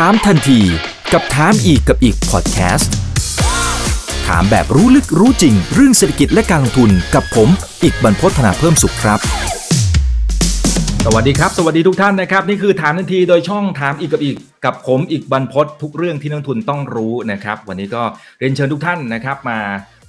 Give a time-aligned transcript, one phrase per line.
[0.00, 0.60] ถามทันที
[1.12, 2.94] กับถามอีกกับอีกพอดแคสต์
[4.26, 7.48] ถามแบบรู้ลึกรู้จริง เรื่องเศรษฐกิจและการลงทุนกับผม
[7.82, 9.20] อีกบรรพฒนาเพิ่มสุขครับ
[11.04, 18.02] สวัสดีครับ สวัสดีทุกท่านนะครับ นี่คือถามทันทีโดยช่องถามอีกกับอีกกับผมอีกบรรพศทุกเรื่องที่นักลงทุนต้องรู้นะครับ วันนี้ก็
[18.38, 19.58] เรียนเชิญทุกท่านนะครับมา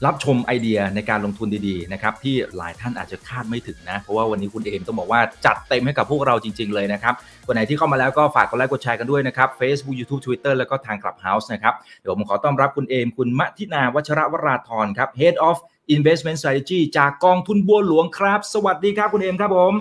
[0.06, 7.14] รับชมไอเดียในการลงทุนดีๆนะครับที่หลายท่านอาจจะคาดไม่ถึงนะ เพราะว่าวันนี้คุณเอมต้องบอกว่าจัดเต็มให้กับพวกเราจริง ๆ เลยนะครับ
[7.48, 15.58] คนไหนที่เข้ามาแล้วก็ฝากกดไลค์กดแชร์กันด้วยนะครับ Facebook YouTube Twitter แล้วก็ทาง Clubhouse นะครับเดี๋ยวผมขอต้อนรับคุณเอมคุณมทินาวัชระวราธรครับ Head of
[15.96, 19.74] Investment Strategy จากกองทุนบัวหลวงครับ สวัสดีครับคุณเอมครับผม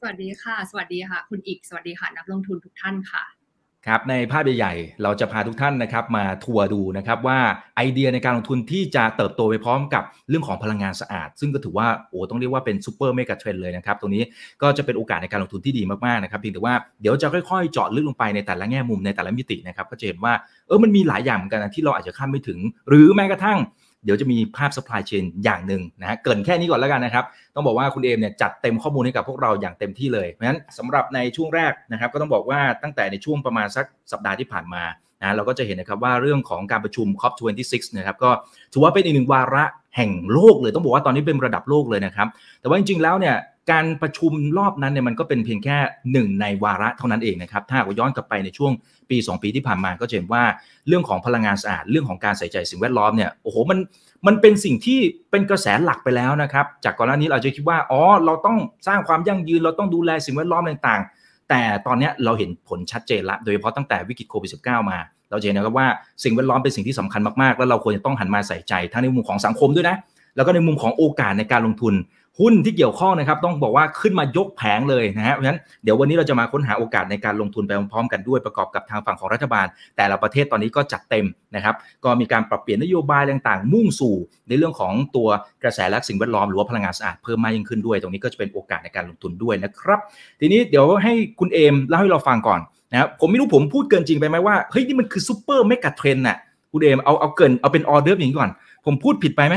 [0.00, 3.39] สวัสดีค่ะ สวัสดีค่ะ คุณอิก สวัสดีค่ะ นักลงทุนทุกท่านค่ะ
[3.88, 7.38] ครับในภาพใหญ่ๆ เราจะพาทุกท่านนะครับมาทัวร์ดูนะครับว่า
[7.76, 14.22] ไอเดียในการลงทุนที่จะเติบโตไปพร้อมกับเรื่องของพลังงานสะอาด ซึ่งก็ถือว่าโอ้ต้องเรียกว่าเป็น super mega trend เลยนะครับ ตรงนี้
[14.62, 20.32] ก็จะเป็นโอกาสในการลงทุนที่ดีมากๆนะครับเพียงแต่ว่าเดี๋ยวจะค่อยๆ เจาะลึกลงไปในแต่ละแง่มุมในแต่ละมิตินะครับก็จะเห็นว่า
[20.66, 23.58] เออมันมีหลายอย่างเหมือนกันนะที่เราอาจจะคาดไม่ถึง หรือแม้กระทั่ง
[24.04, 34.82] เดี๋ยวจะมีภาพ supply chain อย่างหนึ่งนะฮะเกินแค่นี้ก่อนแล้วกันนะครับ ต้องบอกว่าคุณเอมเนี่ยจัดเต็มข้อมูลให้กับพวกเราอย่างเต็มที่เลย เพราะฉะนั้นสำหรับในช่วงแรกนะครับก็ต้องบอกว่าตั้งแต่ในช่วงประมาณสักสัปดาห์ที่ผ่านมา
[35.20, 38.30] นะเราก็จะเห็นนะครับว่าเรื่องของการประชุม COP26 นะครับก็
[38.72, 39.64] ถือว่าเป็นอีกหนึ่งวาระ
[39.96, 42.28] แห่งโลกเลยต้องบอกว่าตอนนี้เป็นระดับโลกเลยนะครับ
[42.60, 43.36] แต่ว่าจริงๆแล้วเนี่ย
[43.70, 45.76] การประชุมรอบนั้นเนี่ยมันก็เป็นเพียงแค่
[46.12, 48.72] หนึ่งในวาระเท่านั้นเองนะครับ ถ้าเราย้อนกลับไปในช่วง
[49.10, 50.42] ปี 2 ปีที่ผ่านมาก็จะเห็นว่า
[50.88, 53.78] เรื่องของพลังงานสะอาดเรื่องของการใส่ใจสิ่งแวดล้อมเนี่ยโอ้โหมัน
[54.26, 54.98] มันเป็นสิ่งที่
[55.30, 64.98] เป็นกระแสหลักไปแล้วนะครับ จากก่อนหน้านี้เราจะคิดว่าอ๋อเราต้องสร้างความยั่งยืนเราต้องดูแลสิ่งแวดล้อมต่างๆ แต่ตอนนี้เราเห็นผลชัดเจนละโดยเฉพาะตั้งแต่วิกฤตโควิด -19 มา
[65.30, 65.88] เราจะเห็นนะครับว่า
[66.24, 69.96] สิ่งแวดล้อมเป็นสิ่งที่สำคัญมากๆ แล้วเราควรจะต้องหันมาใส่ใจทั้งในมุมของสังคมด้วยนะ
[70.36, 71.94] แล้วก็ในมุมของโอกาสในการลงทุน
[72.40, 81.74] หุ้นที่เกี่ยวข้องนะครับ ต้องบอกว่าขึ้นมายกแผงเลยนะฮะเพราะฉะนั้นเดี๋ยววันนี้เราจะมาค้นหาโอกาสในการลงทุนไปพร้อมๆกันด้วยประกอบกับทางฝั่งของรัฐบาล แต่ละประเทศตอนนี้ก็จัดเต็มนะครับ
[82.04, 84.16] ก็มีการปรับเปลี่ยนนโยบายต่างๆ มุ่งสู่
[84.48, 85.28] ในเรื่องของตัว
[85.62, 90.00] กระแสและสิ่งแวดล้อมหรือว่าพลังงานสะอาดเพิ่มมากยิ่งขึ้นด้วย ตรงนี้ก็จะเป็นโอกาสในการลงทุนด้วยนะครับ
[90.40, 92.60] ทีนี้เดี๋ยวให้คุณเอมเล่าให้เราฟังก่อน
[92.92, 96.36] นะครับผมไม่รู้ผมพูดเกินจริงไปไหมว่าเฮ้ยนี่มันคือ super mega trend น่ะ
[96.72, 98.50] คุณเอมเอาเอาเกินเอาเป็นออเดอร์อย่างนี้ก่อน
[98.86, 99.56] ผมพูดผิดไปไหม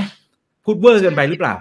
[0.66, 1.56] พูดเวอร์เกินไปหรือเปล่า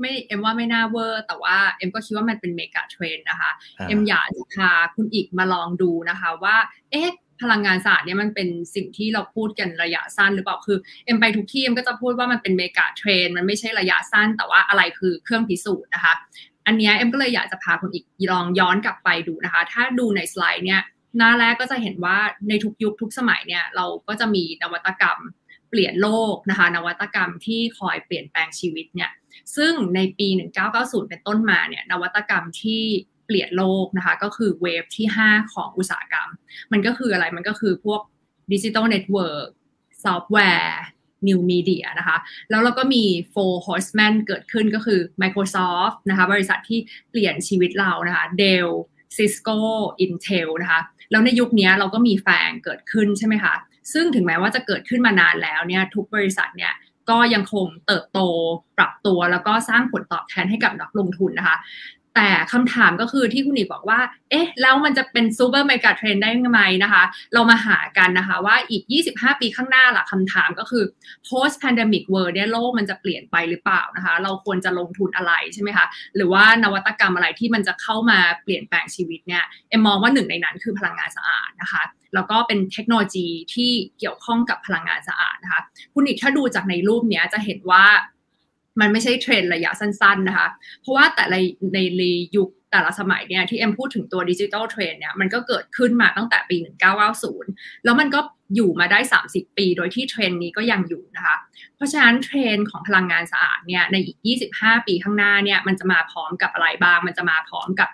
[0.00, 3.50] ไม่เอ็มว่าไม่น่าเวอร์ แต่ว่าเอ็มก็คิดว่ามันเป็น mega trend นะคะ
[3.88, 6.56] เอ็มอยากจะพาคุณอิกมาลองดูนะคะว่า
[6.90, 7.10] เอ๊ะ
[7.42, 16.14] พลังงานสะอาดเนี่ยมันเป็นสิ่งที่เราพูดกันระยะสั้นหรือเปล่าคือเอ็มไปทุกที่เอ็มก็จะพูดว่ามันเป็น mega trend มันไม่ใช่ระยะสั้น แต่ว่าอะไรคือเครื่องพิสูจน์นะคะ
[16.66, 20.80] อันนี้เอ็มก็เลยอยากจะพาคุณอิกลองย้อนกลับไปดูนะคะ ถ้าดูในสไลด์เนี่ย
[21.16, 22.18] หน้าแรกก็จะเห็นว่า
[22.48, 25.18] ในทุกยุคทุกสมัยเนี่ยเราก็จะมีนวัตกรรม
[25.70, 29.10] เปลี่ยนโลกนะคะ นวัตกรรมที่คอยเปลี่ยนแปลงชีวิตเนี่ย
[29.56, 30.28] ซึ่งในปี
[30.68, 32.82] 1990 เป็นต้นมาเนี่ยนวัตกรรมที่
[33.26, 36.28] เปลี่ยนโลกนะคะ ก็คือ wave ที่ 5 ของอุตสาหกรรม
[36.72, 38.00] มันก็คืออะไรมันก็คือพวก
[38.52, 39.48] ดิจิ t a ลเน็ตเวิร์ก
[40.04, 40.80] ซอฟต์แวร์
[41.28, 42.16] New Media นะคะ
[42.50, 43.04] แล้วเราก็มี
[43.34, 46.80] Four Horsemen เกิดขึ้นก็คือ Microsoft นะคะ บริษัทที่
[47.10, 48.70] เปลี่ยนชีวิตเรานะคะ Dell
[49.16, 49.58] Cisco
[50.04, 50.80] Intel นะคะ
[51.10, 53.54] แล้วในยุคนี้เราก็มีแฟงเกิดขึ้นใช่ไหมคะ
[53.92, 56.72] ซึ่งถึงแม้ว่าจะเกิดขึ้นมานานแล้วเนี่ยทุกบริษัทเนี่ย
[57.10, 58.20] ก็ยังคงเติบโต
[58.78, 61.56] ปรับตัวแล้วก็สร้างผลตอบแทนให้กับนักลงทุนนะคะ
[62.16, 64.00] แต่คำถามก็คือที่คุณอีกบอกว่า
[64.30, 67.02] เอ๊ะ แล้วมันจะเป็นซูเปอร์เมกะเทรนได้ยังไงนะคะ
[67.34, 68.82] เรามาหากันนะคะว่าอีก
[69.12, 70.84] 25 ปีข้างหน้าล่ะคำถามก็คือ
[71.28, 81.82] post pandemic world เนี่ยโลกมันจะเปลี่ยนไปหรือเปล่านะคะ เราควรจะลงทุนอะไรใช่ไหมคะ หรือว่านวัตกรรมอะไรที่มันจะเข้ามาเปลี่ยนแปลงชีวิตเนี่ย เอ็มมองว่าหนึ่งในนั้นคือพลังงานสะอาดนะคะ
[82.14, 85.60] แล้วก็เป็นเทคโนโลยีที่เกี่ยวข้องกับพลังงานสะอาดนะคะ
[85.94, 87.84] คุณอิกถ้าดูจากในรูปเนี้ยจะเห็นว่า
[88.80, 90.48] มันไม่ใช่เทรนระยะสั้นๆนะคะ
[90.80, 91.36] เพราะว่าแต่ใน
[91.98, 92.02] ใน
[92.36, 96.56] ยุค แต่ละสมัยเนี่ยที่เอ็มพูดถึงตัว digital trend เนี่ยมันก็เกิดขึ้นมาตั้งแต่ปี
[97.20, 98.20] 1990 แล้วมันก็
[98.54, 98.98] อยู่มาได้
[99.28, 101.36] 30 ปีโดยที่เทรนนี้ก็ยังอยู่นะคะ
[101.76, 104.18] เพราะฉะนั้นเทรนของพลังงานสะอาดเนี่ยในอีก
[104.52, 107.88] 25 ปีข้างหน้าเนี่ยมันจะมาพร้อมกับอะไรบ้าง มันจะมาพร้อมกับ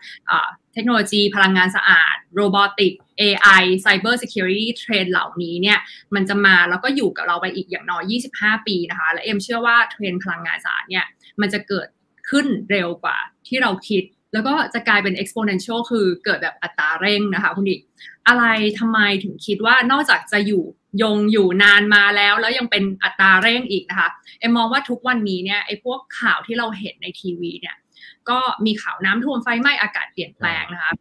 [0.74, 2.92] เทคโนโลยีพลังงานสะอาดโรบอติก
[3.22, 5.78] AI Cyber Security trend เหล่านี้เนี่ย
[6.14, 11.04] มันจะมาแล้วก็อยู่กับเราไปอีกอย่างน้อย 25 ปีนะคะ และเอ็มเชื่อว่าเทรนพลังงานสะอาดเนี่ย
[11.40, 11.88] มันจะเกิด
[12.30, 13.16] ขึ้นเร็วกว่า
[13.46, 17.76] ที่เราคิด แล้วก็จะกลายเป็น exponential คือเกิดแบบอัตราเร่งนะคะคุณดิ
[18.28, 18.44] อะไร
[18.78, 20.64] ทำไมถึงคิดว่านอกจากจะอยู่
[21.02, 24.08] ยงอยู่นานมาแล้ว แล้วยังเป็นอัตราเร่งอีกนะคะ
[24.40, 27.76] เอ็มมองว่าทุกวันนี้เนี่ยไอ้พวกข่าวที่เราเห็นในทีวีเนี่ย
[28.28, 30.92] ก็มีข่าวน้ำท่วมไฟไหม้อากาศเปลี่ยนแปลงนะคะ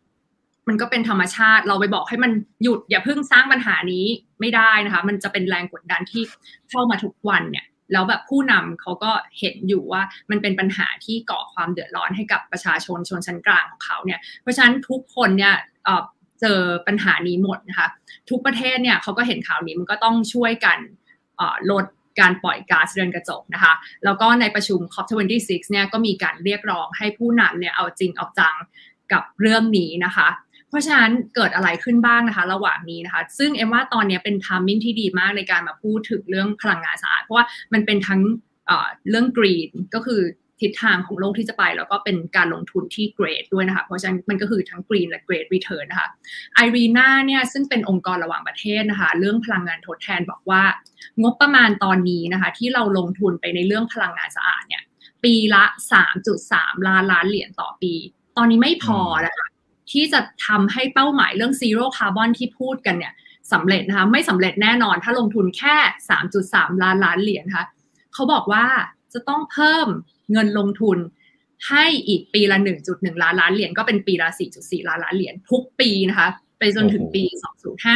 [0.67, 2.31] มันก็เป็นธรรมชาติเราไปบอกให้มัน
[2.63, 4.05] หยุดอย่าเพิ่งสร้างปัญหานี้
[4.39, 6.23] ไม่ได้นะคะ มันจะเป็นแรงกดดันที่
[6.69, 15.55] เข้ามาทุกวันเนี่ย แล้วแบบผู้นำเขาก็เห็นอยู่ว่ามันเป็นปัญหาที่ก่อความเดือดร้อนให้กับประชาชนชนชั้นกลางของเขาเนี่ยเพราะฉะนั้นทุกคนเนี่ย
[16.41, 17.87] เจอปัญหานี้หมดนะคะ
[18.29, 20.77] ทุกประเทศเนี่ยเขาก็เห็นข่าวนี้มันก็ต้องช่วยกัน
[21.71, 21.85] ลด
[22.19, 23.73] การปล่อยก๊าซเรือนกระจกนะคะ
[24.05, 28.55] แล้วก็ในประชุม COP26 เนี่ยก็มีการเรียกร้องให้ผู้นำเนี่ยเอาจริงเอาจัง
[29.13, 30.27] กับเรื่องนี้นะคะ
[30.71, 38.21] เพราะฉะนั้นเกิดอะไรขึ้นบ้างนะคะ ระหว่างนี้นะคะ ซึ่งเอ็มว่าตอนนี้เป็นทามมิ่งที่ดีมากในการมาพูดถึงเรื่องพลังงานสะอาด เพราะว่ามันเป็นทั้ง
[39.09, 40.21] เรื่อง green ก็คือ
[40.61, 46.09] ทิศทางของโลกที่จะไป แล้วก็เป็นการลงทุนที่ great ด้วยนะคะ เพราะฉะนั้นมันก็คือทั้ง green และ great return นะคะ
[46.55, 50.63] IRENA เนี่ยซึ่งเป็นองค์กรระหว่างประเทศนะคะ เรื่องพลังงานทดแทนบอกว่า
[51.21, 54.83] งบประมาณตอนนี้นะคะ ที่เราลงทุนไปในเรื่องพลังงานสะอาดเนี่ย
[55.23, 55.63] ปีละ
[56.25, 57.93] 3.3 ล้านล้านเหรียญต่อปี
[58.37, 59.47] ตอนนี้ไม่พอนะคะ
[59.91, 63.13] ที่จะทำให้เป้าหมายเรื่อง zero carbon ที่พูดกันเนี่ย
[63.53, 65.75] สำเร็จนะคะไม่สำเร็จแน่นอน ถ้าลงทุนแค่
[66.29, 67.65] 3.3 ล้านล้านเหรียญคะ
[68.13, 68.65] เขาบอกว่า
[69.13, 69.87] จะต้องเพิ่ม
[70.31, 70.97] เงินลงทุน
[71.69, 72.57] ให้อีกปีละ
[72.89, 74.29] 1.1 ล้านล้านเหรียญก็เป็นปีละ
[74.59, 76.27] 4.4 ล้านล้านเหรียญทุกปีนะคะ
[76.59, 77.23] ไปจนถึงปี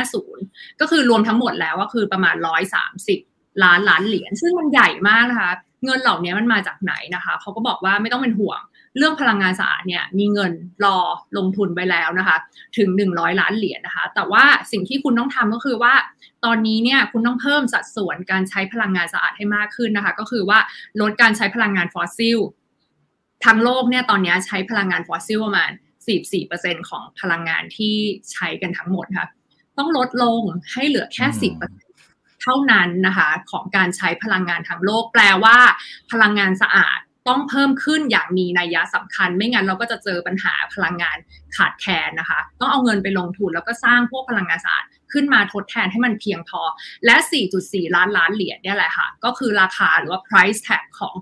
[0.03, 2.36] 2050 ก็คือรวมทั้งหมดแล้วก็คือประมาณ
[3.00, 5.51] 130 ล้านล้านเหรียญซึ่งมันใหญ่มากนะคะ
[5.86, 8.62] เงินเหล่านี้มันมาจากไหนนะคะเขาก็บอกว่าไม่ต้องเป็นห่วง
[8.97, 10.51] เรื่องพลังงานสะอาดเนี่ยมีเงิน
[10.86, 10.97] รอ
[11.38, 12.38] ลงทุนไปแล้วนะคะ
[12.77, 15.94] ถึง 100 ล้านเหรียญนะคะ แต่ว่าสิ่งที่คุณต้องทำก็คือว่า
[16.45, 20.59] ตอนนี้เนี่ยคุณต้องเพิ่มสัดส่วนการใช้พลังงานสะอาดให้มากขึ้นนะคะ ก็คือว่า
[21.01, 22.38] ลดการใช้พลังงานฟอสซิล
[23.45, 25.71] ทั้งโลกเนี่ยตอนนี้ใช้พลังงานฟอสซิลประมาณ
[26.30, 27.95] 44%ของพลังงานที่
[28.31, 29.27] ใช้กันทั้งหมดค่ะ
[29.77, 31.25] ต้องลดลงให้เหลือแค่
[31.83, 35.57] 10%เท่านั้นนะคะของการใช้พลังงานทั้งโลกแปลว่า
[36.12, 41.18] พลังงานสะอาด ต้องเพิ่มขึ้นอย่างมีนัยยะสำคัญ ไม่งั้นเราก็จะเจอปัญหาพลังงาน
[41.56, 46.62] ขาดแคลนนะคะ ต้องเอาเงินไปลงทุนแล้วก็สร้างพวกพลังงานสะอาดขึ้นมาทดแทนให้มันเพียงพอ
[47.06, 47.16] และ
[47.56, 51.13] 4.4 ล้านล้านเหรียญเนี่ยแหละค่ะ ก็คือราคาหรือว่า price tag ของ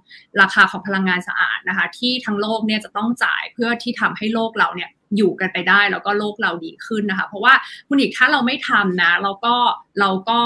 [0.42, 7.54] ราคาของพลังงานสะอาดนะคะ ที่ทั้งโลกเนี่ยจะต้องจ่ายเพื่อที่ทำให้โลกเราเนี่ยอยู่กันไปได้แล้วก็โลกเราดีขึ้นนะคะ เพราะว่า
[7.88, 9.56] คุณอีกถ้าเราไม่ทำนะ เราก็
[10.00, 10.40] เราก็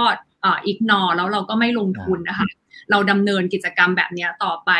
[0.66, 2.48] อีกนอแล้วเราก็ไม่ลงทุนนะคะ
[2.92, 4.72] เราดำเนินกิจกรรมแบบนี้ต่อไป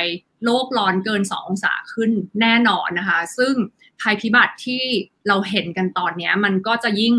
[0.46, 2.12] โลกร้อนเกิน 2 องศาขึ้น
[2.42, 3.54] แน่นอนนะคะ ซึ่ง
[4.02, 4.84] ภัยพิบัติที่
[5.28, 7.16] เราเห็นกันตอนนี้มันก็จะยิ่ง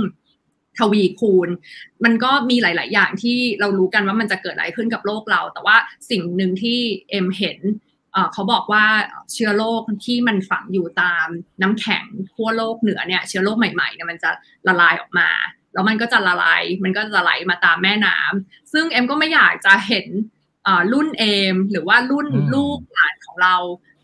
[0.78, 1.48] ทวีคูณ
[2.04, 5.76] มันก็มีหลาย ๆ อย่างที่เรารู้กันว่ามันจะเกิดอะไรขึ้นกับโลกเรา แต่ว่า
[6.10, 6.80] สิ่งหนึ่งที่
[7.10, 7.58] เอ็มเห็น
[8.32, 8.84] เขาบอกว่า
[9.32, 11.26] เชื้อโรคที่มันฝังอยู่ตาม
[11.62, 12.04] น้ำแข็ง
[12.34, 14.30] ขั้วโลกเหนือเนี่ยเชื้อโรคใหม่ๆเนี่ยมันจะ
[14.68, 15.28] ละลายออกมา
[15.72, 20.06] แล้วมันก็จะละลายมันก็จะไหลมาตามแม่น้ำซึ่งเอ็มก็ไม่อยากจะเห็น
[20.92, 21.24] รุ่นเอ
[21.54, 23.54] มหรือว่ารุ่นลูกหลานของเรา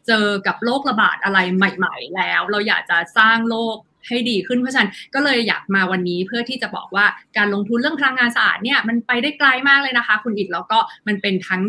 [0.06, 3.76] เจอกับโรคระบาดอะไรใหม่ ๆ แล้ว เราอยากจะสร้างโลก
[4.08, 7.06] ให้ดีขึ้นเพราะฉะนั้นก็เลยอยากมาวันนี้เพื่อที่จะบอกว่า
[7.36, 11.62] การลงทุนเรื่องพลังงานสะอาดเนี่ยมันไปได้ไกลมากเลยนะคะ คุณอิดแล้วก็มันเป็นทั้ง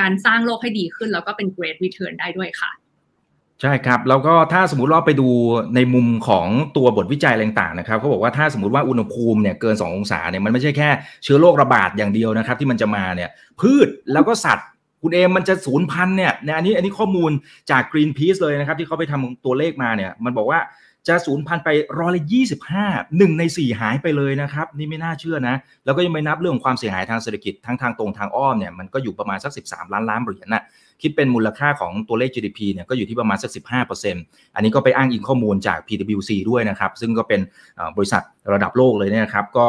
[0.00, 2.70] การสร้างโลกให้ดีขึ้น แล้วก็เป็น great return ได้ด้วยค่ะ
[3.62, 5.28] ใช่ครับ แล้วก็ถ้าสมมติเราไปดู
[5.74, 10.88] ในมุมของตัวบทวิจัยต่างๆนะครับเขาบอกว่าถ้าสมมติว่าอุณหภูมิเนี่ยเกิน 2 องศาเนี่ยมันไม่ใช่แค่
[11.24, 13.30] เชื้อโรคระบาดอย่างเดียวนะครับที่มันจะมาเนี่ย
[13.60, 14.68] พืชแล้วก็สัตว์
[15.02, 17.30] คุณเอมมันจะสูญพันธุ์เนี่ยอันนี้อันนี้ข้อมูล
[17.70, 20.60] จาก Greenpeace เลยนะครับที่เขาไปทำตัวเลขมาเนี่ยมันบอกว่า
[21.08, 22.86] จะสูญพันธุ์ไปร้อยละยี่สิบห้า
[23.16, 30.62] หนึ่งในสี่หายไปเลยนะครับนี่ไม่น่าเชื่อนะ แล้วก็ยังไม่นับเรื่องความเสียหายทางเศรษฐกิจทั้งทางตรงทางอ้อมเนี่ยมันก็อยู่ประมาณสักสิบสามล้านล้านเหรียญนะ
[31.02, 34.22] คิดเป็นมูลค่าของตัวเลข GDP เนี่ยก็อยู่ที่ประมาณสักสิบห้าเปอร์เซ็นต์
[34.54, 37.40] อันนี้ก็ไปอ้างอิงข้อมูลจาก PwC ด้วยนะครับ ซึ่งก็เป็น
[37.96, 38.22] บริษัท
[38.54, 39.66] ระดับโลกเลยเนี่ยนะครับก็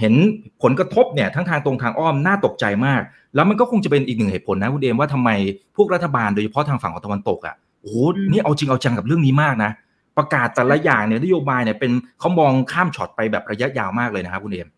[0.00, 0.14] เห็น
[0.62, 3.02] ผลกระทบเนี่ยทั้งทางตรงทางอ้อมน่าตกใจมาก
[3.34, 5.30] แล้วมันก็คงจะเป็นอีกหนึ่งเหตุผลนะคุณเดมว่าทำไม
[5.76, 7.96] พวกรัฐบาลโดยเฉพาะทางฝั่งของตะวันตกอะโอ้โห
[8.32, 9.70] นี่เอาจริงเอาจังกับเรื่องนี้มากนะ
[10.18, 14.68] ประกาศแต่ละอย่างเนี่ยนโยบายเนี่ยเป็นเขามองข้ามช็อตไปแบบระยะยาวมากเลยนะครับคุณเอ็ม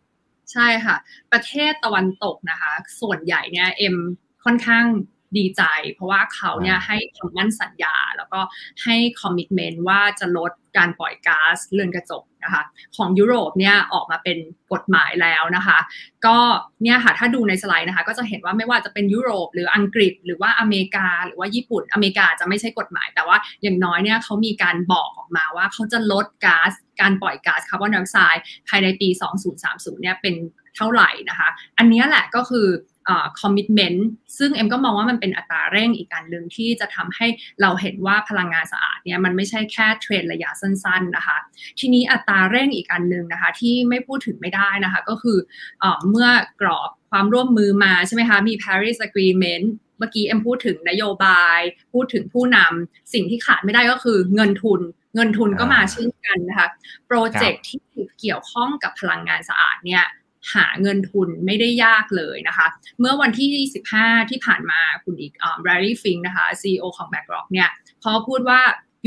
[0.52, 0.96] ใช่ค่ะ
[1.32, 3.96] ประเทศตะวันตกนะคะ ส่วนใหญ่เนี่ยเอ็ม
[4.44, 4.84] ค่อนข้าง
[5.38, 5.62] ดีใจ
[5.92, 8.40] เพราะว่าเขาเนี่ยให้คำมั่นสัญญา แล้วก็
[8.84, 12.62] ให้คอมมิชเมนต์ว่าจะลดการปล่อยก๊าซเรือนกระจกนะคะ
[12.96, 14.38] ของยุโรปเนี่ยออกมาเป็น
[14.72, 15.78] กฎหมายแล้วนะคะ
[16.26, 16.36] ก็
[16.82, 29.08] เนี่ยค่ะถ้าดูในสไลด์นะคะ ก็จะเห็นว่าไม่ว่าจะเป็นยุโรป หรืออังกฤษ หรือว่าอเมริกา หรือว่าญี่ปุ่นอเมริกาจะไม่ใช่กฎหมาย แต่ว่าอย่างน้อยเนี่ยเขามีการบอกออกมาว่าเขาจะลดก๊าซการปล่อยก๊าซคาร์บอนไดออกไซด์ภายในปี
[29.54, 30.34] 2030เนี่ยเป็น
[30.76, 32.66] เท่าไหร่นะคะ อันนี้แหละก็คือ
[33.40, 34.06] commitment
[34.38, 37.26] ซึ่งเอ็มก็มองว่ามันเป็นอัตราเร่งอีกอันหนึ่งที่จะทำให้
[37.60, 41.38] เราเห็นว่าพลังงานสะอาดเนี่ยมันไม่ใช่แค่เทรนระยะสั้นๆนะคะ
[41.78, 45.38] ทีนี้อัตราเร่งอีกอันหนึ่งนะคะ ที่ไม่พูดถึงไม่ได้นะคะ ก็คือ
[45.80, 46.28] เอเมื่อ
[46.60, 49.66] กรอบความร่วมมือมาใช่ไหมคะมี Paris Agreement
[49.98, 51.60] เมื่อกี้เอ็มพูดถึงนโยบาย
[51.92, 54.80] พูดถึงผู้นำสิ่งที่ขาดไม่ได้ก็คือเงินทุน
[55.14, 56.68] เงินทุนก็มาเช่นกันนะคะ
[57.06, 57.80] โปรเจกต์ที่
[58.20, 60.04] เกี่ยวข้องกับพลังงานสะอาดเนี่ย
[60.54, 62.66] หาเงินทุนไม่ได้ยากเลยนะคะ
[63.00, 63.48] เมื่อวันที่
[63.92, 67.68] 15 ที่ผ่านมาคุณอีกแบรรี่ฟิงนะคะ CEO ของ BlackRock เนี่ย
[68.00, 68.60] เขาพูดว่า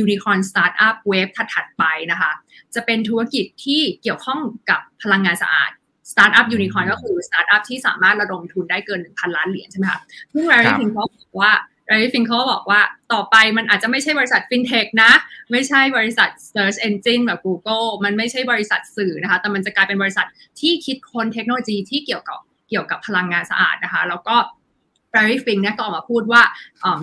[0.03, 2.31] Unicorn Startup Wave ถัดๆไปนะคะ
[2.75, 5.71] จะเป็นธุรกิจที่เกี่ยวข้องกับพลังงานสะอาด
[6.11, 10.01] Startup Unicorn ก็คือ Startup ที่สามารถระดมทุนได้เกิน 1,000 ล้านเหรียญใช่ไหมคะ
[10.33, 11.51] ซึ่ง Larry Fink เขาบอกว่า
[11.89, 12.81] Larry Fink เขาบอกว่า
[13.13, 15.11] ต่อไปมันอาจจะไม่ใช่บริษัท FinTech นะ
[15.51, 20.27] ไม่ใช่บริษัท Search Engine แบบ Google มันไม่ใช่บริษัทสื่อนะคะ แต่มันจะกลายเป็นบริษัท
[20.59, 24.35] ที่คิดค้นเทคโนโลยีที่เกี่ยวกับเกี่ยวกับพลังงานสะอาดนะคะ แล้วก็
[25.15, 26.41] Larry Fink เนี่ยก็ออกมาพูดว่า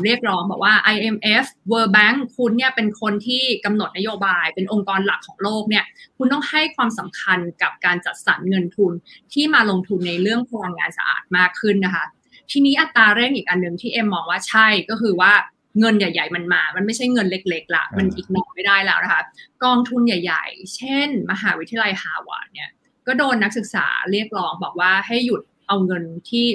[0.05, 5.85] เรียกร้องบอกว่า IMF World Bank คุณเนี่ยเป็นคนที่กำหนดนโยบาย เป็นองค์กรหลักของโลกเนี่ย
[6.17, 8.93] คุณต้องให้ความสำคัญกับการจัดสรรเงินทุน
[9.33, 12.05] ที่มาลงทุนในเรื่องพลังงานสะอาดมากขึ้นนะคะ
[12.51, 15.33] ทีนี้อัตราเร่งอีกอันหนึ่งที่เอ็มมองว่าใช่ก็คือว่า
[15.81, 19.23] เงินใหญ่ ๆ มันมา มันไม่ใช่เงินเล็ก ๆละมัน ignore ไม่ได้แล้วนะคะ
[19.65, 22.71] กองทุนใหญ่ ๆ เช่น มหาวิทยาลัยฮาร์วาร์ดเนี่ย
[23.07, 26.47] ก็โดนนักศึกษาเรียกร้องบอกว่าให้หยุดเอาเงินที่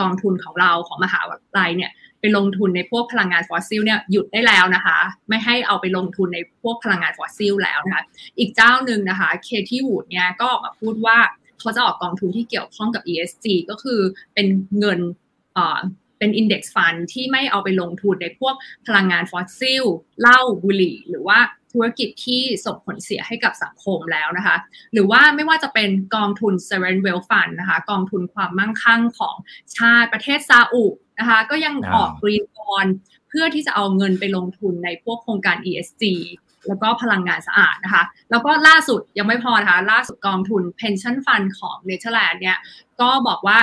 [0.00, 8.02] กองทุนของเราของมหาวิทยาลัยเนี่ยไปลงทุนในพวกพลังงานฟอสซิลเนี่ยหยุดได้แล้วนะคะ ไม่ให้เอาไปลงทุนในพวกพลังงานฟอสซิลแล้วนะคะ
[8.38, 11.18] อีกเจ้าหนึ่งนะคะ Cathie Wood เนี่ยก็ออกมาพูดว่า
[11.60, 14.00] เขาจะออกกองทุนที่เกี่ยวข้องกับ ESG ก็คือ
[14.34, 14.46] เป็น
[14.78, 15.00] เงิน
[16.18, 18.54] เป็น index fund ที่ไม่เอาไปลงทุนในพวก
[18.86, 19.84] พลังงานฟอสซิล
[20.20, 21.38] เหล้าบุหรี่ หรือว่า
[21.72, 24.56] ธุรกิจที่ส่งผลเสียให้กับสังคมแล้วนะคะ
[24.92, 29.36] หรือว่าไม่ว่าจะเป็นกองทุน Sovereign Wealth Fund นะคะ กองทุนความมั่งคั่งของ
[29.76, 30.84] ชาติประเทศซาอุ
[31.18, 32.86] นะคะ ก็ยังออก green bond
[33.28, 36.04] เพื่อที่จะเอาเงินไปลงทุนในพวกโครงการ ESG
[36.68, 42.58] แล้วก็พลังงานสะอาดนะคะ แล้วก็ล่าสุดยังไม่พอนะคะ ล่าสุดกองทุน Pension Fund ของเนเธอร์แลนด์เนี่ย
[43.00, 43.58] ก็บอกว่า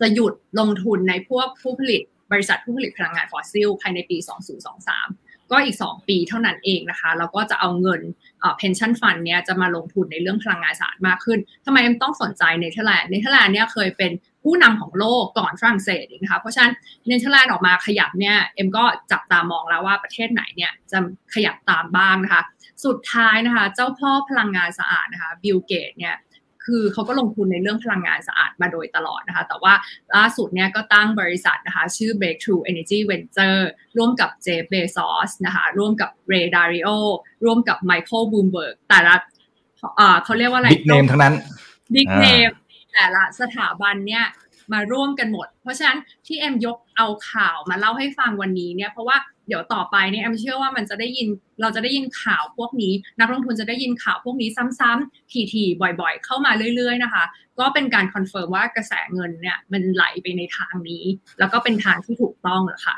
[0.00, 2.02] จะหยุดลงทุนในพวกผู้ผลิต
[2.32, 8.00] บริษัทผู้ผลิตพลังงานฟอสซิลภายในปี 2023 ก็อีก 2 ปีเท่านั้นเองนะคะ แล้วก็จะเอาเงิน
[8.40, 14.10] เอ่อ pension fund เนี่ยจะมาลงทุนในเรื่องพลังงานสะอาดมากขึ้นทำไมเอ็มต้องสนใจเนเธอร์แลนด์เนเธอร์แลนด์เนี่ยเคยเป็น
[14.44, 16.72] ผู้นำของโลกก่อนฝรั่งเศสนะคะเพราะฉะนั้น
[17.06, 20.98] เนเธอร์แลนด์ออกมาขยับเนี่ยเอ็มก็จับตามองแล้วว่าประเทศไหนเนี่ยจะ
[21.34, 22.42] ขยับตามบ้างนะคะ
[22.84, 26.16] สุดท้ายนะคะเจ้าพ่อพลังงานสะอาดนะคะบิลเกตเนี่ย
[26.64, 29.74] คือเขาก็ลงทุนในเรื่องพลังงานสะอาดมาโดยตลอดนะคะ แต่ว่า
[30.16, 33.62] ล่าสุดเนี่ยก็ตั้งบริษัทนะคะ ชื่อ Breakthrough Energy Venture
[33.96, 36.88] ร่วมกับเจฟเบซอสนะคะ ร่วมกับเรย์ดาลิโอ
[37.44, 39.14] ร่วมกับไมเคิลบลูมเบิร์กแต่ละ
[40.24, 41.34] เขาเรียกว่าอะไร big name ทั้งนั้น
[41.94, 42.50] big name
[42.92, 44.24] แต่ละสถาบันเนี่ย
[44.72, 49.16] มาร่วมกันหมด เพราะฉะนั้นที่เอ็มยกเอาข่าวมาเล่าให้ฟังวันนี้เนี่ยเพราะว่า
[49.48, 51.28] เดี๋ยวต่อไปเนี่ยเอ็มเชื่อว่ามันจะได้ยิน
[51.60, 57.24] เราจะได้ยินข่าวพวกนี้ นักลงทุนจะได้ยินข่าวพวกนี้ซ้ำๆถี่ๆบ่อย ๆ เข้ามาเรื่อย ๆ นะคะ
[57.58, 61.04] ก็เป็นการ confirm ว่ากระแสเงินเนี่ยมันไหลไปในทางนี้
[61.38, 62.96] แล้วก็เป็นทางที่ถูกต้องเหรอค่ะ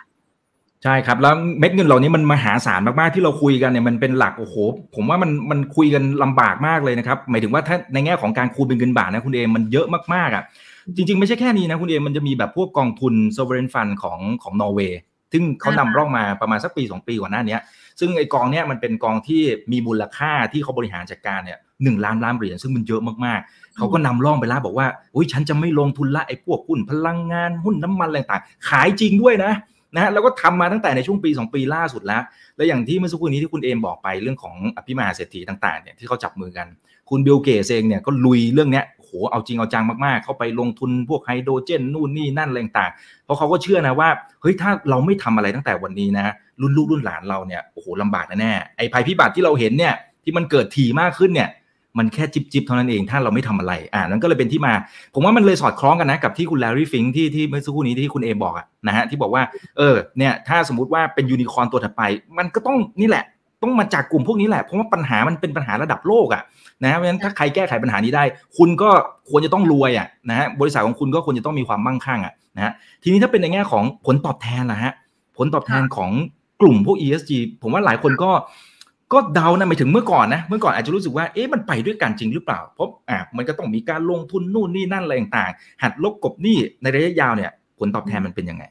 [0.85, 4.55] ใช่ครับ แล้วเม็ดเงินเหล่านี้มันมหาศาลมากๆที่เราคุยกันเนี่ยมันเป็นหลักโอ้โห
[4.95, 10.45] ผมว่ามันมันคุยกันลำบากมากเลยนะครับหมายถึงว่าถ้าในแง่ของการคูณเป็นเงินบาทนะคุณเอ็มมันเยอะมากๆอะ
[10.97, 15.01] จริง ๆ ไม่ใช่แค่นี้นะคุณเอมันจะมีแบบพวกกองทุน sovereign fund ของของนอร์เวย์
[15.33, 17.57] ซึ่งเขานำร่องมาประมาณสักปี 2 ปีก่อนหน้านี้
[18.01, 29.53] ซึ่งไอกองเนี้ยมันเป็นกองที่มีมูลค่าที่เขาบริหารจัดการเนี่ยหนึ่งล้านล้านเหรียญซึ่งมันเยอะมากๆ เขาก็นำร่องไปแล้วบอกว่าอุ้ยฉันจะไม่ลงทุนละไอ้พวกหุ้นพลังงานหุ้นน้ำมันอะไรต่างขายจริงด้วยนะ
[29.97, 32.23] นะแล้วก็ทำมาตั้งแต่ในช่วงปี 2 ปีล่าสุดแล้ว
[32.57, 36.67] และอย่างที่เมื่อสักครู่นี้ที่คุณเอมบอกไปเรื่องของอภิมหาเศรษฐีต่างๆเนี่ยที่เขาจับมือกัน
[37.11, 42.91] คุณบิลเกตเองเนี่ยก็ลุยเรื่องเนี้ยโหเอาจริงเอาจังมากๆ เขาไปลงทุนพวกไฮโดรเจนนู่นนี่นั่นอะไรต่าง
[43.25, 44.09] เพราะเขาก็เชื่อนะว่า
[44.43, 51.49] เฮ้ยถ้าเราไม่ทำอะไรตั้งแต่วันนี้นะรุ่นลูกรุ่นหลานเราเนี่ยโอ้โหลำบากแน่ไอ้ภัยพิบัติที่เราเห็นเนี่ยที่มันเกิดถี่มากขึ้นเนี่ย
[51.99, 54.75] มันแค่จิ๊บจิ๊บเท่านั้นเอง ถ้าเราไม่ทำอะไร อ่านั่นก็เลยเป็นที่มา
[55.15, 59.43] ผมว่ามันเลยสอดคล้องกันนะ กับที่คุณแลรี่ฟิงค์ที่ที่เมื่อสักครู่นี้ที่คุณเอมบอกอะนะฮะที่บอกว่า
[59.79, 62.03] เออ เนี่ย ถ้าสมมติว่าเป็นยูนิคอร์นตัวถัดไป
[62.39, 63.25] มันก็ต้องนี่แหละ
[63.63, 66.43] ต้องมาจากกลุ่มพวกนี้แหละ เพราะว่าปัญหามันเป็นปัญหาระดับโลกอะ
[66.83, 68.25] นะเพราะฉะนั้นถ้าใครแก้ไขปัญหานี้ได้
[68.57, 68.91] คุณก็
[69.31, 72.73] ควรจะต้องรวยอะนะฮะ บริษัทของคุณก็ควรจะต้องมีความมั่งคั่งอะนะฮะ
[73.03, 74.93] ทีนี้ถ้าเป็นในแง่ของผลตอบแทนนะฮะ
[75.37, 76.11] ผลตอบแทนของ
[76.61, 77.31] กลุ่มพวก ESG
[77.63, 78.31] ผมว่าหลายคนก็
[79.15, 88.65] ก็เดานะหมายถึงเมื่อก่อนนะเมื่อก่อนอาจจะรู้สึกว่าเอ๊ะมันไปด้วยกันจริงหรือเปล่าเพราะอะมันก็ต้องมีการลงทุนนู่นนี่นั่นอะไรต่างๆ หัดลบกบหนี้ในระยะยาวเนี่ย ผลตอบแทนมันเป็นยังไง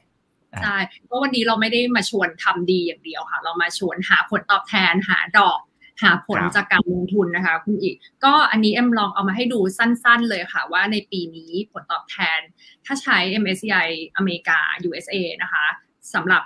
[0.62, 5.58] ใช่เพราะวันนี้เราไม่ได้มาชวนทำดีอย่างเดียวค่ะ เรามาชวนหาผลตอบแทนหาดอก
[6.02, 12.40] หาผลจากการลงทุนนะคะคุณอีก ก็อันนี้เอ็มลองเอามาให้ดูสั้นๆเลยค่ะ ว่าในปีนี้ผลตอบแทน
[12.84, 14.58] ถ้าใช้ MSCI อเมริกา
[14.88, 15.66] USA นะคะ
[16.14, 16.42] สำหรับ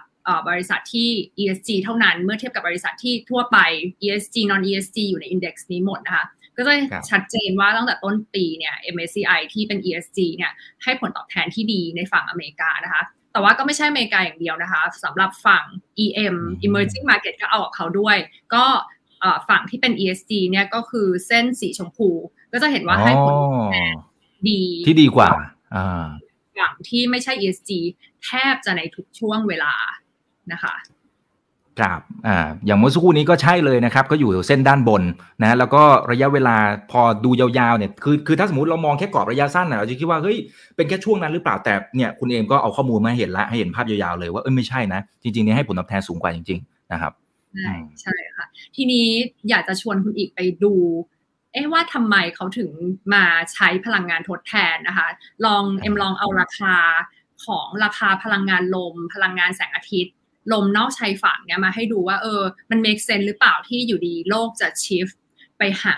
[0.49, 1.09] บริษัทที่
[1.41, 3.59] ESG เท่านั้นเมื่อเทียบกับบริษัทที่ทั่วไป
[4.05, 6.25] ESG non ESG อยู่ใน index นี้หมดนะคะ
[6.57, 6.75] ก็จะ
[7.11, 10.53] ชัดเจนว่าตั้งแต่ต้นปีเนี่ย MSCI ที่เป็น ESG เนี่ย
[10.85, 15.65] ให้ผลตอบแทนที่ดีในฝั่งอเมริกานะคะแต่ว่าก็ไม่ใช่อเมริกาอย่างเดียวนะคะสำหรับฝั่ง
[16.05, 18.17] EM emerging market ก็เอากับเขาด้วย
[18.55, 18.65] ก็
[19.49, 22.09] ฝั่งที่เป็น ESG เนี่ยก็คือเส้นสีชมพู
[22.53, 23.95] ก็จะเห็นว่าให้ผลตอบแทน
[24.49, 25.29] ดีที่ดีกว่า
[26.59, 27.71] ฝั่งที่ไม่ใช่ ESG
[28.25, 29.75] แทบจะในทุกช่วงเวลา
[30.53, 30.75] นะคะ
[31.81, 35.03] ครับอ่าอย่างเมื่อสักครู่นี้ก็ใช่เลยนะครับ ก็อยู่เส้นด้านบน
[35.43, 36.57] นะแล้วก็ระยะเวลา
[36.91, 40.37] พอดูยาวๆเนี่ยคือคือถ้าสมมติเรามองแค่กรอบระยะสั้นนะเราจะคิดว่าเฮ้ย
[40.77, 47.13] เป็นแค่ช่วงนั้นหรือเปล่าแต่เนี่ยคุณเอมก็เอาข้อมูลมาเห็นละให้เห็นภาพยาวๆเลยว่าเออไม่ใช่นะจริงๆเนี่ยให้ผลตอบแทนสูงกว่าจริง ๆ นะครับ
[47.57, 49.07] ใช่ใช่ค่ะ ทีนี้
[49.49, 50.75] อยากจะชวนคุณอีกไปดู
[51.53, 52.71] เอ๊ะว่าทำไมเขาถึง
[53.15, 55.09] มาใช้พลังงานทดแทนนะคะ
[55.47, 56.75] ลองเอ็มลองเอาราคา
[57.47, 60.15] ของราคาพลังงานลม พลังงานแสงอาทิตย์
[60.53, 65.15] ลมนอกชายฝั่งเนี่ยมาให้ดูว่าเออมัน make sense หรือเปล่าที่อยู่ดีโลกจะ shift
[65.59, 65.97] ไปหา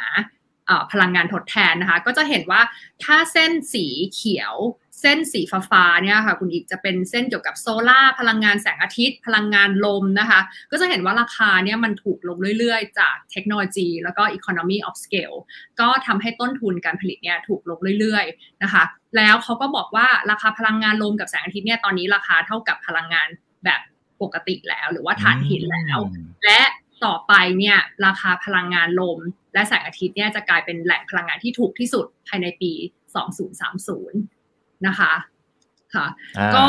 [0.93, 2.61] พลังงานทดแทนนะคะ ก็จะเห็นว่า
[3.05, 4.55] ถ้าเส้นสีเขียว
[5.01, 5.41] เส้นสี
[5.71, 10.41] ฟ้าเนี่ยค่ะคุณอีกจะเป็นเส้นเกี่ยวกับโซลา่าพลังงานแสงอาทิตย์ พลังงานลมนะคะ
[10.71, 15.37] ก็จะเห็นว่าราคาเนี่ยมันถูกลงเรื่อยๆ จากเทคโนโลยี แล้วก็ economy of scale
[15.81, 18.83] ก็ทำให้ต้นทุนการผลิตเนี่ยถูกลงเรื่อยๆนะคะ
[19.17, 23.29] แล้วเขาก็บอกว่าราคาพลังงานลมกับแสงอาทิตย์เนี่ยตอนนี้ราคาเท่ากับพลังงาน
[23.65, 23.81] แบบ
[24.23, 25.99] ปกติแล้ว หรือว่าถ่านหินแล้ว
[26.45, 26.61] และ
[27.05, 29.19] ต่อไปเนี่ยราคาพลังงานลม
[29.55, 32.73] และแสงอาทิตย์เนี่ยจะกลายเป็นแหล่งพลังงานที่ถูกที่สุดภายในปี
[33.59, 35.13] 2030 นะคะ
[35.95, 36.07] ค่ะ
[36.55, 36.65] ก็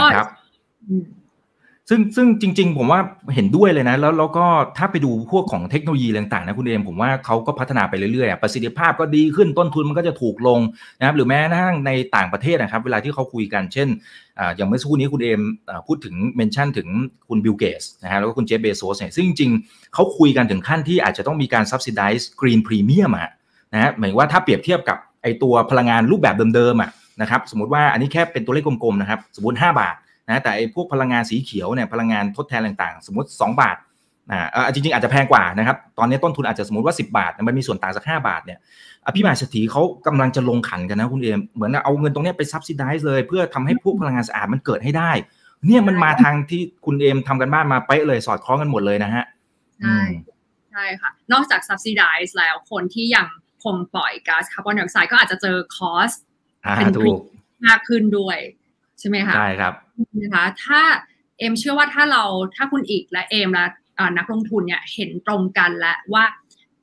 [1.94, 3.00] ซึ่งซึ่งจริง ๆ ผมว่า
[3.36, 4.46] เห็นด้วยเลยนะ แล้วแล้วก็
[4.78, 10.60] ถ้าไปดูพวกของเทคโนโลยีต่างๆนะคุณเอมผมว่าเขาก็พัฒนาไปเรื่อยๆประสิทธิภาพก็ดีขึ้นต้นทุนมันก็จะถูกลง
[11.00, 13.88] นะครับหรือแม้กระทั่งในต่างประเทศนะครับ เวลาที่เขาคุยกันเช่น
[14.56, 15.42] อย่างเมื่อสักครู่นี้คุณเอม
[15.88, 16.88] พูดถึง mention ถึง
[17.30, 23.32] คุณบิลเกตส์นะฮะแล้วก็คุณเจฟเบโซสเนี่ยซึ่งจริงๆเขาคุยกันถึงขั้นที่อาจจะต้องมีการ subsidize green premium อะ
[23.74, 26.90] นะฮะหมายว่าถ้าเปรียบเทียบกับไอตัวพลังงานรูปแบบเดิมๆอะ
[27.22, 29.96] นะครับสมมติว่าอันนี้แค่เป็นตัวเลขกลมๆนะครับสมมติ 5 บาท
[30.30, 33.78] นะแต่ไอ้พวกพลังงานสีเขียวเนี่ยพลังงานทดแทนต่างๆ สมมติ 2 บาท
[34.32, 38.60] อ่าจริงๆ อาจจะแพงกว่านะครับ ตอนนี้ต้นทุนอาจจะสมมติว่า 10 บาท มันมีส่วนต่างสัก 5 บาทเนี่ย
[39.06, 45.12] อภิมหาเศรษฐีเขากำลังจะลงขันกันนะคุณเอม เหมือนเอาเงินตรงนี้ไป subsidize เลย เพื่อทำให้พวกพลังงานสะอาดมันเกิดให้ได้
[45.66, 49.26] เนี่ยมันมาทางที่คุณเอมทำการบ้านมาเป๊ะเลยสอดคล้องกันหมดเลยนะฮะ
[49.82, 50.00] ใช่
[50.72, 53.28] ใช่ค่ะ นอกจาก subsidize แล้วคนที่ยัง
[53.64, 56.12] คงปล่อยก๊าซคาร์บอนไดออกไซด์ก็อาจจะเจอ cost
[56.76, 57.20] เป็นถูก
[57.68, 58.38] มากขึ้นด้วย
[59.02, 59.74] ใช่ไหมคะใช่ครับ
[60.22, 60.82] นะคะถ้า
[61.40, 62.24] เอ็มเชื่อว่าถ้าเรา
[62.56, 63.66] ถ้าคุณอิกและเอ็มและ
[64.18, 66.24] นักลงทุนเนี่ยเห็นตรงกันแล้วว่า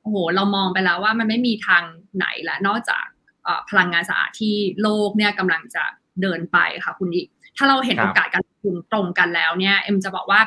[0.01, 1.83] โอ้โหเรามองไปแล้วว่ามันไม่มีทาง
[2.17, 3.05] ไหนละนอกจาก
[3.71, 5.85] พลังงานสะอาดที่โลกเนี่ยกำลังจะ
[6.23, 7.27] เดินไปค่ะคุณอีก
[7.57, 10.41] ถ้าเราเห็นโอกาสการลงทุนตรงกันแล้วเนี่ยเอ็มจะบอกว่า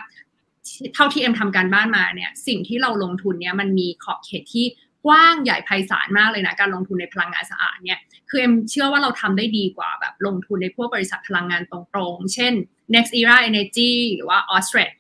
[0.93, 4.65] เท่าที่เอ็มทำการบ้านมาเนี่ยสิ่งที่เราลงทุนเนี่ยมันมีขอบเขตที่
[5.05, 12.53] กว้างใหญ่ไพศาลมากเลยนะ การลงทุนในพลังงานสะอาดเนี่ยคือเอ็มเชื่อว่าเราทำได้ดีกว่าแบบลงทุนในพวกบริษัทพลังงานตรงๆ เช่น
[12.93, 14.91] Next Era Energy หรือว่า o s t r a d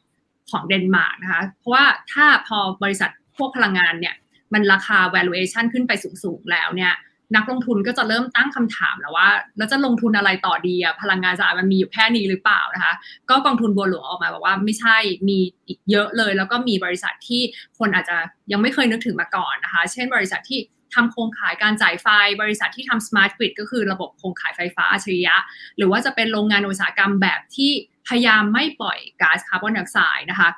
[0.51, 4.15] ของเดนมาร์กนะคะ เพราะว่าถ้าพอบริษัทพวกพลังงานเนี่ย
[4.53, 5.91] มันราคา valuation ขึ้นไป
[6.23, 6.93] สูงๆแล้วเนี่ย
[7.35, 12.93] นักลงทุนก็จะเริ่มตั้งคำถามแล้วว่า แล้วจะลงทุนอะไรต่อดีอะพลังงานสะอาดมันมีอยู่แค่นี้หรือเปล่านะคะ
[13.29, 14.97] ก็กองทุนบัวหลวงออกมาบอกว่าไม่ใช่
[15.29, 17.41] มีอีกเยอะเลย แล้วก็มีบริษัทที่
[17.79, 18.17] คนอาจจะ
[18.51, 20.59] ยังไม่เคยนึกถึงมาก่อนนะคะ เช่นบริษัทที่
[20.93, 22.07] ทำโครงข่ายการจ่ายไฟ
[22.41, 25.35] บริษัทที่ทำ smart grid ก็คือระบบโครงข่ายไฟฟ้าอัจฉริยะ
[25.77, 27.71] หรือว่าจะเป็นโรงงานอุตสาหกรรมแบบที่
[28.07, 30.49] พยายามไม่ปล่อยก๊าซคาร์บอนไดออกไซด์นะคะ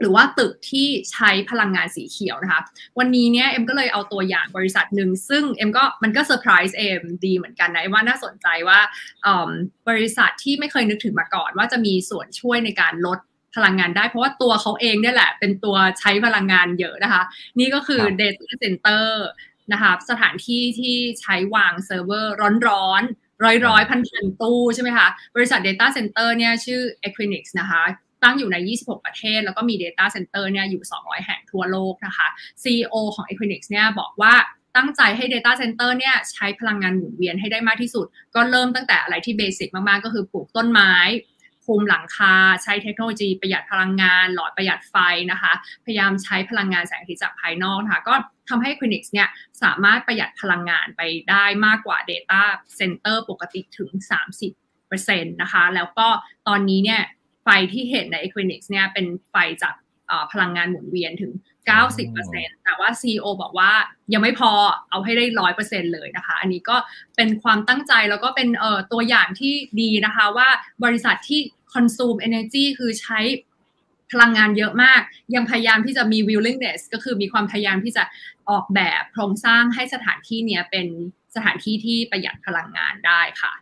[0.00, 2.60] หรือว่าตึกที่ใช้พลังงานสีเขียวนะคะ
[2.98, 8.80] วันนี้เนี่ยเอ็มก็เลยเอาตัวอย่างบริษัทหนึ่งซึ่งเอ็มก็มันก็เซอร์ไพรส์เอ็มดีเหมือนกันนะว่าน่าสนใจว่า
[9.88, 13.18] บริษัทที่ไม่เคยนึกถึงมาก่อน ว่าจะมีส่วนช่วยในการลด
[13.56, 17.22] พลังงานได้ เพราะว่าตัวเขาเองเนี่ยแหละ เป็นตัวใช้พลังงานเยอะนะคะ
[17.58, 19.06] นี่ก็คือ Data Center
[19.72, 22.34] นะคะสถานที่ที่ใช้วางเซิร์ฟเวอร์
[22.68, 27.82] ร้อนๆร้อยร้อยพันพันตู้ใช่ไหมคะบริษัท Data Center เนี่ยชื่อ Equinix นะคะ
[28.22, 32.26] ตั้งอยู่ใน 26 ประเทศ แล้วก็มี Data Center เนี่ยอยู่ 200 แห่งทั่วโลกนะคะ
[32.62, 34.34] CEO ของ Equinix เนี่ยบอกว่า
[34.76, 40.94] ตั้งใจให้ Data Center เนี่ยใช้พลังงานหมุนเวียนให้ได้มากที่สุด ก็เริ่มตั้งแต่อะไรที่ basic มาก ๆ ก็คือปลูกต้นไม้
[41.66, 44.96] คลุมหลังคา ใช้เทคโนโลยีประหยัดพลังงาน หลอดประหยัดไฟ
[45.30, 45.52] นะคะ
[45.84, 48.14] พยายามใช้พลังงานแสงอาทิตย์จากภายนอกนะคะก็
[48.48, 49.28] ทำให้ Equinix เนี่ย
[49.62, 52.42] สามารถประหยัดพลังงานไปได้มากกว่า Data
[52.78, 53.90] Center ปกติถึง
[54.60, 56.06] 30%นะคะ แล้วก็
[56.48, 57.02] ตอนนี้เนี่ย
[57.44, 59.74] ไฟที่เห็นใน Equinix เนี่ยเป็นไฟจาก
[60.32, 61.32] พลังงานหมุนเวียนถึง
[61.98, 63.72] 90%แต่ว่า CEO บอกว่า
[64.12, 64.50] ยังไม่พอ
[64.90, 65.24] เอาให้ได้
[65.60, 66.76] 100%เลยนะคะ อันนี้ก็
[67.16, 68.48] เป็นความตั้งใจแล้วก็เป็น
[68.92, 70.48] ตัวอย่างที่ดีนะคะว่า
[70.84, 71.40] บริษัทที่
[71.74, 73.18] consume energy คือใช้
[74.12, 75.00] พลังงานเยอะมาก
[75.34, 78.04] ยังพยายามที่จะมี willingness ก็คือมีความพยายามที่จะ
[78.50, 80.86] ออกแบบโครงสร้างให้สถานที่เนี้ยเป็น
[81.34, 83.52] สถานที่ที่ประหยัดพลังงานได้ค่ะ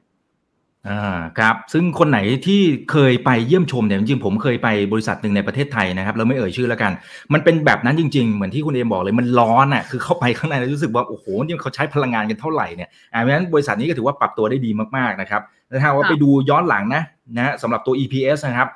[0.88, 2.60] อ่าครับ ซึ่งคนไหนที่
[2.90, 6.92] เคยไปเยี่ยมชมเนี่ยจริงๆผมเคยไปบริษัทหนึ่งในประเทศไทยนะครับเราไม่เอ่ยชื่อแล้วกัน
[7.32, 17.02] มันเป็นแบบนั้นจริง ๆ เหมือนที่คุณเอมบอกเลยมันร้อนอะคือเข้าไปข้างในแล้วรู้สึกว่าโอ้โหนี่เขาใช้พลังงานกันเท่าไหร่เนี่ยอ่าเพราะฉะนั้นบริษัทนี้ก็ถือว่าปรับตัวได้ดีมากๆนะครับแล้วถ้าว่าไปดูย้อนหลังนะ
[17.36, 18.68] นะสำหรับตัว EPS นะครับ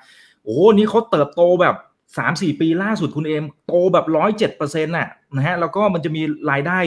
[0.45, 1.77] โอ้โหนี่เขาเติบโตแบบ
[2.19, 6.79] สามสี่ปีล่าสุดคุณเอมโตแบบร้อยเจ็ดเปอร์เซ็นต์น่ะนะฮะแล้วก็มันจะมีรายได้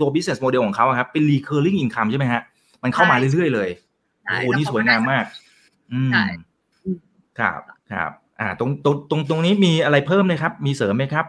[0.00, 2.42] ตัว business model ของเขาครับเป็น recurring income ใช่ไหมฮะ
[2.82, 3.68] มันเข้ามาเรื่อยๆเลย
[4.30, 5.24] โอ้โหนี่สวยงามมาก
[5.92, 6.10] อืม
[7.38, 7.60] ครับ
[7.92, 11.26] ครับอ่าตรงตรงตรงตรงนี้มีอะไรเพิ่มเลยครับ มีเสริมไหมครับ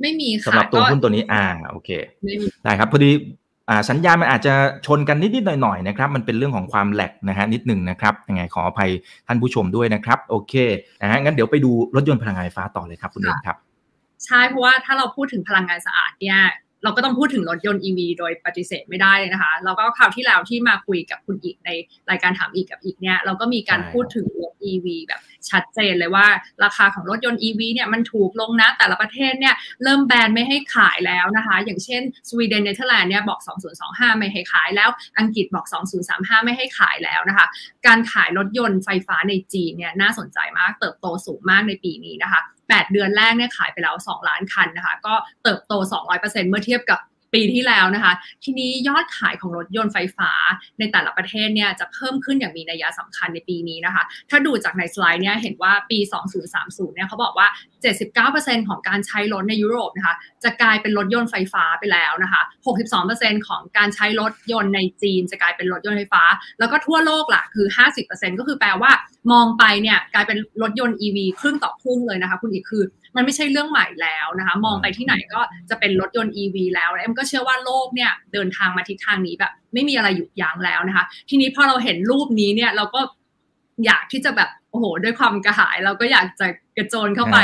[0.00, 1.90] ไม่มีค่ะสำหรับตัวหุ้นตัวนี้ อ่า โอเค
[2.64, 3.10] ได้ครับพอดี
[3.68, 4.54] อ่าสัญญาณมันอาจจะ
[4.86, 8.90] ชนกันนิดๆหน่อยๆนะครับ มันเป็นเรื่องของความแหลกนะฮะนิดหนึ่งนะครับยังไงขออภัย
[9.26, 10.54] ท่านผู้ชมด้วยนะครับ โอเค
[11.02, 13.56] นะฮะงั้นเดี๋ยวไปดูรถยนต์พลังงานไฟฟ้าต่อเลยครับคุณเอกครับ
[14.24, 16.38] ใช่เพราะว่าถ้าเราพูดถึงพลังงานสะอาดเนี่ย
[16.84, 21.70] เราก็ต้องพูดถึงรถยนต์ EV โดยปฏิเสธไม่ได้เลยนะคะ เราก็คราวที่แล้วที่มาคุยกับคุณอีกใน
[22.10, 26.26] รายการถามอีกกับอีกเนี่ยเราก็มีการพูดถึงรถ EV แบบชัดเจนเลยว่า
[26.64, 33.40] ราคาของรถยนต์ EV เนี่ยมันถูกลงนะ แต่ละประเทศเนี่ยเริ่ม ban ไม่ให้ขายแล้วนะคะ อย่างเช่นสวีเดนเนเธอร์แลนด์เนี่ยบอก
[33.80, 35.66] 2025 ไม่ให้ขายแล้ว อังกฤษบอก
[36.06, 37.46] 2035 ไม่ให้ขายแล้วนะคะ
[37.86, 45.72] การขายรถยนต์ไฟฟ้าในจีนเนี่ยน่าสนใจมากเติบโตสูงมากในปีนี้นะคะ 8 เดือนแรกเนี่ยขายไปแล้ว 2 ล้านคันนะคะ ก็เติบโต
[46.10, 46.98] 200%เมื่อเทียบกับ
[47.34, 48.12] ปีที่แล้วนะคะ
[48.44, 50.30] ทีนี้ยอดขายของรถยนต์ไฟฟ้า
[50.78, 55.98] ในแต่ละประเทศเนี่ยจะเพิ่มขึ้นอย่างมีนัยสำคัญในปีนี้นะคะ ถ้าดูจากในสไลด์เนี่ยเห็นว่าปี
[56.46, 57.48] 2030 เนี่ยเขาบอกว่า
[58.08, 60.14] 79%ของการใช้รถในยุโรปนะคะ
[60.44, 62.42] จะกลายเป็นรถยนต์ไฟฟ้าไปแล้วนะคะ
[62.94, 66.22] 62%ของการใช้รถยนต์ในจีนจะกลายเป็นรถยนต์ไฟฟ้า
[66.58, 67.66] แล้วก็ทั่วโลกล่ะคือ
[68.02, 68.92] 50%ก็คือแปลว่า
[69.32, 72.82] มองไปเนี่ยกลายเป็นรถยนต์ EV ครึ่งต่อครึ่งเลยนะคะ คุณอีกคือ
[73.16, 75.40] มันไม่ใช่เรื่องใหม่แล้วนะคะ มองไปที่ไหนก็
[75.70, 83.00] จะเป็นรถยนต์ EV แล้วเอ็มก็เชื่อว่าโลกเนี่ยเดินทางมาทิศทางนี้แบบ ไม่มีอะไรหยุดยั้งแล้วนะคะ ทีนี้พอเราเห็นรูปนี้เนี่ยเราก็
[83.86, 87.38] อยากที่จะแบบโอ้โห ด้วยความกระหายเราก็อยากจะกระโจนเข้าไป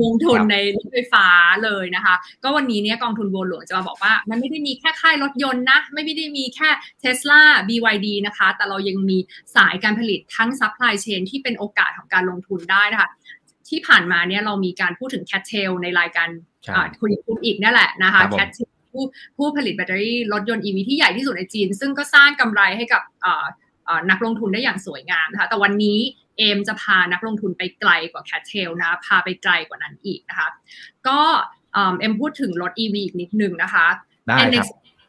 [0.00, 1.26] ลงทุนในรถไฟฟ้า
[1.64, 6.70] เลยนะคะ ก็วันนี้เนี่ยกองทุนบัวหลวงจะมาบอกว่า มันไม่ได้มีแค่ค่ายรถยนต์นะ ไม่ได้มีแค่
[7.02, 9.18] Tesla BYD นะคะ แต่เรายังมี
[9.56, 13.08] สายการผลิตทั้ง supply chain ที่เป็นโอกาสของการลงทุนได้นะคะ
[13.74, 16.28] ที่ผ่านมาเนี่ยเรามีการพูดถึง CATL ในรายการ
[17.00, 19.04] คุณพูดอีกนั่นแหละนะคะ CATL ผู้
[19.36, 23.02] ผู้ผลิตแบตเตอรี่รถยนต์ EV ที่ใหญ่ที่สุดในจีน ซึ่งก็สร้างกำไรให้กับ
[24.10, 25.98] นักลงทุนได้อย่างสวยงามนะคะแต่วันนี้
[26.38, 30.48] เอมจะพานักลงทุนไปไกลกว่า CATL นะ พาไปไกลกว่านั้นอีกนะคะ
[31.08, 31.20] ก็
[31.72, 33.86] เอ็มพูดถึงรถ EV อีกนิดนึงนะคะ
[34.48, 34.64] NX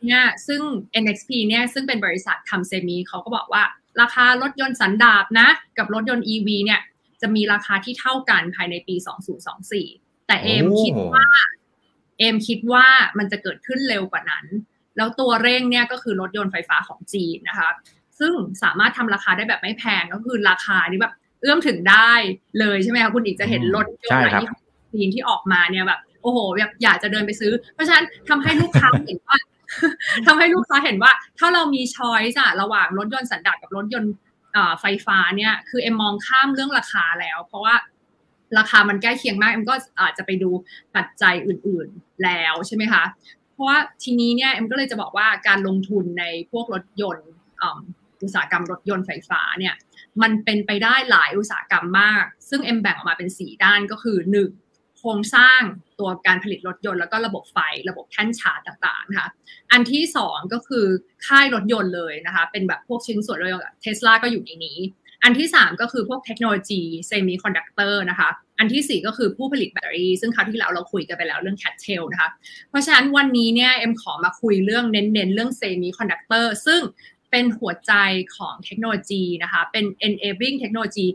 [0.05, 0.61] เนี่ยซึ่ง
[1.03, 3.63] NXP เนี่ยซึ่งเป็นบริษัททำ semi เขาก็บอกว่า
[4.01, 5.47] ราคารถยนต์สันดาปนะ
[5.77, 6.79] กับรถยนต์ EV เนี่ย
[7.25, 8.95] จะมีราคาที่เท่ากันภายในปี
[9.61, 11.25] 2024 แต่เอมคิดว่า
[12.19, 12.85] เอมคิดว่า
[13.17, 14.45] มันจะเกิดขึ้นเร็วกว่านั้น
[14.97, 17.69] แล้วตัวเร่งเนี่ยก็คือรถยนต์ไฟฟ้าของจีนนะคะ
[18.19, 18.33] ซึ่ง
[18.63, 22.11] สามารถทำราคาได้แบบไม่แพงก็คือราคานี้แบบเอื้อมถึงได้
[22.59, 24.49] เลยใช่ไหมคะคุณอีกจะเห็นรถยนต์อะไรที่
[24.93, 29.37] จีนที่ออกมาเนี่ยแบบโอ้โหแบบอยากจะเดินไปซื้อ เพราะฉะนั้นทำให้ลูกค้าเห็นว่า
[30.27, 34.11] ทำให้ลูกค้าเห็นว่า ถ้าเรามีช้อยส์อะระหว่างรถยนต์สันดาปกับรถยนต์
[34.81, 37.75] ไฟฟ้าเนี่ยคือเอ็มมองข้ามเรื่องราคาแล้ว เพราะว่า
[38.57, 40.49] ราคามันใกล้เคียงมากเอ็มก็อาจจะไปดู
[40.95, 43.03] ปัจจัยอื่นๆแล้วใช่ไหมคะ
[43.53, 47.29] เพราะว่าทีนี้เนี่ยเอ็มก็เลยจะบอกว่าการลงทุนในพวกรถยนต์
[48.23, 49.75] อุตสาหกรรมรถยนต์ไฟฟ้าเนี่ย
[50.21, 54.64] มันเป็นไปได้หลายอุตสาหกรรมมาก ซึ่งเอ็มแบ่งออกมาเป็น 4 ด้านก็คือ 1
[55.05, 55.61] โครงสร้าง
[55.99, 57.57] ตัวการผลิตรถยนต์แล้วก็ระบบไฟ
[57.89, 59.29] ระบบแท่นชาร์จต่างๆนะคะ
[59.71, 60.85] อันที่ 2 ก็คือ
[61.25, 64.79] ค่ายรถยนต์เลยนะคะเป็นแบบพวกชิ้นส่วนรถยนต์เทสลาก็อยู่ในนี้
[65.23, 72.29] อันที่ 3 ก็คือพวกเทคโนโลยีเซมิคอนดักเตอร์นะคะอันที่ 4 ก็คือผู้ผลิตแบตเตอรี่ซึ่งคราวที่แล้วเราคุยกันไปแล้วเรื่อง CATL นะคะ
[72.69, 76.81] เพราะฉะนั้นวันนี้เนี่ยเอ็มขอมาคุยเรื่องเน้นๆเรื่องเซมิคอนดักเตอร์ซึ่ง
[77.31, 77.93] เป็นหัวใจ
[78.35, 81.05] ของเทคโนโลยีนะคะ เป็น enabling เทคโนโลยี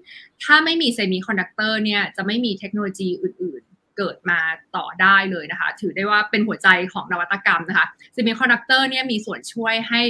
[0.42, 3.62] ถ้าไม่มีเซมิคอนดักเตอร์เนี่ย จะไม่มีเทคโนโลยีอื่น
[3.96, 4.38] เกิดมา
[4.76, 10.00] ต่อได้เลยนะคะ ถือได้ว่าเป็นหัวใจของนวัตกรรมนะคะซิมิคอนดักเตอร์เนี่ยมีส่วนช่วยให้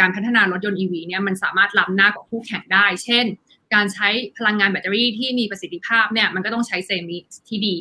[0.00, 3.26] การพัฒนารถยนต์ EV เนี่ยมันสามารถล้ำหน้ากว่าคู่แข่งได้ เช่น
[3.74, 7.18] การใช้พลังงานแบตเตอรี่ที่มีประสิทธิภาพเนี่ยมันก็ต้องใช้เซมิ
[7.48, 7.76] ที่ดี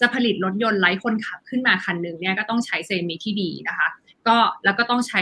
[0.00, 3.88] จะผลิตรถยนต์ไร้คนขับขึ้นมาคันหนึ่งเนี่ยก็ต้องใช้เซมิที่ดีนะคะ
[4.28, 5.20] ก็แล้วก็ต้องใช้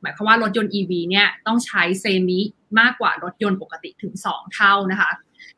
[0.00, 2.40] หมายความว่ารถยนต์ EV เนี่ยต้องใช้เซมิ
[2.80, 5.10] มากกว่ารถยนต์ปกติถึง 2 เท่านะคะ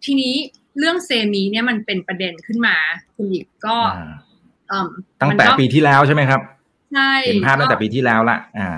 [0.04, 0.34] ทีนี้
[0.78, 2.76] เรื่องเซมิเนี่ยมันเป็นประเด็นขึ้นมา
[3.16, 3.76] คุณหญิงก็
[5.22, 6.40] ตั้งแต่ปีที่แล้วใช่ไหมครับ
[6.92, 8.70] ใช่เห็นภาพตั้งแต่ปีที่แล้วละอ่า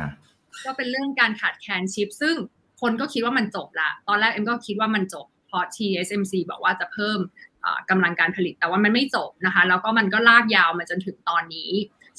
[0.64, 2.34] ก็เป็นเรื่องการขาดแคลนชิป ซึ่ง
[2.80, 7.18] คนก็คิดว่ามันจบละ ตอนแรกเอ็มก็คิดว่ามันจบเพราะ TSMC บอกว่าจะเพิ่ม
[7.90, 11.70] กำลังการผลิตแต่ว่ามันไม่จบนะคะ แล้วก็มันก็ลากยาวมาจนถึงตอนนี้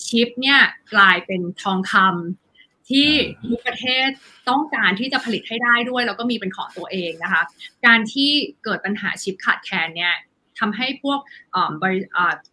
[0.05, 0.59] ชิปเนี่ย
[0.93, 2.48] กลายเป็นทองคำ
[2.89, 3.09] ที่
[3.49, 4.09] ทุกประเทศ
[4.49, 7.41] ต้องการที่จะผลิตให้ได้ด้วย แล้วก็มีเป็นของตัวเองนะคะ
[7.85, 8.31] การที่
[8.63, 10.13] เกิดปัญหาชิปขาดแคลนเนี่ย
[10.59, 11.19] ทำให้พวก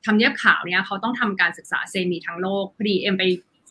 [0.04, 3.22] ทำเนียบขาวเนี่ยเขาต้องทำการศึกษา semi ทั้งโลกพอดีเอ็มไป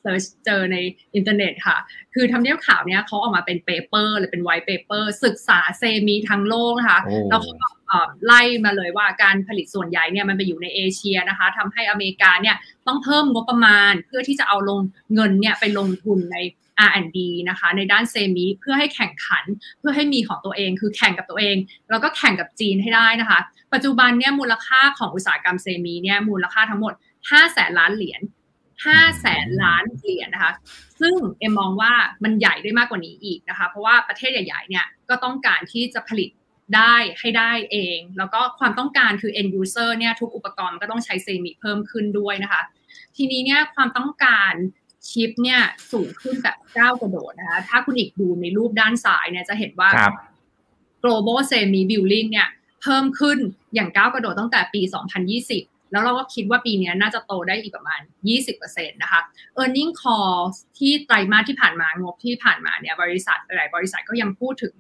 [0.02, 0.78] search เจอใน
[1.16, 1.78] อินเทอร์เน็ตค่ะ
[2.14, 7.00] คือทำเนียบขาวเนี่ยเขาออกมาเป็น paper หรือเป็น white paper ศึกษา semi ทั้งโลกนะคะ
[7.30, 7.72] แล้วเขา
[8.26, 12.56] ไล่มาเลยว่าการผลิตส่วนใหญ่เนี่ยมันไปอยู่ในเอเชียนะคะทำให้อเมริกาเนี่ย
[12.88, 14.80] ต้องเพิ่มงบประมาณ เพื่อที่จะเอาลง
[15.14, 16.38] เงินเนี่ยไปลงทุนใน
[16.88, 17.20] R&D
[17.50, 19.44] นะคะในด้าน semi เพื่อให้แข่งขัน
[19.80, 21.56] เพื่อให้มีของตัวเองคือแข่งกับตัวเอง
[21.90, 23.40] แล้วก็แข่งกับจีนให้ได้นะคะ
[23.74, 26.94] ปัจจุบันเนี่ยมูลค่าของอุตสาหกรรมเซมิเนี่ยมูลค่าทั้งหมด
[27.24, 28.22] 5 แสนล้านเหรียญ
[28.86, 30.54] 5แสนล้านเหรียญนะคะ
[31.02, 31.94] ซึ่งเอ็มมองว่า
[32.24, 36.30] มันใหญ่ได้มากกว่านี้อีกนะคะ เพราะว่าประเทศใหญ่ ๆ เนี่ยก็ต้องการที่จะผลิต
[36.76, 42.62] ได้ให้ได้เอง แล้วก็ความต้องการคือ end user เนี่ยทุกอุปกรณ์ก็ต้องใช้เซมิเพิ่มขึ้นด้วยนะคะ
[43.16, 44.54] ทีนี้เนี่ยความต้องการ
[45.10, 49.90] ชิปเนี่ยสูงขึ้นแบบก้าวกระโดดนะคะ ถ้าคุณอีกดูในรูปด้านซ้ายเนี่ยจะเห็นว่า
[51.04, 52.48] global semi building เนี่ย
[52.82, 53.38] เพิ่มขึ้น
[53.76, 54.82] อย่างก้าวกระโดดตั้งแต่ปี
[55.38, 58.02] 2020แล้วเราก็คิดว่าปีนี้น่าจะโตได้อีกประมาณ
[58.48, 59.22] 20%นะคะ
[59.62, 60.36] e a r n i n g call
[60.78, 64.74] ที่ไตรมาสที่ผ่านมางบที่ผ่านมาเนี่ยบริษัทหลายบริษัทก็ยังพูดถึง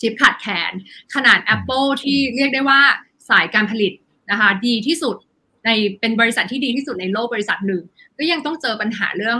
[0.00, 0.72] ชิปขาดแคลน
[1.14, 2.80] ขนาด Apple ที่เรียกได้ว่า
[3.28, 3.92] สายการผลิต
[4.30, 5.16] นะคะดีที่สุด
[5.64, 7.82] ในเป็นบริษัทที่ดีที่สุดในโลกบริษัทหนึ่ง
[8.18, 9.38] ก็ยังต้องเจอปัญหาเรื่อง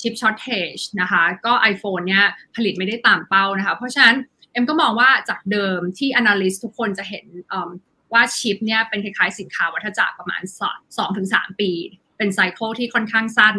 [0.00, 2.24] chip shortage นะคะก็ iPhone เนี่ย
[2.56, 4.16] ผลิตไม่ได้ตามเป้านะคะ เพราะฉะนั้น
[4.52, 7.26] เอ็มก็มองว่าจากเดิมที่ Analyst ทุกคนจะเห็น
[8.12, 10.42] ว่าชิปเนี่ยเป็นคล้ายๆสินค้าวัฏจักรประมาณ
[11.00, 11.72] 2-3 ปี
[12.18, 13.54] เป็น cycle ที่ค่อนข้างสั้น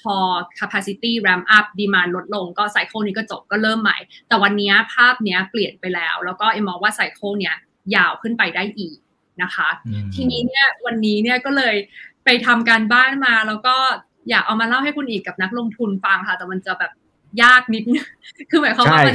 [0.00, 0.14] พอ
[0.58, 3.98] capacity ramp up demand ลดลงก็ cycle นี้ก็จบก็เริ่มใหม่
[4.28, 7.54] แต่วันนี้ภาพนี้เปลี่ยนไปแล้ว แล้วก็เอ็มมองว่า cycle เนี้ย
[7.96, 8.96] ยาวขึ้นไปได้อีก
[9.42, 9.68] นะคะ
[10.14, 11.74] ทีนี้เนี่ยวันนี้เนี่ยก็เลย
[12.24, 13.74] ไปทำการบ้านมาแล้วก็
[14.30, 16.92] อยากเอามาเล่าให้คุณอิกกับนักลงทุนฟังค่ะ แต่มันจะแบบ
[17.42, 17.82] ยากนิด
[18.50, 19.14] คือหมายความว่าใช่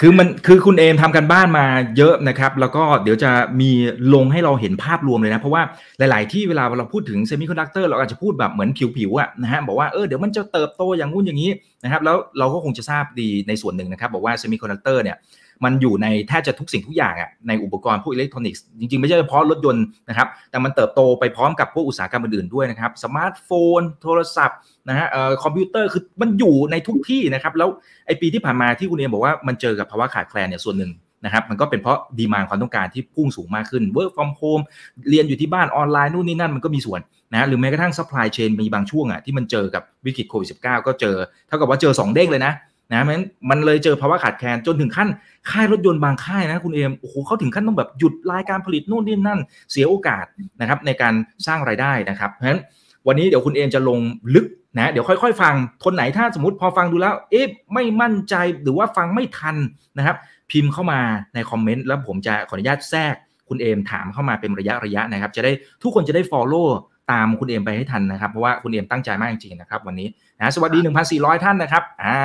[0.00, 3.30] คือมันคือคุณเอมทำการบ้านมาเยอะนะครับ แล้วก็เดี๋ยวจะ
[3.60, 3.70] มี
[4.14, 5.62] ลงให้เราเห็นภาพรวมเลยนะ เพราะว่า
[5.98, 11.50] หลาย ๆ ที่เวลาเราพูดถึงเซมิคอนดักเตอร์เราอาจจะพูดแบบเหมือนผิวๆอะนะฮะบอกว่าเออเดี๋ยวมันจะเติบโตอย่างงู้นอย่างนี้
[11.84, 15.16] นะครับแล้วเราก็คงจะทราบดีในส่วนหนึ่งนะครับ บอกว่าเซมิคอนดักเตอร์เนี่ย
[15.64, 27.68] มันอยู่ในแทบจะทุกสิ่งทุกอย่างอะในอุปกรณ์พวกอิเล็กทรอนิกส์จริงๆ ไม่ใช่เฉพาะรถยนต์นะครับแต่มันเติบโตไปพร้อมกับพวกอุตสาหกรรมอื่นๆด้วยนะครับสมาร์ทโฟน โทรศัพท์นะฮะเอ่อคอมพิวเตอร์คือมันอยู่ในทุกที่นะครับแล้ว
[28.06, 30.92] ไอปีที่ผ่านมาที่คุณเอมบอกว่ามันเจอกับภาวะขาดแคลนเนี่ยส่วนหนึ่ง
[31.24, 34.62] นะครับมันก็เป็นเพราะ demand ความต้องการที่พุ่งสูงมากขึ้น work from home
[35.10, 37.00] เรียนอยู่ที่บ้านออนไลน์นู่นนี่นั่นมันก็มีส่วน
[37.32, 41.16] นะหรือแม้กระทั่ง supply chain มีบางช่วงอะที่มันเจอกับวิกฤตโควิด -19 ก็เจอ
[41.48, 42.52] เท่ากับว่าเจอ 2 เด้งเลยนะ
[42.92, 43.20] นะมัน
[43.50, 45.08] มันเลยเจอภาวะขาดแคลนจนถึงขั้น
[45.50, 50.24] ค่ายรถยนต์บางค่ายนะคุณเอมโอ้โหเขาถึงขั้นต้องแบบหยุดรายการผลิตนู่นนี่นั่น เสียโอกาส
[50.60, 51.14] นะครับในการ
[51.46, 52.60] สร้างรายได้นะครับเพราะฉะนั้น
[53.06, 54.00] วันนี้เดี๋ยวคุณเอมจะลง
[54.34, 54.46] ลึก
[54.76, 59.56] นะเดี๋ยวค่อยๆ ฟังคนไหนถ้าสมมติพอฟังดูแล้ว เอ๊ะไม่มั่นใจหรือว่าฟังไม่ทัน
[59.98, 60.16] นะครับ
[60.50, 61.00] พิมพ์เข้ามา
[61.34, 63.14] ในคอมเมนต์แล้วผมจะขออนุญาตแทรก
[63.48, 66.68] คุณเอมถามเข้ามาเป็นระยะระยะนะครับ จะได้ทุกคนจะได้ follow
[67.10, 70.78] ตามคุณเอมไปให้ทันนะครับ เพราะว่าคุณเอมตั้งใจมากจริงๆนะครับวันนี้นะสวัสดี
[71.12, 72.18] 1,400 ท่านนะครับอ่า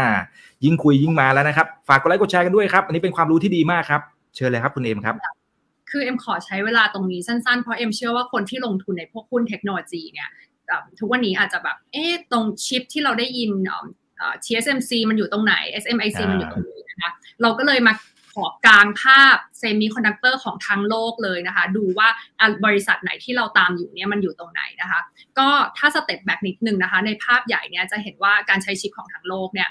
[0.65, 4.02] ยิ่งคุยยิ่งมาแล้วนะครับ ฝากกดไลค์กดแชร์กันด้วยครับ อันนี้เป็นความรู้ที่ดีมากครับ
[4.36, 5.15] เชิญเลยครับคุณเอมครับ
[5.89, 10.30] คือเอ็มขอใช้เวลาตรงนี้สั้นๆ เพราะเอ็มเชื่อว่าคนที่ลงทุนในพวกหุ้นเทคโนโลยีเนี่ย
[11.00, 13.52] ทุกวันนี้อาจจะแบบเอ๊ะตรงชิปที่เราได้ยิน
[14.44, 17.94] TSMC มันอยู่ตรงไหน SMIC มันอยู่ตรงนี้นะคะเราก็เลยมา
[18.34, 22.10] ขอบกลางภาพเซมิคอนดักเตอร์ของทั้งโลกเลยนะคะ ดูว่า
[22.65, 25.00] บริษัทไหนที่เราตามอยู่เนี่ยมันอยู่ตรงไหนนะคะ
[25.39, 29.70] ก็ถ้า step back นิดนึงนะคะ ในภาพใหญ่เนี่ยจะเห็นว่าการใช้ชิปของทั้งโลกเนี่ย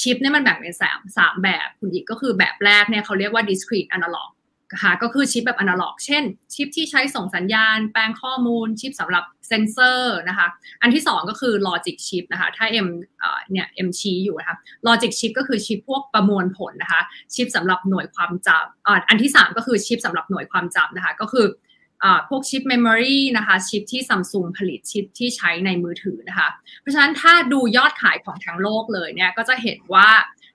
[0.00, 4.30] ชิปเนี่ยมันแบ่งเป็นสามสามแบบคุณอิกก็คือแบบแรกเนี่ยเขาเรียกว่า discrete analog
[4.82, 6.24] ค่ะก็คือชิปแบบอนาล็อก เช่น
[6.54, 10.46] ชิปที่ใช้ส่งสัญญาณ แปลงข้อมูล ชิปสำหรับเซนเซอร์นะคะ
[10.82, 12.88] อันที่ 2 ก็คือ logic chip นะคะ ถ้า เอ็ม
[13.50, 17.02] เนี่ยเอ็มชี้อยู่นะคะ logic chip ก็คือชิปพวกประมวลผลนะคะ
[17.34, 21.46] ชิปสำหรับหน่วยความจำอันที่ 3 ก็คือชิปสำหรับหน่วยความจำนะคะ ก็คือ
[22.28, 26.48] พวกชิป memory นะคะ ชิปที่ซัมซุงผลิตชิปที่ใช้ในมือถือนะคะ
[26.80, 30.08] เพราะฉะนั้นถ้าดูยอดขายของทั้งโลกเลยเนี่ยก็จะเห็นว่า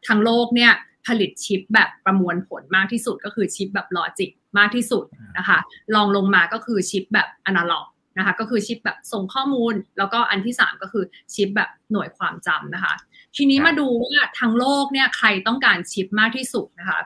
[0.07, 0.71] ทั้งโลกเนี่ย
[1.07, 5.05] ผลิตชิปแบบประมวลผลมากที่สุดก็คือชิปแบบ logic มากที่สุด
[5.37, 5.59] นะคะ
[5.95, 7.87] รองลงมาก็คือชิปแบบอนาล็อก
[8.17, 12.93] นะคะก็คือชิปแบบส่งข้อมูล แล้วก็อันที่ 3 ก็คือชิปแบบหน่วยความจำนะคะ
[13.35, 16.99] ทีนี้มาดูว่าทั้งโลกเนี่ยใครต้องการชิปมากที่สุดนะคะ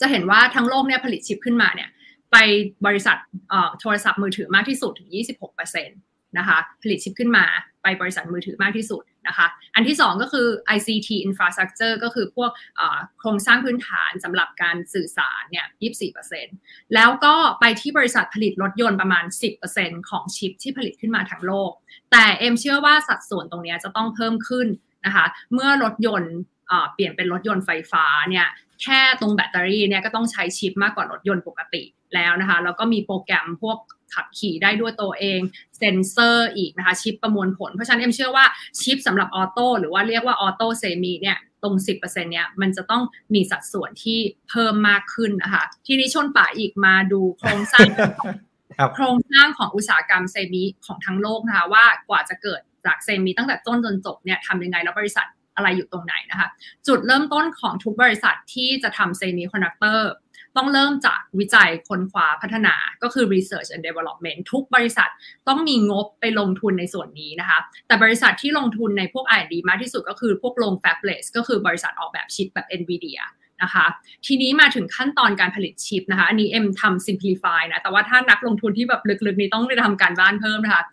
[0.00, 1.88] จะเห็นว่าทั้งโลกเนี่ยผลิตชิปขึ้นมาเนี่ย
[2.32, 2.36] ไป
[2.86, 3.16] บริษัท
[3.80, 7.44] โทรศัพท์มือถือมากที่สุดถึง 26%นะคะผลิตชิปขึ้นมา
[7.82, 12.50] ไปบริษัทมือถือมากที่สุดนะคะอันที่ 2 ก็คือ ICT infrastructure ก็คือพวก
[13.20, 15.66] โครงสร้างพื้นฐานสำหรับการสื่อสารเนี่ย
[16.30, 19.24] 24%แล้วก็ไปที่บริษัทผลิตรถยนต์ประมาณ
[19.66, 21.72] 10%ของชิปที่ผลิตขึ้นมาทั้งโลก
[22.12, 24.68] แต่เอ็มเชื่อว่าสัดส่วนตรงนี้จะต้องเพิ่มขึ้น
[25.06, 26.34] นะคะเมื่อรถยนต์
[26.94, 28.46] เปลี่ยนเป็นรถยนต์ไฟฟ้าเนี่ย
[28.82, 31.82] แค่ตรงแบตเตอรี่เนี่ยก็ต้องใช้ชิปมากกว่ารถยนต์ปกติ
[32.14, 33.78] แล้วนะคะแล้วก็มีโปรแกรมพวก
[34.14, 35.40] ขับขี่ได้ด้วยตัวเอง
[35.78, 38.44] เซนเซอร์อีกนะคะ ชิปประมวลผล เพราะฉะนั้นเอ็มเชื่อว่า
[38.80, 43.02] ชิปสำหรับ auto หรือว่าเรียกว่า auto semi เนี่ยตรง 10%เนี่ยมันจะต้อง
[43.34, 44.18] มีสัดส่วนที่
[44.50, 47.88] เพิ่มมากขึ้นนะคะ ทีนี้ชวนคุณอิกมาดูโครงสร้าง
[48.94, 56.48] โครงสร้างของอุตสาหกรรม semi ของทั้งโลกนะคะว่ากว่าจะเกิดจาก semi ตั้งแต่ต้นจนจบเนี่ยทำยังไงแล้วบริษัทอะไรอยู่ตรงไหนนะคะ
[56.86, 60.10] จุดเริ่มต้นของทุกบริษัทที่จะทำเซมิคอนดักเตอร์
[60.56, 65.10] ต้องเริ่มจากวิจัยค้นคว้าพัฒนาก็คือ research and development ทุกบริษัท
[65.48, 73.22] ต้องมีงบไปลงทุนในส่วนนี้นะคะ แต่บริษัทที่ลงทุนในพวก R&D มากที่สุดก็คือพวกโรง fabless ก็คือบริษัทออกแบบชิปแบบ NVIDIA
[73.62, 73.86] นะคะ
[74.26, 80.84] ทีนี้มาถึงขั้นตอนการผลิตชิปนะคะอันนี้เอ็มทำ simplify นะแต่ว่าถ้านักลงทุนที่แบบลึกๆ นี้ต้องไปทำการบ้านเพิ่มนะคะ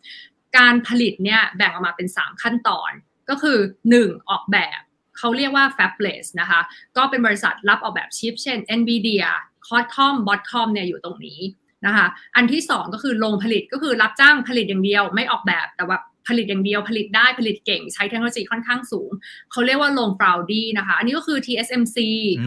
[0.58, 2.92] การผลิตเนี่ยแบ่งออกมาเป็น 3 ขั้นตอน
[3.30, 3.58] ก็คือ
[3.98, 4.30] 1.
[4.30, 4.80] ออกแบบ
[5.18, 6.60] เขาเรียกว่า fabless นะคะ
[6.98, 9.32] ก็เป็นบริษัทรับออกแบบชิป เช่น NVIDIA
[9.68, 11.40] Qualcomm Broadcom เนี่ยอยู่ตรงนี้
[11.86, 15.98] นะคะ อันที่ 2 ก็คือโรงผลิตก็คือรับจ้างผลิตอย่างเดียว ไม่ออกแบบแต่ว่า
[16.28, 19.12] ผลิตอย่างเดียวผลิตได้ผลิตเก่งใช้เทคโนโลยีค่อนข้างสูง
[19.52, 21.98] เขาเรียกว่าโรงฟราวดี้นะคะ อันนี้ก็คือ TSMC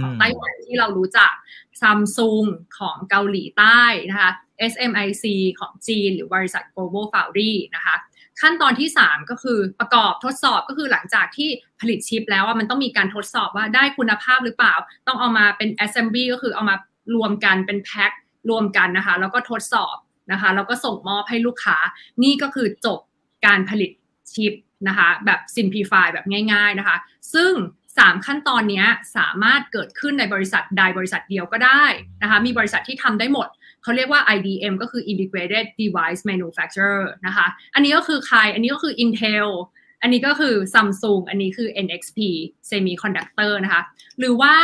[0.01, 1.33] ของไต้หวันที่เรารู้จัก
[1.81, 2.47] Samsung
[2.79, 4.31] ของเกาหลีใต้นะคะ
[4.73, 5.25] SMIC
[5.61, 7.95] ของจีน หรือบริษัท Global Foundry นะคะ
[8.41, 11.49] ขั้นตอนที่ 3 ก็คือประกอบทดสอบก็คือหลังจากที่
[11.81, 14.75] ผลิตชิปแล้วว่ามันต้องมีการทดสอบว่าได้คุณภาพหรือเปล่า
[15.07, 16.77] ต้องเอามาเป็น assembly ก็คือเอามา
[17.15, 18.13] รวมกันเป็นแพ็ค
[18.51, 19.97] รวมกันนะคะ แล้วก็ทดสอบ
[20.33, 21.77] นะคะ แล้วก็ส่งมอบให้ลูกค้า
[22.23, 22.99] นี่ก็คือจบ
[23.47, 23.91] การผลิต
[24.33, 24.53] ชิป
[24.89, 26.97] นะคะ แบบ simplify แบบง่าย ๆนะคะ
[27.35, 27.53] ซึ่ง
[27.89, 28.85] 3 ขั้นตอนนี้
[29.17, 31.85] สามารถเกิดขึ้นในบริษัทใดบริษัทเดียวก็ได้
[32.23, 33.49] นะคะ มีบริษัทที่ทำได้หมด
[33.83, 39.49] เขาเรียกว่า IDM ก็คือ Integrated Device Manufacturer นะคะ อันนี้ก็คือใคร อันนี้ก็คือ Intel
[40.05, 42.19] อันนี้ก็คือ Samsung อันนี้คือ NXP
[42.71, 43.83] Semiconductor นะคะ
[44.19, 44.55] หรือว่า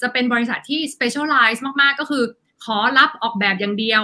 [0.00, 2.24] จะเป็นบริษัทที่ specialize มากๆ ก็คือ
[2.64, 4.02] ขอรับออกแบบอย่างเดียว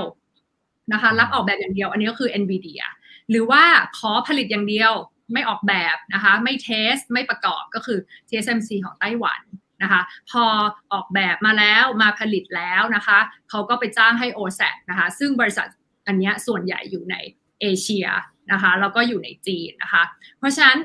[0.93, 2.85] นะคะ รับออกแบบอย่างเดียว อันนี้ก็คือ NVIDIA
[3.31, 3.63] หรือว่า
[3.99, 4.93] ขอผลิตอย่างเดียว
[5.33, 9.41] ไม่ออกแบบนะคะ ไม่เทส ไม่ประกอบก็คือ TSMC ของไต้หวัน
[9.83, 10.45] นะคะ พอ
[10.93, 13.19] ออกแบบมาแล้วมาผลิตแล้วนะคะ
[13.51, 15.69] เขาก็ไปจ้างให้ o s a t นะคะ ซึ่งบริษัท
[16.07, 17.15] อันนี้ส่วนใหญ่อยู่ใน
[17.61, 18.07] เอเชีย
[18.53, 20.03] นะคะแล้วก็อยู่ในจีนนะคะ
[20.39, 20.79] เพราะฉะนั้น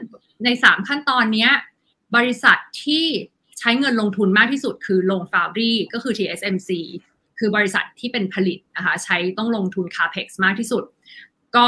[0.45, 1.50] ใน 3 ขั้นตอนนี้
[2.15, 3.06] บริษัทที่
[3.60, 6.69] ใช้เงินลงทุนมากที่สุดคือลงฟาวดี้ก็คือ TSMC
[7.39, 10.84] คือบริษัทที่เป็นผลิตนะคะใช้ต้องลงทุน CAPEX มากที่สุด
[11.56, 11.67] ก็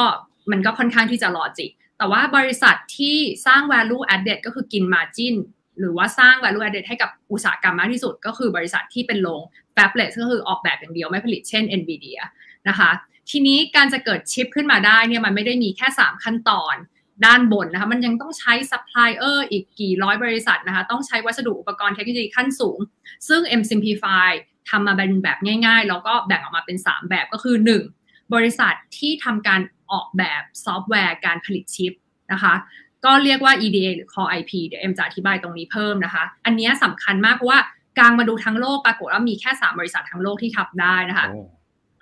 [0.52, 5.36] มันก็ค่อนข้างที่จะลอจิกแต่ว่าบริษัทที่สร้าง value added ก็คือกิน margin
[5.80, 9.42] หรือว่าสร้าง value added ให้กับอุตสาหกรรมมากที่สุด ก็คือบริษัทที่เป็นโรง
[9.76, 12.20] fabless ก็คือออกแบบอย่างเดียวไม่ผลิตเช่น NVIDIA
[12.70, 12.90] นะคะ
[13.30, 16.76] ทีนี้การจะเกิดชิปขึ้นมาได้เนี่ยมันไม่ได้มีแค่ 3 ขั้นตอน
[17.26, 22.80] ด้านบนนะคะมันยังต้องใช้ซัพพลายเออร์อีกกี่ร้อยบริษัทนะคะต้องใช้วัสดุอุปกรณ์เทคโนโลยีขั้นสูง
[23.28, 24.30] ซึ่ง เอ็ม simplify
[24.70, 27.56] ทำมาเป็นแบบง่าย ๆ แล้วก็แบ่งออกมาเป็น 3 แบบก็คือ
[27.96, 31.94] 1 บริษัทที่ทำการออกแบบซอฟต์แวร์การผลิตชิป
[32.32, 32.54] นะคะ
[33.06, 37.60] ก็เรียกว่า EDA หรือ Core IP เดี๋ยวเอ็มจะอธิบายตรงนี้เพิ่มนะคะ อันนี้สำคัญมากเพราะว่า
[37.98, 41.28] กางมาดูทั้งโลกปรากฏว่ามีแค่ 3 บริษัททั้งโลกที่ทำได้นะคะ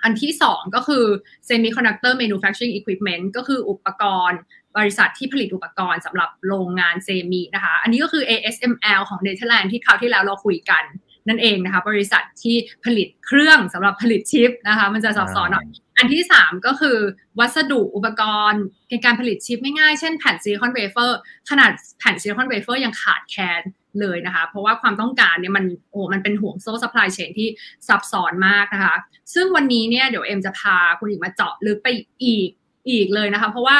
[0.04, 1.06] อันที่2ก็คือ
[1.48, 4.40] Semiconductor Manufacturing Equipment ก็คืออุปกรณ์
[4.78, 10.84] บริษัทที่ผลิตอุปกรณ์สำหรับโรงงาน semi นะคะ อันนี้ก็คือ ASML ของเนเธอร์แลนด์ที่คราวที่แล้วเราคุยกัน
[11.28, 15.66] นั่นเองนะคะ บริษัทที่ผลิตเครื่องสำหรับผลิตชิปนะคะ มันจะซับซ้อนหน่อย
[15.98, 16.98] อันที่ 3 ก็คือ
[17.40, 21.18] วัสดุอุปกรณ์ในการผลิตชิปง่ายๆ เช่นแผ่น silicon wafer
[21.50, 23.62] ขนาดแผ่น silicon wafer ยังขาดแคลน
[24.00, 27.48] เลยนะคะ เพราะว่าความต้องการเนี่ยมันโอ้มันเป็นห่วงโซ่ supply chain ที่
[27.88, 28.96] ซับซ้อนมากนะคะ
[29.34, 31.88] ซึ่งวันนี้เนี่ยเดี๋ยวเอ็มจะพาคุณอีกมาเจาะลึกไป
[32.24, 32.50] อีก
[32.90, 33.78] อีกเลยนะคะ เพราะว่า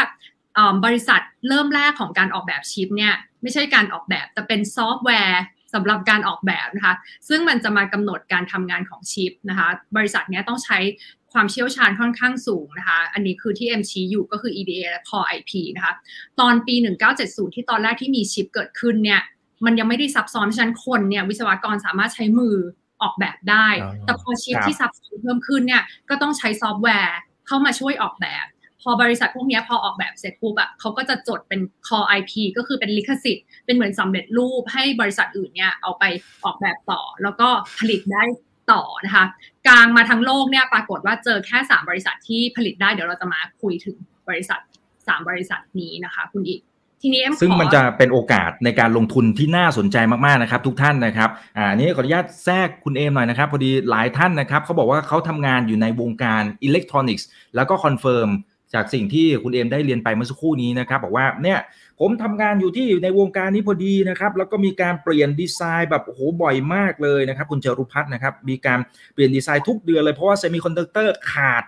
[0.86, 5.44] บริษัทเริ่มแรกของการออกแบบชิปเนี่ยไม่ใช่การออกแบบแต่เป็นซอฟต์แวร์
[5.74, 6.96] สำหรับการออกแบบนะคะ
[7.30, 10.80] ซึ่งมันจะมากำหนดการทำงานของชิปนะคะ บริษัทนี้ต้องใช้
[11.34, 15.94] ความเชี่ยวชาญค่อนข้างสูงนะคะ อันนี้คือที่ M ชี้อยู่ก็คือ EDA และ Core IP นะคะ
[16.40, 16.76] ตอนปี
[17.16, 19.22] 1970 ที่ตอนแรกที่มีชิปเกิดขึ้นเนี่ย
[19.66, 22.56] มันยังไม่ได้ซับซ้อนฉะนั้นคนเนี่ยวิศวกรสามารถใช้มือ
[23.02, 23.68] ออกแบบได้
[24.06, 28.46] แต่พอชิปที่ซับซ้อนเพิ่มขึ้นเนี่ยก็ต้องใช้ซอฟต์แวร์เข้ามาช่วยออกแบบ
[28.82, 36.04] พอบริษัทพวกนี้พอออกแบบเสร็จปุ๊บอะเขาก็จะจดเป็น core IP ก็คือเป็นลิขสิทธิ์เป็นเหมือนสำเร็จรูปให้บริษัทอื่นเนี่ยเอาไป
[36.46, 37.48] ออกแบบต่อ แล้วก็
[37.80, 38.24] ผลิตได้
[38.72, 39.26] ต่อนะคะ
[39.68, 43.96] กางมาทั้งโลกเนี่ยปรากฏว่าเจอแค่ 3 บริษัทที่ผลิตได้เดี๋ยวเราจะมาคุยถึง
[44.30, 44.60] บริษัท
[44.94, 46.62] 3 บริษัทนี้นะคะ คุณอิก
[47.02, 58.30] ทีนี้ซึ่งมันจะเป็นโอกาสในการลงทุนที่น่าสนใจมากๆนะครับ ทุกท่านนะครับอ่านี้ขออนุญาตแทรกคุณเอมหน่อยนะครับ พอดีหลายท่านนะครับเขาบอกว่าเขาทำงานอยู่ในวงการอิเล็กทรอนิกส์แล้วก็ confirm
[58.74, 61.60] จากสิ่งที่คุณเอมได้เรียนไปเมื่อสักครู่นี้นะครับ บอกว่าเนี่ย
[62.00, 68.80] ผมทำงานอยู่ที่ในวงการนี้พอดีนะครับ แล้วก็มีการเปลี่ยนดีไซน์แบบโอ้โหบ่อยมากเลยนะครับ คุณเจรุพัฒน์นะครับ มีการ
[69.14, 71.64] เปลี่ยนดีไซน์ทุกเดือนเลยเพราะว่าเซมิคอนดักเตอร์ขาด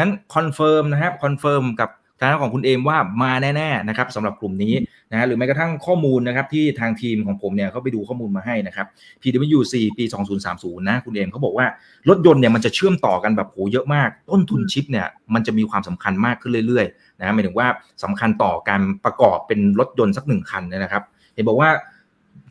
[0.00, 4.74] นั้น confirm นะครับ confirm กับ ทางของคุณเอมว่ามาแน่ๆนะครับสำหรับกลุ่มนี้
[5.10, 8.86] นะหรือแม้กระทั่งข้อมูลนะครับที่ทางทีมของผมเนี่ยเขาไปดูข้อมูลมาให้นะครับ
[9.22, 10.04] PwC ปี
[10.46, 11.66] 2030 นะคุณเอมเขาบอกว่า
[12.08, 17.68] รถยนต์เนี่ยมันจะเชื่อมต่อกันแบบโหเยอะมาก ต้นทุนชิปเนี่ยมันจะมีความสำคัญมากขึ้นเรื่อยๆนะหมายถึงว่า
[18.04, 21.02] สำคัญต่อการประกอบเป็นรถยนต์สักหนึ่งคันนะครับ
[21.34, 21.70] เห็นบอกว่า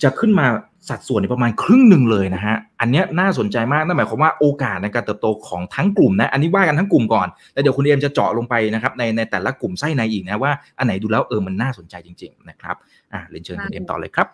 [0.03, 0.47] จะขึ้นมา
[0.89, 12.75] สัดส่วนประมาณครึ่งหนึ่งเลยนะฮะ อันนี้น่าสนใจมาก นั่นหมายความว่าโอกาสในการเติบโตของทั้งกลุ่มนะ อันนี้ว่ากันทั้งกลุ่มก่อน แล้วเดี๋ยวคุณเอมจะเจาะลงไปนะครับในในแต่ละกลุ่มไส้ในอีกนะว่าอันไหนดูแล้วเออมันน่าสนใจจริง ๆ นะครับ
[13.13, 14.27] อ่าเรียนเชิญคุณเอมต่อเลยครับ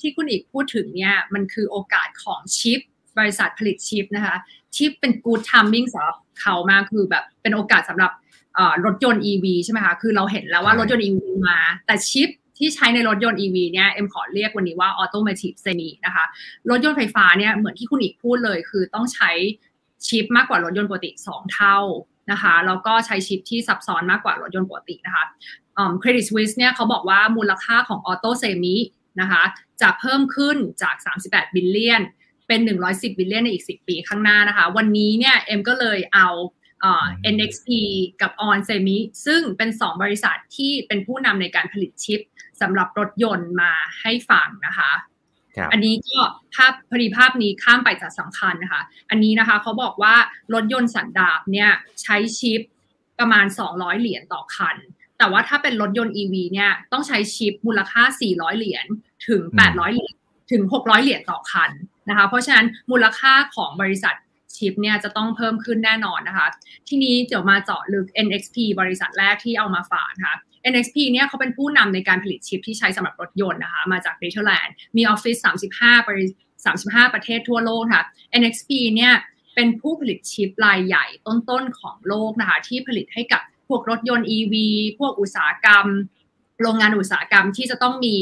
[0.00, 2.80] ที่คุณอีกพูดถึงเนี่ยมันคือโอกาสของชิป
[3.18, 4.36] บริษัทผลิตชิปนะคะ
[4.76, 8.12] ชิปเป็น good timing สำหรับเขามากคือแบบเป็นโอกาสสำหรับ
[8.84, 16.24] รถยนต์ EV ใช่ไหมคะ คือเราเห็นแล้วว่ารถยนต์ EV มา แต่ชิป ที่ใช้ในรถยนต์ EV เนี่ยเอ็มขอเรียกวันนี้ว่า automotive semi นะคะ
[16.70, 19.30] รถยนต์ไฟฟ้าเนี่ยเหมือนที่คุณอีกพูดเลยคือต้องใช้
[20.06, 21.78] ชิปมากกว่ารถยนต์ปกติ 2 เท่า
[22.30, 25.24] นะคะแล้วก็ใช้ชิปที่ซับซ้อนมากกว่ารถยนต์ปกตินะคะ
[26.00, 28.76] Credit Suisse เนี่ยเขาบอกว่ามูลค่าของ auto semi
[29.20, 29.42] นะคะ
[29.80, 30.94] จะเพิ่มขึ้นจาก
[31.26, 32.02] 38 billion
[32.48, 36.28] เป็น 110 billion ในอีก 10 ปีข้างหน้านะคะ วันนี้เนี่ยเอ็มก็เลยเอา
[37.34, 37.68] NXP
[38.22, 42.20] กับ On Semi ซึ่งเป็น 2 บริษัทที่เป็นผู้นำในการผลิตชิป
[42.60, 44.92] สำหรับรถยนต์มาให้ฟังนะคะ
[45.72, 46.18] อันนี้ก็
[46.54, 50.14] ภาพพอดีภาพนี้ข้ามไปจากสำคัญนะคะ อันนี้นะคะเขาบอกว่า
[50.54, 51.70] รถยนต์สันดาปเนี่ย
[52.02, 52.60] ใช้ชิป
[53.18, 54.76] ประมาณ 200 เหรียญต่อคัน
[55.18, 58.86] แต่ว่าถ้าเป็นรถยนต์ EV เนี่ยต้องใช้ชิปมูลค่า 400 เหรียญ
[59.28, 60.14] ถึง 800 เหรียญ
[60.52, 61.70] ถึง 600 เหรียญต่อคัน
[62.08, 64.14] นะคะ เพราะฉะนั้นมูลค่าของบริษัท
[64.56, 66.48] ชิปเนี่ยจะต้องเพิ่มขึ้นแน่นอนนะคะ
[66.88, 70.36] ทีนี้เดี๋ยวมาเจาะลึก NXP บริษัทแรกที่เอามาฝากนะคะ
[70.72, 75.36] NXP เนี่ยเขาเป็นผู้นำในการผลิตชิปที่ใช้สำหรับรถยนต์นะคะ มาจากเนเธอร์แลนด์มีออฟฟิศ
[75.70, 76.26] 35บริ
[76.70, 78.04] 35 ประเทศทั่วโลกค่ะ
[78.40, 79.12] NXP เนี่ย
[79.54, 84.54] เป็นผู้ผลิตชิปรายใหญ่ต้นๆของโลกนะคะ ที่ผลิตให้กับพวกรถยนต์ EV
[84.98, 85.86] พวกอุตสาหกรรม
[86.62, 88.14] โรงงานอุตสาหกรรมที่จะต้องมี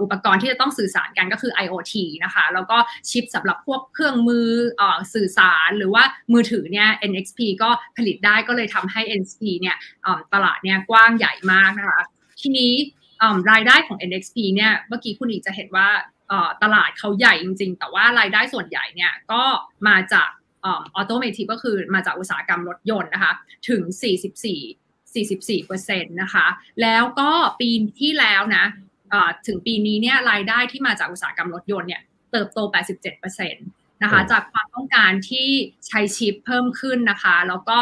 [0.00, 1.94] อุปกรณ์ที่จะต้องสื่อสารกันก็คือ IoT
[2.24, 2.76] นะคะ แล้วก็
[3.10, 4.48] ชิปสำหรับพวกเครื่องมือ
[4.80, 4.82] อ
[5.14, 6.02] สื่อสารหรือว่า
[6.32, 9.76] มือถือเนี่ย NXP ก็ผลิตได้ก็เลยทำให้ NXP เนี่ย
[10.34, 12.00] ตลาดเนี่ยกว้างใหญ่มากนะคะ
[12.40, 12.72] ทีนี้
[13.50, 15.88] รายได้ของ NXP เนี่ยเมื่อกี้คุณอีกจะเห็นว่า
[16.62, 19.42] ตลาดเขาใหญ่จริง ๆ แต่ว่ารายได้ส่วนใหญ่เนี่ยก็
[19.88, 20.30] มาจาก
[20.64, 23.32] ออโตเมทีก็คือมาจากอุตสาหกรรมรถยนต์นะคะ
[23.68, 23.82] ถึง
[24.40, 24.81] 44
[25.16, 26.46] 44%นะคะ
[26.82, 28.64] แล้วก็ปีที่แล้วนะ
[29.46, 32.02] ถึงปีนี้เนี่ยรายได้ที่มาจากอุตสาหกรรมรถยนต์เนี่ย
[32.32, 32.58] เติบโต
[33.10, 35.48] 87%นะคะจากความต้องการที่
[35.86, 37.78] ใช้ชิปเพิ่มขึ้นนะคะ แล้วก็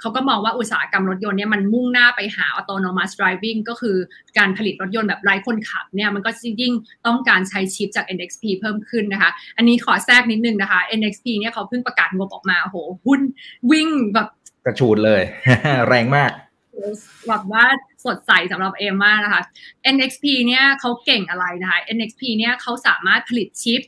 [0.00, 3.96] เขาก็มองว่าอุตสาหกรรมรถยนต์เนี่ยมันมุ่งหน้าไปหา autonomous driving ก็คือ
[4.38, 6.72] การผลิตรถยนต์แบบไร้คนขับเนี่ยมันก็ยิ่ง
[7.06, 13.20] ต้องการใช้ชิปจาก NXP เพิ่มขึ้นนะคะ อันนี้ขอแทรกนิดนึงนะคะ NXP เนี่ยเขาเพิ่งประกาศงบออกมาโหหุ้น
[13.70, 14.28] วิ่งแบบ
[14.68, 15.22] กระชูดเลย
[15.88, 16.30] แรงมาก
[17.26, 17.64] หวังว่า
[18.04, 19.42] สดใสสำหรับเอมมากนะคะ
[19.94, 23.82] NXP เนี่ยเขาเก่งอะไรนะคะ NXP เนี่ยเขาสามารถผลิตชิป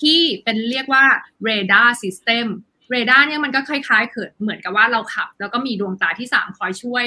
[0.00, 1.04] ที่เป็นเรียกว่า
[1.48, 2.46] radar system
[2.94, 7.04] radar เนี่ยมันก็คล้ายๆเกิดเหมือนกับว่าเราขับ แล้วก็มีดวงตาที่ 3 คอยช่วย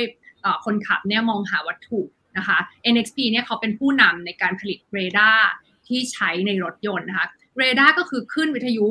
[0.66, 2.02] คนขับเนี่ยมองหาวัตถุ
[2.38, 2.58] นะคะ
[2.94, 5.48] NXP เนี่ยเขาเป็นผู้นำในการผลิตเรดาร์
[5.88, 8.88] ที่ใช้ในรถยนต์นะคะเรดาร์ก็คือขึ้นวิทยุ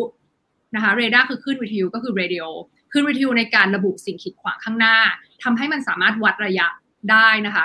[0.74, 2.46] นะคะเรดาร์คือขึ้นวิทยุก็คือ radio
[2.92, 4.96] ขึ้นวิทยุในการระบุสิ่งกีดขวางข้างหน้า
[5.42, 6.66] ทำให้มันสามารถวัดระยะ
[7.10, 7.64] ได้นะคะ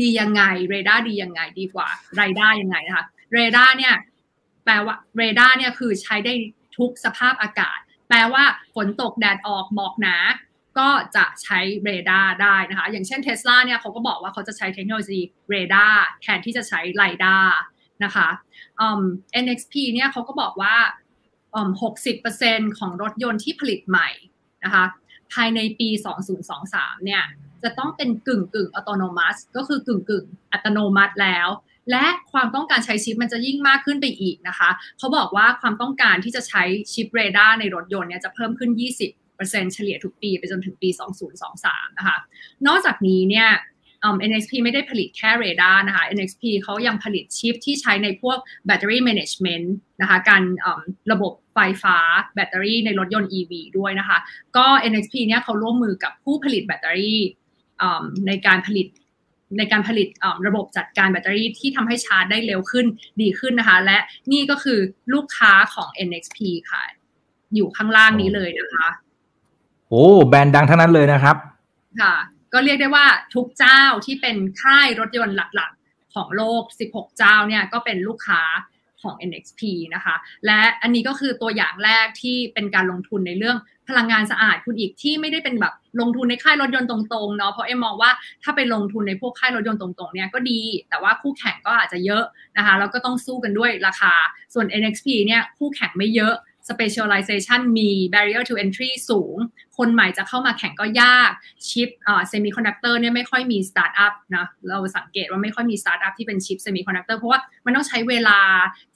[0.00, 3.94] ดียังไงเรดาร์ดียังไงดีกว่าLiDAR ยังไงนะคะเรดาร์เนี่ย
[4.64, 6.34] แปลว่าเรดาร์เนี่ยคือใช้ได้
[6.78, 7.78] ทุกสภาพอากาศ
[8.08, 8.44] แปลว่า
[8.74, 10.16] ฝนตกแดดออกหมอกหนา
[10.78, 15.20] ก็จะใช้เรดาร์ได้นะคะ อย่างเช่นเทสลาเนี่ยเขาก็บอกว่าเขาจะใช้เทคโนโลยี
[15.50, 17.36] เรดาร์แทนที่จะใช้ LiDAR
[18.04, 18.28] นะคะ
[19.44, 20.76] NXP เนี่ยเขาก็บอกว่า
[21.96, 24.08] 60%ของรถยนต์ที่ผลิตใหม่
[24.66, 24.84] นะคะ
[25.32, 25.88] ภายในปี
[26.46, 27.22] 2023 เนี่ย
[27.62, 31.48] จะต้องเป็นกึ่งกึ่งอัตโนมัติ ก็คือกึ่งกึ่งอัตโนมัติแล้ว
[31.90, 36.62] และความต้องการใช้ชิปมันจะยิ่งมากขึ้นไปอีกนะคะ เขาบอกว่าความต้องการที่จะใช้
[36.92, 38.70] ชิปเรดาร์ในรถยนต์เนี่ยจะเพิ่มขึ้น
[39.20, 40.88] 20%เฉลี่ยทุกปีไปจนถึงปี
[41.42, 42.16] 2023 นะคะ
[42.66, 43.48] นอกจากนี้เนี่ย
[44.28, 50.42] NXP ไม่ได้ผลิตแค่เรดาร์นะคะ NXP เขายังผลิตชิปที่ใช้ในพวก battery management นะคะการ
[51.12, 51.96] ระบบไฟฟ้า
[52.34, 54.18] แบตเตอรี่ในรถยนต์ EV ด้วยนะคะ
[54.56, 57.20] ก็ NXP เนี่ยเขาร่วมมือกับผู้ผลิตแบตเตอรี่
[58.26, 58.86] ในการผลิต
[59.58, 60.08] ในการผลิต
[60.46, 62.86] ระบบจัดการแบตเตอรี่ที่ทำให้ชาร์จได้เร็วขึ้น
[63.20, 63.98] ดีขึ้นนะคะ และ
[64.32, 64.78] นี่ก็คือ
[65.14, 66.38] ลูกค้าของ NXP
[66.70, 66.82] ค่ะ
[67.54, 68.88] อยู่ข้างล่างนี้เลยนะคะ
[69.88, 71.36] โอ้แบรนด์ดังทั้งนั้นเลยนะครับ
[72.00, 72.14] ค่ะ
[72.52, 78.42] ก็เรียกได้ว่าทุกเจ้าที่เป็นค่ายรถยนต์หลักๆ ของโลก 16 เจ้าเนี่ยก็เป็นลูกค้า
[79.02, 79.62] ของ NXP
[79.94, 80.14] นะคะ
[80.46, 88.10] และอันนี้ก็คือตัวอย่างแรกที่เป็นการลงทุนในเรื่องพลังงานสะอาดคุณอิกที่ไม่ได้เป็นแบบลงทุนในค่ายรถยนต์ตรงๆเนาะเพราะเอ็มมองว่า
[88.42, 92.24] ถ้าไปลงทุนในพวกค่ายรถยนต์ตรงๆเนี่ยก็ดี แต่ว่าคู่แข่งก็อาจจะเยอะ
[92.56, 94.12] นะคะแล้วก็ต้องสู้กันด้วยราคา
[94.54, 96.34] ส่วน NXP เนี่ยคู่แข่งไม่เยอะ
[96.70, 99.36] specialization มี barrier to entry สูง
[99.78, 101.30] คนใหม่จะเข้ามาแข่งก็ยาก
[101.68, 101.88] ชิป
[102.28, 108.38] เซมิคอนดักเตอร์เนี่ยไม่ค่อยมีสตาร์ทอัพนะ เราสังเกตว่าไม่ค่อยมีสตาร์ทอัพที่เป็นชิปเซมิคอนดักเตอร์เพราะว่ามันต้องใช้เวลา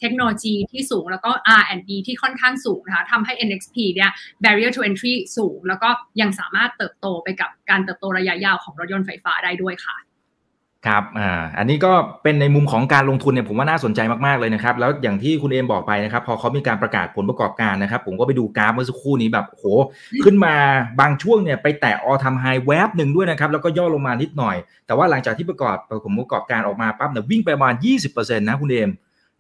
[0.01, 4.11] เทคโนโลยีที่สูงแล้วก็ R&D ที่ค่อนข้างสูงนะคะทำให้ NXP เนี่ย
[4.45, 5.89] barrier to entry สูง แล้วก็
[6.21, 9.97] ยังสามารถเติบโตไปกับการเติบโตระยะยาวของรถยนต์ไฟฟ้าได้ด้วยค่ะ
[10.89, 19.65] ครับอ่าอันนี้ก็เป็นในมุมของการลงทุนเนี่ยผมว่าน่าสนใจมากๆเลยนะครับ แล้วอย่างที่คุณเอมบอกไปนะครับ พอเขามีการประกาศผลประกอบการนะครับ ผมก็ไปดูกราฟเมื่อสักครู่นี้แบบโห
[20.25, 20.55] ขึ้นมา
[21.01, 24.57] บางช่วงเนี่ยไปแตะออทำไฮแวบหนึ่งด้วยนะครับ แล้วก็ย่อลงมานิดหน่อย
[24.87, 27.75] แต่ว่าหลังจากที่ประกอบผลประกอบการออกมาปั๊บเนี่ยวิ่งไปประมาณ
[28.07, 28.91] 20%นะคุณเอม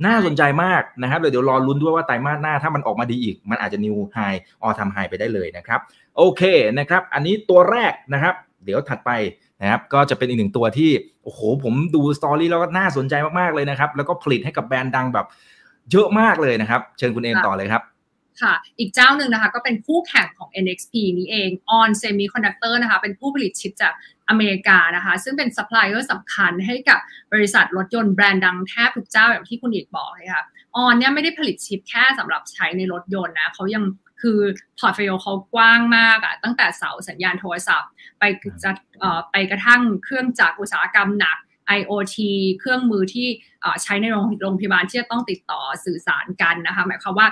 [0.06, 4.18] น่าสนใจมากนะครับเดี๋ยวรอลุ้นด้วยว่าไตรมาสหน้าถ้ามันออกมาดีอีก มันอาจจะนิวไฮ
[4.62, 5.80] ออทำไฮไปได้เลยนะครับ
[6.16, 6.42] โอเค
[6.78, 8.34] นะครับ อันนี้ตัวแรกนะครับ
[8.64, 9.10] เดี๋ยวถัดไป
[9.60, 10.90] นะครับก็จะเป็นอีกหนึ่งตัวที่
[11.24, 15.26] โอ้โหผมดูสตอรี่แล้วก็น่าสนใจมากๆเลยนะครับ แล้วก็ผลิตให้กับแบรนด์ดังแบบ
[15.90, 17.82] เยอะมากเลยนะครับ เชิญคุณเอมต่อเลยครับ
[18.42, 23.92] ค่ะ อีกเจ้าหนึ่งนะคะก็เป็นคู่แข่งของ NXP นี้เอง On Semiconductor นะคะ เป็นผู้ผลิตชิปจาก
[24.28, 26.98] อเมริกานะคะ ซึ่งเป็นซัพพลายเออร์สำคัญให้กับ
[27.32, 30.44] บริษัทรถยนต์แบรนด์ดังแทบทุกเจ้าแบบที่คุณอิกบอกเลยค่ะ
[30.76, 33.82] On เนี่ยไม่ได้ผลิตชิปแค่สำหรับใช้ในรถยนต์นะเขายัง
[34.22, 34.38] คือ
[34.78, 38.22] portfolio เขากว้างมากอะตั้งแต่เสาสัญญาณโทรศัพท์ ไป
[38.62, 38.70] จะ
[39.30, 41.38] ไปกระทั่งเครื่องจักรอุตสาหกรรมหนัก
[41.78, 42.16] IoT
[42.60, 43.28] เครื่องมือที่
[43.82, 47.28] ใช้ในโรงโรงพยาบาลที่จะต้องติดต่อสื่อสารกันนะคะหมายความว่า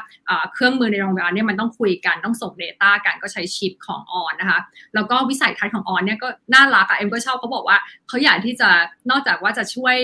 [0.54, 4.60] เครื่องมือในโรงพยาบาลเนี่ยมันต้องคุยกันต้องส่ง Data กันก็ใช้ชิปของออนนะคะ
[4.94, 7.78] แล้วก็วิสัยทัศน์ของออนเนี่ยก็น่ารักอะเอ็มก็ชอบเขาบอกว่า
[8.08, 8.68] เขาอยากที่จะ
[9.10, 9.96] นอกจากว่าจะช่วย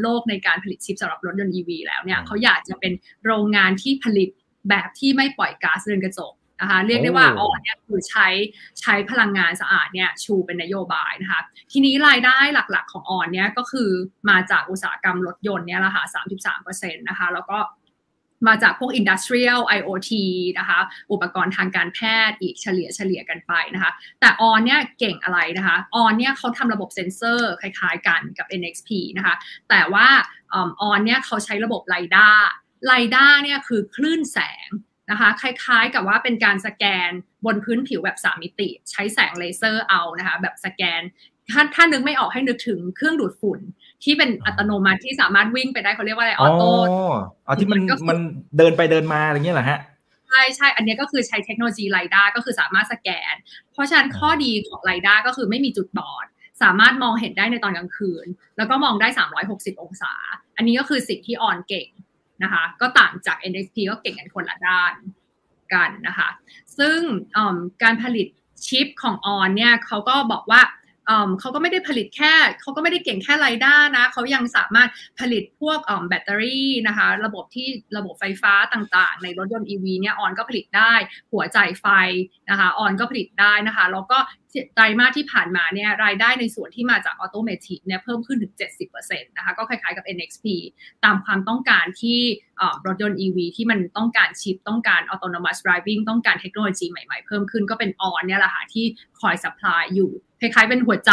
[0.00, 2.92] โลกในการผลิตชิปสำหรับรถยนต์ EV แล้วเนี่ยเขาอยากจะเป็น
[3.26, 4.28] โรงงานที่ผลิต
[4.68, 8.28] แบบที่ไม่ปล่อยก๊าซเรือนกระจกนะคะเรียกได้ว่าออนเนี่ยคือใช้
[8.80, 11.40] ใช้พลังงานสะอาดเนี่ยชูเป็นนโยบายนะคะ
[11.72, 13.90] ทีนี้รายได้หลักๆของออนเนี่ยก็คือ
[14.30, 16.04] มาจากอุตสาหกรรมรถยนต์เนี่ยแหละค่ะ
[16.52, 17.58] 33%นะคะแล้วก็
[18.48, 20.10] มาจากพวก Industrial IoT
[20.58, 20.78] นะคะ
[21.12, 21.98] อุปกรณ์ทางการแพ
[22.28, 29.34] ทย์อีกเฉลี่ยเฉลี่ยกันไปนะคะ แต่ On เนี่ยเก่งอะไรนะคะ On เนี่ยเขาทำระบบเซ็นเซอร์คล้ายๆกันกับ NXP นะคะ
[29.70, 30.06] แต่ว่า
[30.54, 34.68] On เนี่ยเขาใช้ระบบ LiDAR LiDAR เนี่ยคือคลื่นแสง
[35.10, 37.10] นะคะคล้ายๆกับว่าเป็นการสแกน
[37.46, 41.02] บนพื้นผิวแบบสามมิติ ใช้แสงเลเซอร์เอานะคะแบบสแกน
[41.50, 43.60] ถ้าถ้านึกไม่ออกให้นึกถึงเครื่องดูดฝุ่น
[44.04, 46.70] ที่เป็นอัตโนมัติที่สามารถวิ่งไปได้เขาเรียกว่าอะไรออโต้
[47.46, 48.18] อ๋อที่มันมัน
[48.58, 49.80] เดินไปเดินมาอะไรเงี้ยเหรอฮะ
[50.28, 53.34] ใช่ใช่ อันนี้ก็คือใช้เทคโนโลยีไลด้าก็คือสามารถสแกน
[53.72, 56.26] เพราะฉะนั้นข้อดีของไลด้าก็คือไม่มีจุดบอด
[56.62, 58.26] สามารถมองเห็นได้ในตอนกลางคืน
[58.56, 59.08] แล้วก็มองได้
[59.44, 60.12] 360 องศา
[60.56, 61.88] อันนี้ก็คือสิ่งที่ออนเก่ง
[62.44, 64.92] นะคะ ก็ต่างจาก NXP ก็เก่งกันคนละด้าน
[65.74, 66.28] กันนะคะ
[66.78, 66.98] ซึ่ง
[67.82, 68.26] การผลิต
[68.66, 70.62] ชิปของออนเนี่ยเขาก็บอกว่า
[71.40, 74.88] เขาก็ไม่ได้ผลิตแค่เขาก็ไม่ได้เก่งแค่ไรด้านะเขายังสามารถ
[75.20, 75.78] ผลิตพวก
[76.08, 80.92] แบตเตอรี่นะคะ ระบบที่ระบบไฟฟ้าต่างๆ ในรถยนต์ EV เนี่ยออนก็ผลิตได้
[81.32, 81.86] หัวใจไฟ
[82.50, 84.18] นะคะออนก็ผลิตได้นะคะ แล้วก็
[84.74, 88.54] ไตรมาสที่ผ่านมาเนี่ยรายได้ในส่วนที่มาจากออโตเมติกเนี่ยเพิ่มขึ้นถึง
[88.90, 90.46] 70%นะคะก็คล้ายๆกับ NXP
[91.04, 92.20] ตามความต้องการที่
[92.86, 98.84] รถยนต์ EV ที่มันต้องการชิป ต้องการ autonomous driving ต้องการเทคโนโลยีใหม่ๆ เพิ่มขึ้นก็เป็นออนเนี่ยแหละค่ะที่
[99.20, 101.12] คอย supply อยู่คล้ายๆเป็นหัวใจ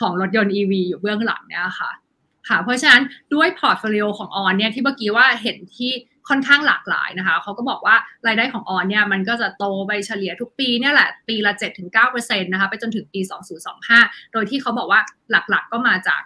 [0.00, 1.90] ของรถยนต์ EV อยู่เบื้องหลังเนี่ยค่ะ
[2.48, 3.02] ค่ะเพราะฉะนั้น
[3.34, 5.92] ด้วย portfolio ของ On เนี่ยที่เมื่อกี้ว่าเห็นที่
[6.30, 11.52] ค่อนข้างหลากหลายนะคะเขาก็บอกว่ารายได้ของ On เนี่ยมันก็จะโตไปเฉลี่ยทุกปีเนี่ยแหละปีละ
[11.98, 13.20] 7-9%นะคะไปจนถึงปี
[13.76, 15.00] 2025 โดยที่เขาบอกว่า
[15.30, 16.22] หลักๆก็มาจาก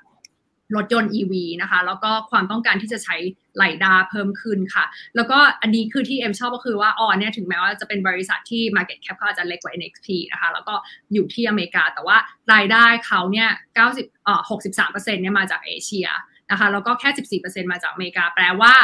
[0.76, 1.32] รถยนต์ EV
[1.62, 3.16] นะคะ แล้วก็ความต้องการที่จะใช้
[3.57, 4.84] LiDAR เพิ่มขึ้นค่ะ
[5.16, 10.74] แล้วก็อันนี้คือที่เอ็มชอบก็คือว่า On เนี่ยถึงแม้ว่าจะเป็นบริษัทที่ Market Cap เขาอาจจะเล็กกว่า NXP นะคะ แล้วก็
[11.12, 12.16] อยู่ที่อเมริกา แต่ว่า
[12.52, 13.48] รายได้เขาเนี่ย
[13.88, 16.09] 90อ่อ63%เนี่ยมาจากเอเชีย
[16.50, 18.74] นะคะ แล้วก็แค่ 14%มาจากอเมริกา แปลว่า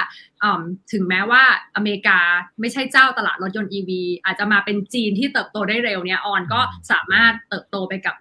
[0.93, 1.43] ถึงแม้ว่า
[1.77, 2.19] อเมริกา
[2.61, 3.91] ไม่ใช่เจ้าตลาดรถยนต์ EV
[4.25, 6.61] อาจจะมาเป็นจีนที่เติบโตได้เร็วเนี่ยออนก็
[6.91, 8.17] สามารถเติบโตไปกับ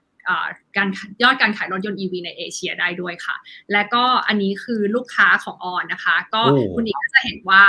[0.78, 0.88] การ
[1.24, 3.36] ยอดการขายรถยนต์ EV ในเอเชียได้ด้วยค่ะ
[3.72, 6.41] และก็อันนี้คือลูกค้าของออนนะคะ ก็
[6.76, 7.63] คุณอีกก็จะเห็นว่า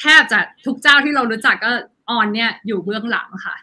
[0.00, 1.70] แทบจะทุกเจ้าที่เรารู้จักก็
[2.10, 3.56] ออนเนี่ยอยู่เบื้องหลังค่ะ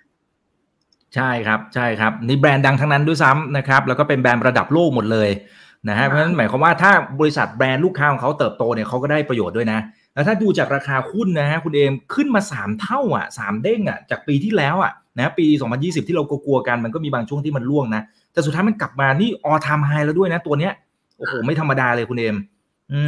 [1.15, 5.29] ใช่ครับใช่ครับนี่แบรนด์ดังทั้งนั้นด้วยซ้ำนะครับ แล้วก็เป็นแบรนด์ระดับโลกหมดเลย
[5.89, 9.79] นะฮะเพราะฉะนั้นหมายความว่าถ้าบริษัทแบรนด์ลูกค้าของเขาเติบโตเนี่ยเขาก็ได้ประโยชน์ด้วยนะ
[10.14, 15.45] แล้วถ้าดูจากราคาหุ้นนะฮะคุณเอมขึ้นมา 3 เท่าอะสามเด้งอะจากปีที่แล้วอะนะปี
[15.78, 18.03] 2020 ที่เรากลัวกันมันก็มีบางช่วงที่มันล่วงนะ
[18.34, 20.74] แต่สุดท้ายมันกลับมานี่ออทามไฮแล้วด้วยนะตัวเนี้ย
[21.18, 22.36] โอ้โหไม่ธรรมดาเลยคุณเอม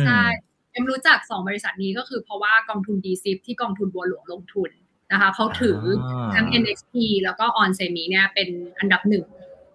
[0.06, 0.24] ใช่
[0.72, 4.70] เอ็มรู้จัก 2 บริษัทนี้ก็คือเพราะว่ากองทุน d ีซที่กองทุนบัวหลวงลงทุน
[5.12, 5.80] นะคะเขาถือ
[6.34, 8.50] ทั้ง NXP แล้วก็ On Semi เนี่ยเป็น
[8.80, 9.26] อันดับหนึ่ง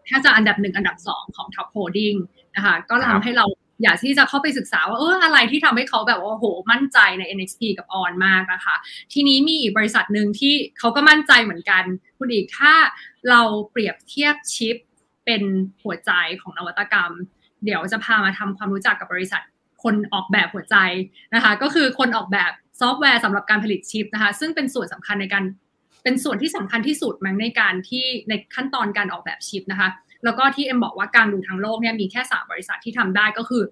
[0.08, 2.18] ถ้าจะอันดับหนึ่งอันดับสองของ Top Holding
[2.56, 3.46] นะคะก็ทำให้เรา
[3.82, 8.74] อยากที่จะเข้าไปศึกษาว่าเอออะไรที่ทำให้เขาแบบว่าโหมั่นใจใน NXP กับ On มากนะคะ
[9.12, 11.84] ทีนี้มีอีกบริษัทหนึ่งที่เขาก็มั่นใจเหมือนกัน
[12.18, 12.72] คุณอีกถ้า
[13.30, 14.76] เราเปรียบเทียบชิป
[15.24, 15.42] เป็น
[15.82, 16.10] หัวใจ
[16.40, 17.12] ของนวัตกรรม
[17.64, 19.42] เดี๋ยวจะพามาทำความรู้จักกับบริษัท
[19.82, 20.76] คนออกแบบหัวใจ
[21.34, 25.44] นะคะ ก็คือคนออกแบบซอฟต์แวร์สำหรับการผลิตชิปนะคะ ซึ่งเป็นส่วนสำคัญในการ
[26.04, 29.88] เป็นส่วนที่สำคัญที่สุดมั้งในการที่ในขั้นตอนการออกแบบชิปนะคะ
[30.24, 33.62] แล้วก็ที่เอ็มบอกว่ากางดูทั้งโลกเนี่ยมีแค่ 3 บริษัทที่ทำได้ก็คือ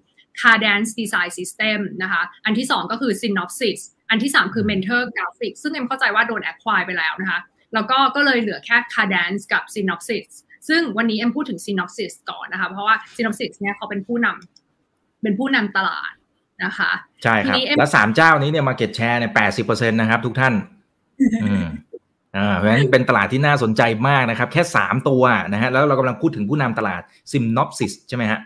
[0.41, 6.85] Cadence Design System นะคะ อันที่ 2 ก็คือ Synopsys อันที่ 3 คือ Mentor Graphics ซึ่งเอ็มเข้าใจว่าโดน acquire
[6.87, 7.39] ไปแล้วนะคะ
[7.73, 10.29] แล้วก็ก็เลยเหลือแค่ Cadence กับ Synopsys
[10.69, 16.13] ซึ่งวันนี้เอ็มพูดถึง Synopsys ก่อนนะคะ เพราะว่า Synopsys เนี่ยเขาเป็นผู้นำเป็นผู้นำตลาด
[16.63, 16.91] นะคะ
[17.23, 20.53] ใช่ครับ แล้วสามเจ้านี้เนี่ยมาเก็ตแชร์เนี่ยแปดสิบเปอร์เซ็นต์นะครับทุกท่าน
[22.35, 27.01] อืมอ่าเพราะฉะนั้นเป็นตลาดที่น่าสนใจมากนะครับ แค่สามตัวนะฮะแล้วเรากำลังพูดถึงผู้นำตลาด
[27.31, 28.39] Synopsys ใช่ไหมฮะ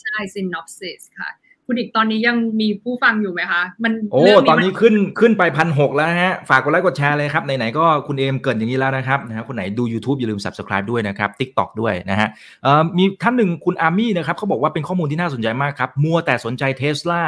[0.00, 1.30] ใช่ Synopsys ค่ะ
[1.66, 12.28] คุณอีกตอนนี้ยังมีผู้ฟังอยู่ไหมคะ มันโอ้ตอนนี้ขึ้นขึ้นไปพันหกแล้วฮะ ฝากกดไลค์กดแชร์เลยครับ ไหนๆก็คุณเอมเกิดอย่างนี้แล้วนะครับนะฮะคนไหนดู YouTube อย่าลืม Subscribe ด้วยนะครับ TikTok ด้วยนะฮะ
[12.62, 17.22] เอ่อมีท่านหนึ่งคุณอาร์มี่นะครับเขาบอกว่าเป็นข้อมูลที่น่าสนใจมากครับมัวแต่สนใจเทสลา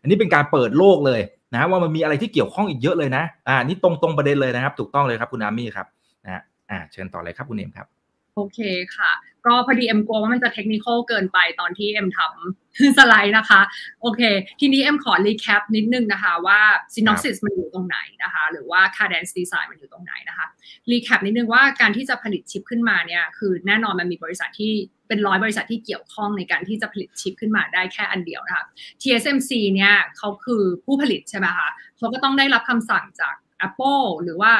[0.00, 1.20] อันนี้เป็นการเปิดโลกเลย
[1.54, 5.86] นะว่ามันมีอะไรที่เกี่ยวข้องอีกเยอะเลยนะ อ่า นี่ตรงตรงประเด็นเลยนะครับ ถูกต้องเลยครับคุณอาร์มี่ครับ
[6.24, 7.86] นะอ่าเชิญต่อเลยครับคุณเอมครับ
[8.34, 8.58] โอเค
[8.96, 9.12] ค่ะ
[9.46, 13.60] ก็พอดีเอ็มกลัวว่ามันจะเทคนิคเกินไปตอนที่เอ็มทำสไลด์นะคะ
[14.02, 14.20] โอเค
[14.60, 16.60] ทีนี้เอ็มขอรีแคปนิดนึงนะคะว่า
[16.94, 20.46] synopsis มันอยู่ตรงไหนนะคะ หรือว่า Cadence Design มันอยู่ตรงไหนนะคะ
[20.90, 24.72] recap นิดนึงว่าการที่จะผลิตชิปขึ้นมาเนี่ยคือแน่นอนมันมีบริษัทที่
[25.08, 28.64] เป็นร้อยบริษัทที่เกี่ยวข้องในการที่จะผลิตชิปขึ้นมาได้แค่อันเดียวนะคะ
[29.02, 31.68] TSMC เนี่ยเขาคือผู้ผลิตใช่ไหมคะ
[31.98, 33.34] เขาก็ต้องได้รับคำสั่งจาก
[33.66, 34.52] Apple หรือว่า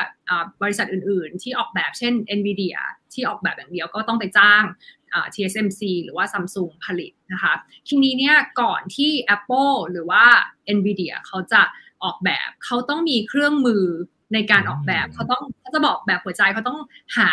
[0.63, 2.79] บริษัทอื่นๆ ที่ออกแบบเช่น NVIDIA
[3.13, 4.63] ที่ออกแบบอย่างเดียวก็ต้องไปจ้าง
[5.35, 7.55] TSMC หรือว่า Samsung ผลิตนะคะ
[7.89, 10.25] ทีนี้เนี่ยก่อนที่ Apple หรือว่า
[10.77, 11.63] NVIDIA เขาจะ
[12.05, 13.85] ออกแบบเขาต้องมีเครื่องมือ
[14.35, 16.81] ในการออกแบบเขาต้องเขาจะบอกแบบหัวใจเขาต้อง
[17.19, 17.31] หา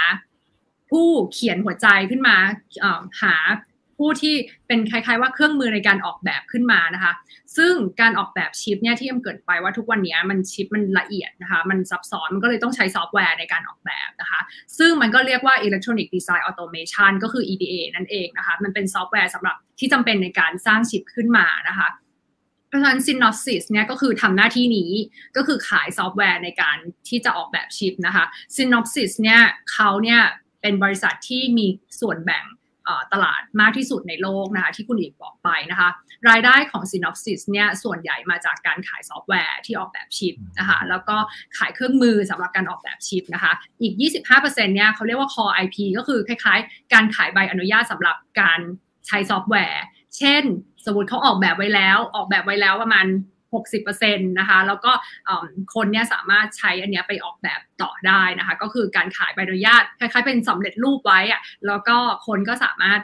[0.89, 2.36] ผู้เขียนหัวใจขึ้นมา
[3.22, 3.36] หา
[3.97, 4.35] ผู้ที่
[4.67, 7.13] เป็นคล้ายๆ ว่าเครื่องมือในการออกแบบขึ้นมานะคะ
[7.57, 14.39] ซึ่งการออกแบบชิปเนี่ยที่เอ็มเกิดไปว่าทุกวันนี้มันชิปมันละเอียดนะคะ มันซับซ้อนมันก็เลยต้องใช้ซอฟต์แวร์ในการออกแบบนะคะ
[14.77, 21.89] ซึ่งมันก็เรียกว่า Electronic Design Automation ก็คือ EDA นั่นเองนะคะ มันเป็นซอฟต์แวร์สำหรับที่จำเป็นในการสร้างชิปขึ้นมานะคะ
[22.67, 24.91] เพราะฉะนั้น Synopsys เนี่ยก็คือทำหน้าที่นี้
[25.35, 26.77] ก็คือขายซอฟต์แวร์ในการ
[27.07, 28.25] ที่จะออกแบบชิปนะคะ
[28.55, 29.39] Synopsys เนี่ย
[29.71, 30.21] เขาเนี่ย
[30.61, 31.67] เป็นบริษัทที่มี
[32.01, 32.45] ส่วนแบ่ง
[33.13, 35.89] ตลาดมากที่สุดในโลกนะคะที่คุณอีกบอกไปนะคะ
[36.29, 41.17] รายได้ของ Synopsys เนี่ยส่วนใหญ่มาจากการขายซอฟต์แวร์ที่ออกแบบชิปนะคะแล้วก็
[41.57, 43.93] ขายเครื่องมือสำหรับการออกแบบชิปนะคะ อีก
[44.29, 48.59] 25%เนี่ยเขาเรียกว่า core IP ก็คือคล้ายๆ การขายใบอนุญาตสำหรับการ
[49.07, 49.83] ใช้ซอฟต์แวร์
[50.17, 50.43] เช่น
[50.86, 53.05] สมมติเขาออกแบบไว้แล้ว ออกแบบไว้แล้วประมาณ
[53.64, 54.91] 60%นะคะแล้วก็
[55.76, 61.97] คนเนี้ยสามารถใช้อันเนี้ยไปออกแบบต่อได้นะคะก็คือการขายใบอนุญาตคล้ายๆเป็นสำเร็จรูปไว้อะแล้วก็
[62.28, 63.01] คนก็สามารถ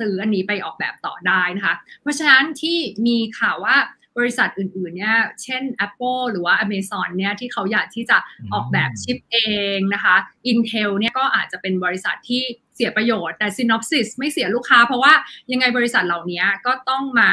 [0.00, 3.76] ซื้ออันนี้ไปออกแบบต่อได้นะคะเพราะฉะนั้นที่มีข่าวว่า
[4.18, 8.18] บริษัทอื่นๆ เนี่ย เช่น Apple หรือว่า Amazon เนี่ย ที่เขาอยากที่จะ
[8.52, 9.38] ออกแบบชิปเอ
[9.76, 10.16] งนะคะ
[10.50, 12.42] Intel เนี่ย ก็อาจจะเป็นบริษัทที่
[12.74, 15.12] เสียประโยชน์ แต่ Synopsys ไม่เสียลูกค้า เพราะว่า
[15.52, 17.30] ยังไงบริษัทเหล่านี้ก็ต้องมา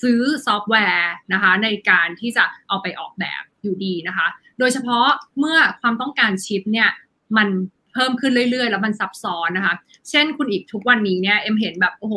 [0.00, 4.26] ซื้อซอฟต์แวร์นะคะในการที่จะเอาไปออกแบบอยู่ดีนะคะ
[4.58, 5.06] โดยเฉพาะ
[5.38, 6.90] เมื่อความต้องการชิปเนี่ย
[7.36, 7.48] มัน
[7.92, 9.74] เพิ่มขึ้นเรื่อยๆ แล้วมันซับซ้อนนะคะ
[10.10, 12.16] เช่นคุณอีกทุกวันนี้เนี่ยเอ็มเห็นแบบโอ้โห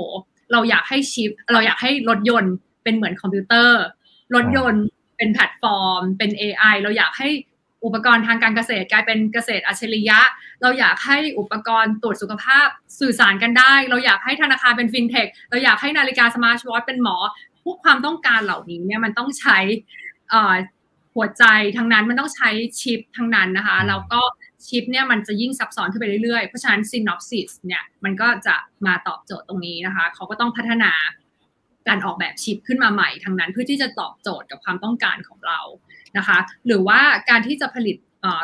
[0.52, 2.54] เราอยากให้ชิป เราอยากให้รถยนต์
[2.84, 3.82] เป็นเหมือนคอมพิวเตอร์
[4.36, 4.86] รถยนต์
[5.18, 7.30] เป็นแพลตฟอร์ม เป็น AI เราอยากให้
[7.86, 10.20] อุปกรณ์ทางการเกษตรกลายเป็นเกษตรอัจฉริยะ
[10.62, 12.68] เราอยากให้อุปกรณ์ตรวจสุขภาพ
[13.00, 17.16] สื่อสารกันได้ เราอยากให้ธนาคารเป็นฟินเทค เราอยากให้นาฬิกา smart watch เป็นหมอ
[17.70, 19.58] พวกความต้องการเหล่านี้เนี่ยมันต้องใช้
[21.16, 21.46] หัวใจ
[21.78, 22.50] ทั้งนั้นมันต้องใช้
[22.82, 24.22] ชิปทั้งนั้นนะคะแล้วก็
[24.68, 28.56] ชิปเนี่ยมันจะยิ่งซับซ้อนขึ้นไปเรื่อยๆ เพราะฉะนั้น Synopsys เนี่ยมันก็จะ
[28.88, 30.92] มาตอบโจทย์ตรงนี้นะคะ เขาก็ต้องพัฒนา
[31.88, 35.60] การออกแบบชิปขึ้นมาใหม่ทั้งนั้นเพื่อที่จะตอบโจทย์กับความต้องการของเรา
[36.18, 36.38] นะคะ
[36.68, 37.00] หรือว่า
[37.30, 37.98] การที่จะผลิต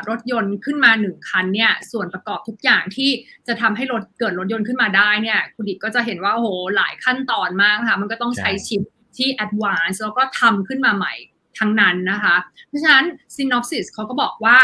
[0.09, 3.09] รถยนต์ขึ้นมาหนึ่งคันเนี่ยส่วนประกอบทุกอย่างที่
[3.47, 6.47] จะทำให้รถเกิดรถยนต์ขึ้นมาได้เนี่ยคุณดิกก็จะเห็นว่าโอ้โห
[6.77, 8.81] หลายขั้นตอนมากค่ะมันก็ต้องใช้ชิป
[9.17, 11.13] ที่แอดวานซ์แล้วก็ทำขึ้นมาใหม่
[11.59, 12.35] ทั้งนั้นนะคะ
[12.67, 13.05] เพราะฉะนั้น
[13.35, 14.57] Synopsys เขาก็บอกว่า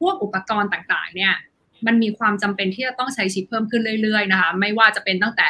[0.00, 1.34] พวกอุปกรณ์ต่างๆเนี่ย
[1.86, 5.46] มันมีความจำเป็นที่จะต้องใช้ชิปเพิ่มขึ้นเรื่อยๆนะคะ ไม่ว่าจะเป็นตั้งแต่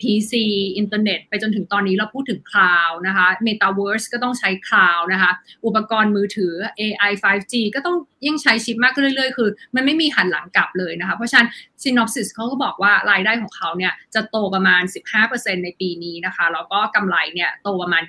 [0.00, 0.32] PC
[0.76, 5.30] อินเทอร์เน็ตไปจนถึงตอนนี้เราพูดถึง cloud นะคะ Metaverse ก็ต้องใช้ cloud นะคะ
[5.66, 11.48] อุปกรณ์มือถือ AI 5G ก็ต้องยิ่งใช้ชิปมากขึ้นเรื่อยๆ คือ มันไม่มีหันหลังกลับเลยนะคะ เพราะฉะนั้น
[11.82, 14.82] Synopsys เขาก็บอกว่ารายได้ของเขาเนี่ยจะโตประมาณ
[15.22, 18.02] 15%ในปีนี้นะคะ แล้วก็กำไรเนี่ยโตประมาณ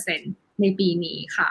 [0.00, 1.50] 22%ในปีนี้ค่ะ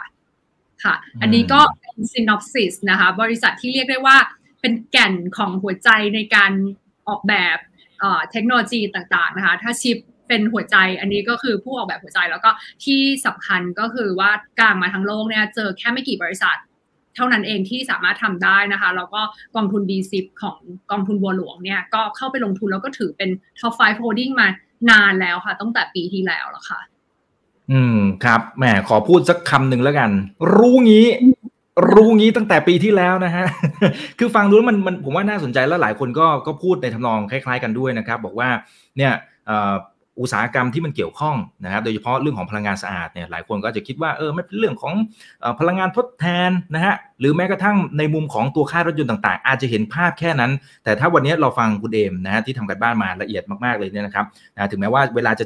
[0.84, 4.16] ค่ะ อันนี้ก็เป็น Synopsys นะคะ บริษัทที่เรียกได้ว่า
[4.60, 6.52] เป็นแก่นของหัวใจในการ
[7.08, 7.58] ออกแบบ
[8.30, 9.98] เทคโนโลยีต่างๆนะคะ ถ้าชิป
[10.28, 12.50] เป็นหัวใจอันนี้ก็คือผู้ออกแบบหัวใจแล้วก็
[12.84, 14.30] ที่สำคัญก็คือว่า
[14.60, 16.56] กลางมาทั้งโลกเนี่ยเจอแค่ไม่กี่บริษัท
[17.14, 19.20] เท่านั้นเองที่สามารถทำได้นะคะแล้วก็
[19.56, 20.58] กองทุน B10 ของ
[20.90, 23.30] กองทุนบัวหลวงเนี่ยก็เข้าไปลงทุนแล้วก็ถือเป็น
[23.60, 24.48] top 5 holding มา
[24.90, 26.80] นานแล้วค่ะ ตั้งแต่ปีที่แล้วแล้วค่ะ
[27.72, 30.10] อืมครับแหมขอพูดสักคำหนึ่งแล้วกัน
[30.54, 31.06] รู้งี้
[31.94, 33.44] รู้งี้ตั้งแต่ปีที่แล้วนะฮะ
[34.18, 38.48] คือฟังดูแล้วมันมันผมว่าน่าสนใจแล้วหลายคนก็ก็พูดในทำนองคล้าย ๆ กันด้วยนะครับ บอกว่า
[38.96, 39.12] เนี่ย
[40.20, 44.94] อุตสาหกรรมที่มันเกี่ยวข้องนะครับ โดยเฉพาะเรื่องของพลังงานสะอาดเนี่ยหลายคนก็จะคิดว่าเออไม่เป็นเรื่องของ
[45.60, 50.52] พลังงานทดแทนนะฮะหรือแม้กระทั่งในมุมของตัวค่ารถยนต์ต่าง ๆ อาจจะเห็นภาพแค่นั้น
[50.84, 55.44] แต่ถ้าวันนี้เราฟังคุณเอมนะฮะที่ทำการบ้านมาละเอียดมากๆเลยเนี่ยนะครับนะถึงแม้ว่าเวลาจะ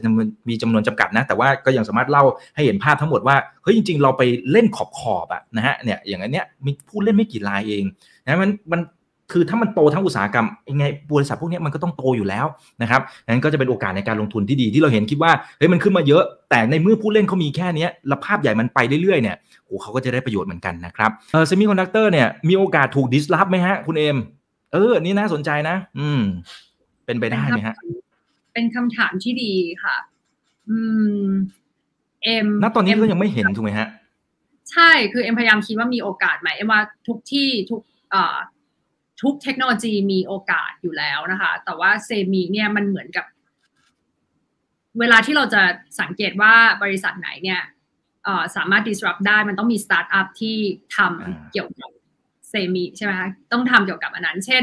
[0.49, 7.85] มีจำนวนจำกัดนะแต่ว่าก็ยังสามารถเล่าให้เห็นภาพทั้งหมดว่าเฮ้ยจริง ๆ เราไปเล่นขอบขอบอะนะฮะเนี่ยอย่างนี้มีผู้เล่นไม่กี่รายเอง
[8.25, 8.81] นะมันมัน
[9.33, 12.47] คือถ้ามันโตทั้งอุตสาหกรรมยังไงบริษัทพวกนี้มันก็ต้องโตอยู่แล้ว
[12.83, 24.17] นะครับนั้นก็จะเป็นโอกาสในการลงทุนที่ดีที่เราเห็นคิดว่าเฮ้ยมันขึ้นมาเยอะ แต่ในเมื่อผู้เล่นเขามีแค่นี้แล้วภาพใหญ่มันไปเรื่อยๆเนี่ยโอ้เขาก็จะได้ประโยชน์เหมือนกันนะครับเออเซมิคอนดักเตอร์เนี่ยมีโอกาสถูก disrupt ไหมฮะคุณเอม
[24.73, 26.21] เออนี่น่าสนใจนะ อืม
[27.07, 27.75] เป็นไปได้ไหมฮะ
[28.53, 29.53] เป็นคำถามที่ดี
[29.83, 29.97] ค่ะ
[30.69, 30.79] อื
[31.23, 31.27] ม
[32.25, 33.89] เอ็มณตอนนี้ก็ยังไม่เห็นถูกไหมฮะ
[34.71, 38.37] ใช่คือเอ็มพยายามคิดว่ามีโอกาสไหมเอ็มว่าทุกที่ทุกเอ่อ
[39.23, 43.27] ทุกเทคโนโลยีมีโอกาสอยู่แล้วนะคะ แต่ว่า semi เนี่ยมันเหมือนกับ
[44.99, 45.63] เวลาที่เราจะ
[46.01, 47.61] สังเกตว่าบริษัทไหนเนี่ย
[48.57, 50.57] สามารถ disrupt ได้มันต้องมีสตาร์ทอัพที่
[50.97, 51.91] ทำเกี่ยวกับ
[52.53, 54.63] semi ใช่ไหมคะต้องทำเกี่ยวกับอันนั้น เช่น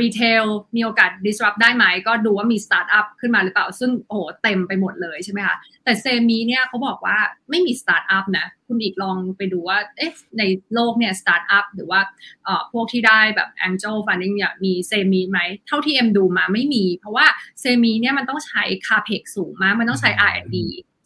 [0.00, 0.44] retail
[0.76, 7.18] มีโอกาส disrupt ได้ไหม ก็ดูว่ามีสตาร์ทอัพขึ้นมาหรือเปล่า ซึ่งโอ้โหเต็มไปหมดเลยใช่ไหมคะแต่ semi เนี่ยเขาบอกว่า
[7.50, 10.42] ไม่มีสตาร์ทอัพนะ คุณอีกลองไปดูว่าเอ๊ะใน
[10.74, 12.00] โลกเนี่ยสตาร์ทอัพหรือว่า
[12.44, 17.26] เอ่อพวกที่ได้แบบ angel funding เนี่ยมี semi ไหม เท่าที่เอ็มดูมาไม่มี เพราะว่า
[17.60, 20.56] semi เนี่ยมันต้องใช้ CapEx สูงมากมันต้องใช้ R&D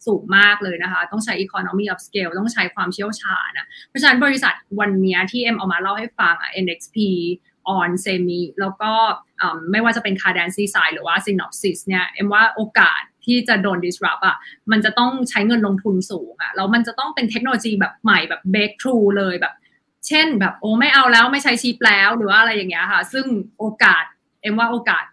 [0.07, 6.97] สูงมากเลยนะคะ ต้องใช้ economy of scale ต้องใช้ความเชี่ยวชาญนะเพราะฉะนั้นบริษัทวันนี้ที่เอ็มเอามาเล่าให้ฟังอะ NXP
[7.77, 8.93] on semi แล้วก็
[9.71, 14.37] ไม่ว่าจะเป็น Cadency side หรือว่า Synopsys เนี่ยเอ็มว่าโอกาสที่จะโดน disrupt อะ
[14.71, 19.53] มันจะต้องใช้เงินลงทุนสูงอะ แล้วมันจะต้องเป็นเทคโนโลยีแบบใหม่แบบ breakthrough เลยแบบ
[20.07, 23.25] เช่นแบบโอ้ไม่เอาแล้วไม่ใช้ชิปแล้วหรือว่าอะไรอย่างเงี้ยค่ะ ซึ่ง
[23.59, 24.03] โอกาส
[24.41, 25.05] เอ็มว่าโอกาส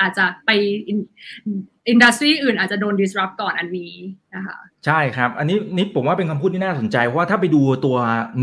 [0.00, 0.50] อาจจะไป
[0.88, 3.94] อินดัสทรีอื่นอาจจะโดน disrupt ก่อนอันนี้
[4.34, 7.96] นะคะใช่ครับ อันนี้นี่ผมว่าเป็นคำพูดที่น่าสนใจว่าถ้าไปดูตัว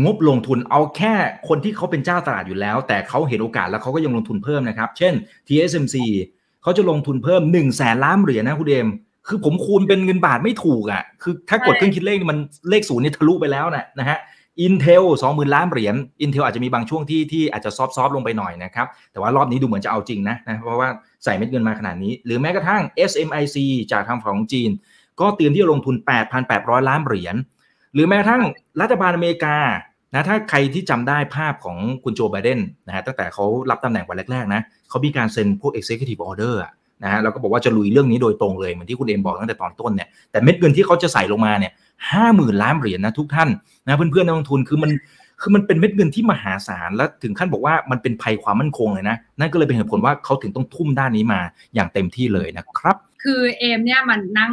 [0.04, 1.14] งบลงทุนเอาแค่
[1.48, 5.14] คนที่เขาเป็นเจ้าตลาดอยู่แล้ว แต่เขาเห็นโอกาสแล้วเขาก็ยังลงทุนเพิ่มนะครับ เช่น
[5.48, 5.96] TSMC
[6.62, 8.88] เขาจะลงทุนเพิ่ม1นึ่งแสนล้านเหรียญนะคุณเดม
[9.28, 12.38] คือผมคูณเป็นเงินบาทไม่ถูกอะ่ะ คือถ้ากดเครื่องคิดเลขมัน
[12.70, 14.18] เลขศูนย์นี่ทะลุไปแล้วนะนะฮะ
[14.66, 15.94] Intel 20,000ล้านเหรียญ
[16.24, 20.88] Intel อาจจะมีบางช่วงที่ที่อาจจะซอฟต์ลงไปหน่อยนะครับแต่ว่ารอบนี้ดูเหมือนจะเอาจริงนะนะเพราะว่า
[21.24, 23.56] ใส่เม็ดเงินมาขนาดนี้ หรือแม้กระทั่ง SMIC
[23.92, 24.70] จากทางฝั่งของจีน
[25.20, 25.94] ก็เตรียมที่จะลงทุน
[26.42, 27.36] 8,800 ล้านเหรียญ
[27.94, 28.42] หรือแม้กระทั่ง
[28.80, 29.56] รัฐบาลอเมริกา
[30.14, 36.72] นะถ้าใครที่จำได้ภาพของคุณโจไบเดนนะฮะตั้งแต่เขารับตำแหน่งวันแรกๆนะเขามีการเซ็นพวก executive order อะ
[37.04, 41.72] นะฮะแล้วก็บอกว่าจะลุยเรื่องนี้โดยตรงเลย เหมือนที่คุณเอ็มบอกตั้งแต่ตอนต้นเนี่ยแต่เม็ดเงินที่เขาจะใส่ลงมาเนี่ย
[42.10, 43.48] ห้าหมื่นล้านเหรียญนะทุกท่าน
[43.86, 44.90] นะเพื่อนๆนักลงทุนคือมัน
[45.42, 51.40] คือมันเป็นเม็ดเงินที่มหาศาลและถึงขั้นบอกว่ามันเป็นภัยความมั่นคงเลยนะ นั่นก็เลยเป็นเหตุผลว่าเขาถึงต้องทุ่มด้านนี้มา
[51.74, 54.52] อย่างเต็มที่เลยนะครับ คือเอมเนี่ยมันนั่ง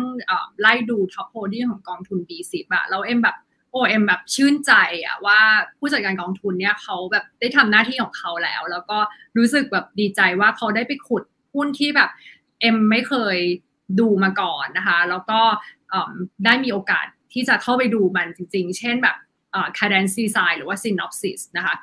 [0.62, 3.38] ไล่ดู top holding ของกองทุน B10 อะแล้วเอมแบบ
[3.72, 4.74] โอเอ็มแบบชื่นใจ
[5.06, 5.40] อะว่า
[5.78, 8.98] ผู้จัดการกองทุนเนี่ยเขาแบบได้ทำหน้าที่ของเขาแล้ว แล้วก็
[9.38, 11.24] รู้สึกแบบดีใจว่าเขาได้ไปขุด
[11.54, 12.10] หุ้นที่แบบ
[12.62, 13.38] เอ็มไม่เคย
[14.00, 15.40] ดูมาก่อนนะคะ แล้วก็
[16.46, 19.16] ได้มีโอกาสที่จะเข้าไปดูมันจริง ๆ เช่นแบบ
[19.78, 21.76] Cadence Design หรือว่า Synopsys นะคะ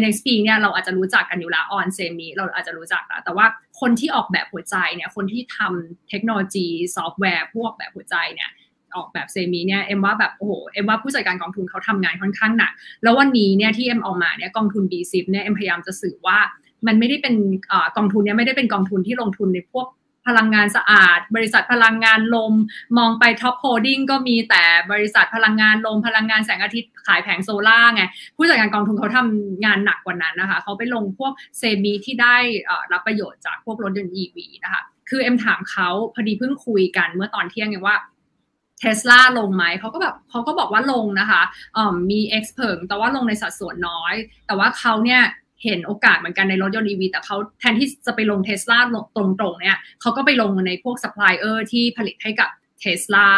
[0.00, 3.46] NXP เนี่ยเราอาจจะรู้จักกันอยู่แล้ว ON Semi เราอาจจะรู้จักแล้วแต่ว่า
[3.80, 8.50] คนที่ออกแบบหัวใจเนี่ยคนที่ทำเทคโนโลยีซอฟต์แวร์พวกแบบหัวใจเนี่ย
[8.96, 16.38] ออกแบบ semi เนี่ยเอ็มว่าแบบโอ้โหเอ็มว่าผู้จัดการกองทุนเขาทำงานค่อนข้างหนักแล้ววันนี้เนี่ยที่เอ็มออกมาเนี่ยกองทุน B10 เนี่ยเอ็มพยายามจะสื่อว่า
[16.86, 19.86] มันไม่ได้เป็นกองทุนเนี่ยไม่ได้เป็นกองทุนที่ลงทุนในพวก
[20.28, 22.54] พลังงานสะอาด บริษัทพลังงานลม
[22.98, 28.02] มองไป top holding ก็มีแต่บริษัทพลังงานลม พลังงานแสงอาทิตย์ขายแผงโซลาร์ไง
[28.36, 32.36] ผู้จัดการกองทุนเขาทำงานหนักกว่านั้นนะคะเขาไปลงพวก semi ที่ได้
[32.92, 37.96] รับประโยชน์จากพวกรถยนต์ EV นะคะคือเอ็มถามเขาพอดีเพิ่งคุยกันเมื่อตอนเที่ยงไงว่า
[38.80, 41.42] เทสลาลงไหมเขาก็แบบเขาก็บอกว่าลงนะคะ
[42.10, 44.14] มี X เพิงแต่ว่าลงในสัดส่วนน้อย
[44.46, 45.22] แต่ว่าเขาเนี่ย
[45.64, 48.78] เห็นโอกาสเหมือนกันในรถยนต์ EV แต่เขาแทนที่จะไปลงเทสลา
[49.16, 52.48] ตรงๆเนี่ยเขาก็ไปลงในพวกซัพพลายเออร์ที่ผลิตให้กับ
[52.80, 53.28] เทสลา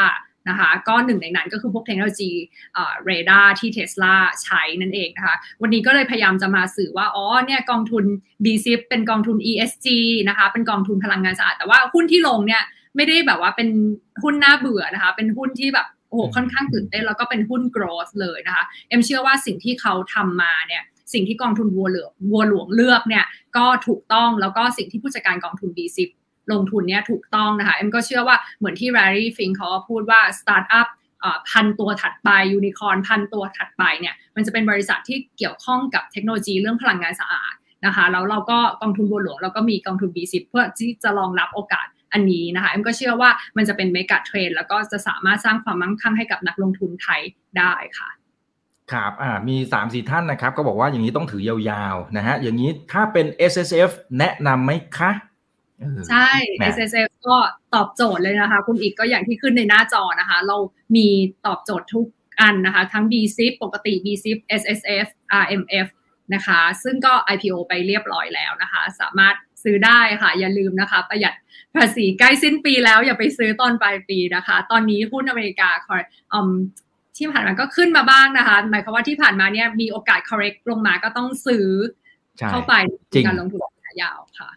[0.48, 2.32] นะคะก็หนึ่งในนั้นก็คือพวกเทคโนโลยี
[3.04, 8.04] เรดาร์ที่เทสลาใช้นั่นเองนะคะวันนี้ก็เลยพยายามจะมาสื่อว่า อ๋อเนี่ยกองทุน
[8.44, 9.86] b ี i p เป็นกองทุน ESG
[10.28, 12.62] นะคะเป็นกองทุนพลังงานสะอาด แต่ว่าหุ้นที่ลงเนี่ย
[12.96, 13.68] ไม่ได้แบบว่าเป็น
[14.22, 20.82] หุ้นน่าเบื่อนะคะ เป็นหุ้นที่แบบโอ้โหค่อนข้างตื่นเต้นแล้วก็เป็นหุ้น growth เลยนะคะ เอ็มเชื่อว่าสิ่งที่เขาทำมาเนี่ย
[21.12, 23.24] สิ่งที่กองทุนบัวหลวงบัวหลวงเลือกเนี่ย
[23.56, 26.10] ก็ถูกต้องแล้วก็สิ่งที่ผู้จัดการกองทุน b ี i p
[26.52, 30.86] ลงทุนเนี่ยถูกต้องนะคะเอ็มก็เชื่อว่าเหมือนที่ Larry Fink เขาพูดว่าสตาร์ทอัพ
[31.50, 37.54] พันตัวถัดไปยูนิคอร์นพันตัวถัดไปเนี่ยมันจะเป็นบริษัทที่เกี่ยวข้องกับเทคโนโลยีเรื่องพลังงานสะอาด
[37.86, 47.20] นะคะแล้วเราก็กองทุนบัวหลวงเราก็มีกองทุน B-SIP เพื่อที่จะรองรับโอกาสอันนี้นะคะเอ็มก็เชื่อว่ามันจะเป็น megatrend แล้วก็จะสามารถสร้างความมั่งคั่งให้กับนักลงทุนไทย
[47.58, 48.08] ได้ค่ะ
[48.92, 55.10] ครับอ่ามี3ามสี่ท่านนะครับ ก็บอกว่าอย่างนี้ต้องถือยาวๆนะฮะอย่างนี้ถ้าเป็น S S F แนะนำไหมคะ
[56.08, 56.30] ใช่
[56.74, 57.36] S S F ก็
[57.74, 60.56] ตอบโจทย์เลยนะคะ คุณอีกก็อย่างที่ขึ้นในหน้าจอนะคะ เรา
[60.96, 61.06] มี
[61.46, 62.06] ตอบโจทย์ทุก
[62.40, 65.06] อันนะคะ ทั้ง B Z I P ปกติ B Z I P S S F
[65.42, 65.86] R M F
[66.34, 71.34] นะคะ ซึ่งก็ IPO ไปเรียบร้อยแล้วนะคะ สามารถซื้อได้ค่ะ อย่าลืมนะคะ ประหยัด
[71.74, 76.48] ภาษีใกล้สิ้นปีแล้วอย่าไปซื้อตอนปลายปีนะคะ ตอนนี้หุ้นอเมริกาคอยอม
[77.16, 81.66] ที่ผ่านมาก็ขึ้นมาบ้างนะคะ หมายความว่าที่ผ่านมาเนี่ยมีโอกาส correct ลงมาก็ต้องซื้อ
[82.50, 82.74] เข้าไป
[83.26, 84.50] การลงทุนระยะยาวค่ะ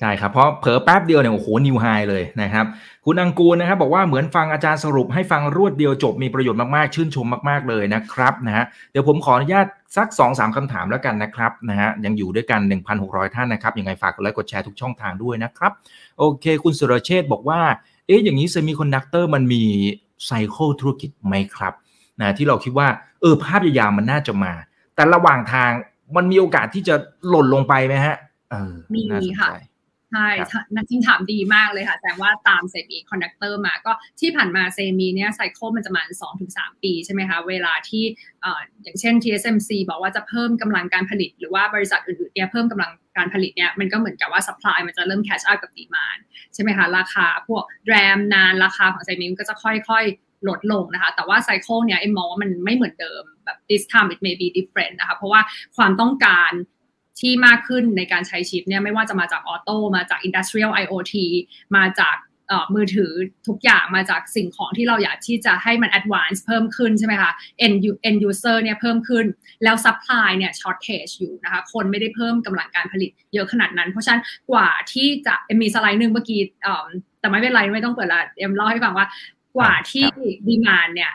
[0.00, 2.66] ใช่ครับ เพราะเผลอแป๊บเดียวเนี่ยโอ้โหนิวไฮเลยนะครับ
[3.04, 12.60] คุณอังกูลนะครับ บอกว่าเหมือนฟังอาจารย์สรุปให้ฟังรวดเดียวจบมีประโยชน์มากๆ ชื่นชมมากๆเลยนะครับนะฮะเดี๋ยวผมขออนุญาตสัก2อสาคำถามแล้วกันนะครับนะฮะยังอยู่ด้วยกัน
[12.98, 15.72] 1,600 ท่านนะครับ ยังไงฝากกดไลค์กดแชร์ทุกช่องทางด้วยนะครับ
[16.18, 17.60] โอเค คุณสุรเชษบอกว่า
[18.06, 19.62] เอ๊ะอย่างนี้เซมิคอนดักเตอร์มันมี
[20.26, 21.74] cycle ธุรกิจไหมครับ
[22.20, 22.88] นะที่เราคิดว่า
[23.20, 24.52] เออภาพยาวๆมันน่าจะมา
[24.94, 25.70] แต่ระหว่างทาง
[26.16, 26.94] มันมีโอกาสที่จะ
[27.28, 28.16] หล่นลงไปไหมฮะ
[28.50, 29.02] เออมี
[29.40, 29.50] ค่ะ
[30.12, 30.28] ใช่
[30.74, 38.04] นักจริงถามดีมากเลยค่ะ แต่ว่าตามเซมิคอนดักเตอร์มาก็ที่ผ่านมา semi เนี่ย cycle มันจะมาสองถึงสามปีใช่ไหมคะเวลาที่
[38.82, 46.18] อย่างเช่น TSMC บอกว่าจะเพิ่มกำลังการผลิต หรือว่าบริษัทอื่นๆเนี่ยเพิ่มกำลังการผลิตเนี่ยมันก็เหมือนกับว่า supply มันจะเริ่ม catch up กับ demand
[46.54, 54.34] ใช่ไหมคะ ราคาพวก DRAM NAND ราคาของ semi ก็จะค่อยๆ ลดลงนะคะ แต่ว่า cycle เนี่ยเอ็มมองว่ามันไม่เหมือนเดิมแบบ this time it may
[54.40, 55.40] be different นะคะ เพราะว่า
[55.76, 56.52] ความต้องการ
[57.20, 61.14] ที่มากขึ้นในการใช้ชิปเนี่ยไม่ว่าจะมาจาก auto มาจาก Industrial IoT
[61.76, 62.16] มาจาก
[62.74, 63.12] มือถือ
[63.48, 67.32] ทุกอย่างมาจากสิ่งของที่เราอยากที่จะให้มัน advance เพิ่มขึ้นใช่ไหมคะ
[67.64, 67.76] end
[68.08, 69.26] end user เนี่ยเพิ่มขึ้น
[69.64, 76.40] แล้ว supply เนี่ย shortage อยู่นะคะ คนไม่ได้เพิ่มกำลังการผลิตเยอะขนาดนั้น เพราะฉะนั้นกว่าที่จะมีสไลด์หนึ่งเมื่อกี้
[77.20, 79.06] แต่ไม่เป็นไรไม่ต้องเปิดละเอ็มเล่าให้ฟังว่า
[79.56, 80.04] กว่าที่
[80.48, 81.12] demand เนี่ย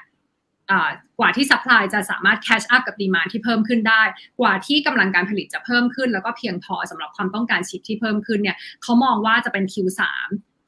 [1.20, 4.04] กว่าที่ supply จะสามารถ catch up กับ demand ที่เพิ่มขึ้นได้
[4.40, 10.02] กว่าที่กำลังการผลิตจะเพิ่มขึ้น แล้วก็เพียงพอสำหรับความต้องการชิปที่เพิ่มขึ้นเนี่ยเขามองว่าจะเป็น Q3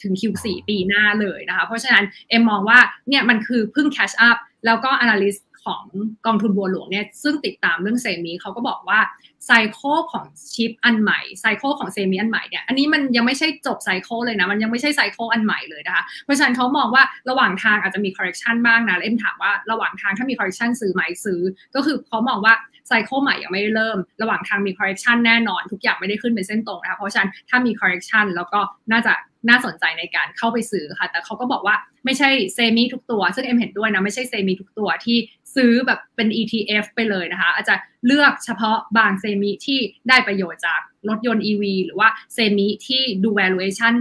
[0.04, 5.84] ถึง Q4 ปีหน้าเลยนะคะ เพราะฉะนั้นเอ็มมองว่าเนี่ยมันคือเพิ่ง catch up แล้วก็ Analyst ของ
[6.26, 9.00] กองทุนบัวหลวงเนี่ยซึ่งติดตามเรื่อง semi เขาก็บอกว่า
[9.46, 9.80] ไซโค
[10.12, 21.42] ของชิปอันใหม่ cycle ของ semi อันใหม่เนี่ยอันนี้มันยังไม่ใช่จบไซโคเลยนะ มันยังไม่ใช่ไซโคอันใหม่เลยนะคะเพราะฉะนั้นเขามองว่าระหว่างทางอาจจะมี correction บ้างนะเอ็มถามว่าระหว่างทางถ้ามี correction ซื้อไหมซื้อ
[21.76, 22.54] ก็คือเขามองว่า
[22.88, 28.60] ไซโคใหม่ยังไม่ได้เริ่ม ระหว่างทางมี correction แน่นอน ทุกอย่างไม่ได้ขึ้นเป็นเส้นตรงนะคะเพราะฉะนั้นถ้ามี correction แล้วก็
[28.92, 29.14] น่าจะ
[29.50, 35.18] น่าสนใจในการเข้าไปซื้อค่ะ แต่เขาก็บอกว่าไม่ใช่ semi ทุกตัว ซึ่งเอ็มเห็นด้วยนะ ไม่ใช่ semi ทุกตัวที่
[35.56, 37.76] ซื้อแบบเป็น ETF ไปเลยนะคะ อาจจะ
[38.06, 39.80] เลือกเฉพาะบาง semi ที่
[40.10, 43.96] ได้ประโยชน์จากรถยนต์ EV หรือว่า semi ที่ดู valuation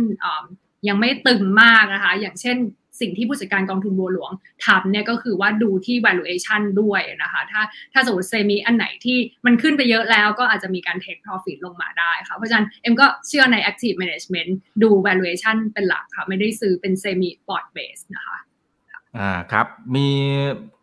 [0.88, 2.58] ยังไม่ตึงมากนะคะ อย่างเช่น
[3.00, 4.30] สิ่งที่ผู้จัดการกองทุนบัวหลวง
[4.66, 14.50] ทำเนี่ยก็คือว่าดูที่ valuation ด้วยนะคะ ถ้าถ้าสมมติ semi อันไหนที่มันขึ้นไปเยอะแล้วก็อาจจะมีการ take profit ลงมาได้ค่ะ เพราะฉะนั้นเอ็มก็เชื่อใน active management
[14.82, 18.36] ดู valuation เป็นหลักค่ะ ไม่ได้ซื้อเป็นเซมิ port base นะคะ
[19.18, 20.08] อ่าครับ มี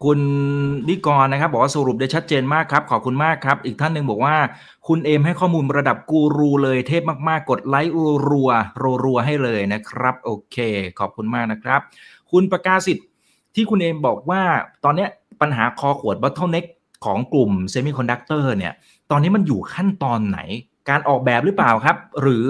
[0.04, 0.20] คุณ
[0.90, 4.36] นิกรนะครับ บอกว่าสรุปได้ชัดเจนมากครับ ขอบคุณมากครับ อีกท่านหนึ่งบอกว่า
[4.88, 7.94] คุณเอมให้ข้อมูลระดับกูรูเลยเทพมากๆ กดไลค์
[8.30, 8.50] รัว
[9.04, 10.58] รัวให้เลยนะครับ โอเค
[11.00, 11.80] ขอบคุณมากนะครับ
[12.32, 13.08] คุณประกาศสิทธิ์
[13.56, 14.42] ที่คุณเอมบอกว่า
[14.84, 15.08] ตอนนี้
[15.42, 16.66] ปัญหาคอขวด bottleneck
[17.06, 18.74] ของกลุ่มเซมิคอนดักเตอร์เนี่ย
[19.12, 20.40] ตอนนี้มันอยู่ขั้นตอนไหน
[20.90, 22.48] การออกแบบหรือเปล่าครับ หรือ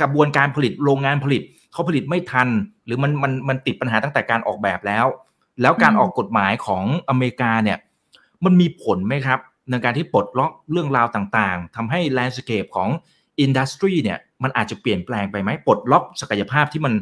[0.00, 1.42] กระบวนการผลิตโรงงานผลิต
[1.72, 2.48] เขาผลิตไม่ทัน
[2.86, 5.06] หรือมันมันมันติดปัญหาตั้งแต่การออกแบบแล้ว
[5.60, 7.78] แล้วการออกกฎหมายของอเมริกาเนี่ย
[8.44, 9.38] มันมีผลไหมครับ
[9.70, 12.88] ในการที่ปลดล็อกเรื่องราวต่างๆทำให้ landscape ของ
[13.40, 16.94] industry เนี่ยมันอาจจะเปลี่ยนแปลงไปไหมปลดล็อกศักยภาพที่มัน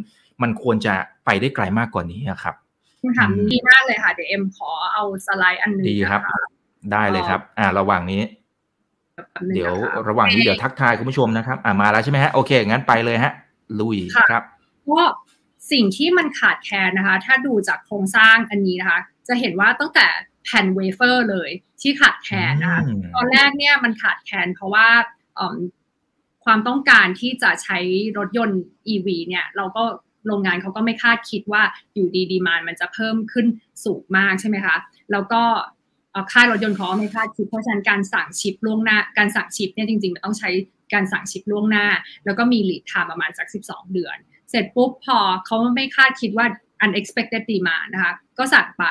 [0.42, 0.94] มันควรจะ
[1.24, 2.54] ไปได้ไกลมากกว่านี้ครับ
[3.00, 6.20] คำถามดีมากเลยค่ะเดี๋ยวเอ็มขอเอาสไลด์อันนึงดีครับ
[6.92, 8.22] ได้เลยครับ อ่า ระหว่างนี้
[9.54, 9.74] เดี๋ยว
[10.08, 13.32] ระหว่างนี้เดี๋ยวทักทายคุณผู้ชมนะครับ อ่ามาแล้วใช่ไหมฮะโอเคงั้นไปเลยฮะ
[13.80, 13.98] ลุย
[14.30, 14.42] ครับ
[14.88, 15.00] ก็
[15.72, 20.06] สิ่งที่มันขาดแคลนนะคะ ถ้าดูจากโครงสร้างอันนี้นะคะ จะเห็นว่าตั้งแต่
[20.44, 21.50] แผ่นเวเฟอร์เลย
[21.80, 22.80] ที่ขาดแคลนนะคะ
[23.14, 24.88] ตอนแรกเนี่ยมันขาดแคลนเพราะว่า
[26.44, 27.78] ความต้องการที่จะใช้
[28.18, 28.60] รถยนต์
[28.92, 29.84] EV เนี่ย เราก็
[30.26, 31.62] โรงงานเขาก็ไม่คาดคิดว่า
[31.94, 33.46] อยู่ดี demand มันจะเพิ่มขึ้น
[33.84, 34.76] สูงมากใช่ไหมคะ
[35.12, 35.42] แล้วก็
[36.32, 40.50] ค่ายรถยนต์เขาไม่คาดคิด เพราะฉะนั้นการสั่งชิปล่วงหน้า การสั่งชิปเนี่ยจริงๆมันต้องใช้
[40.94, 41.86] การสั่งชิปล่วงหน้า
[42.24, 44.16] แล้วก็มี lead time ประมาณสัก 12 เดือน
[44.50, 46.46] เสร็จปุ๊บพอเขาไม่คาดคิดว่า
[46.84, 48.84] unexpected demand นะคะ ก็สั่งไป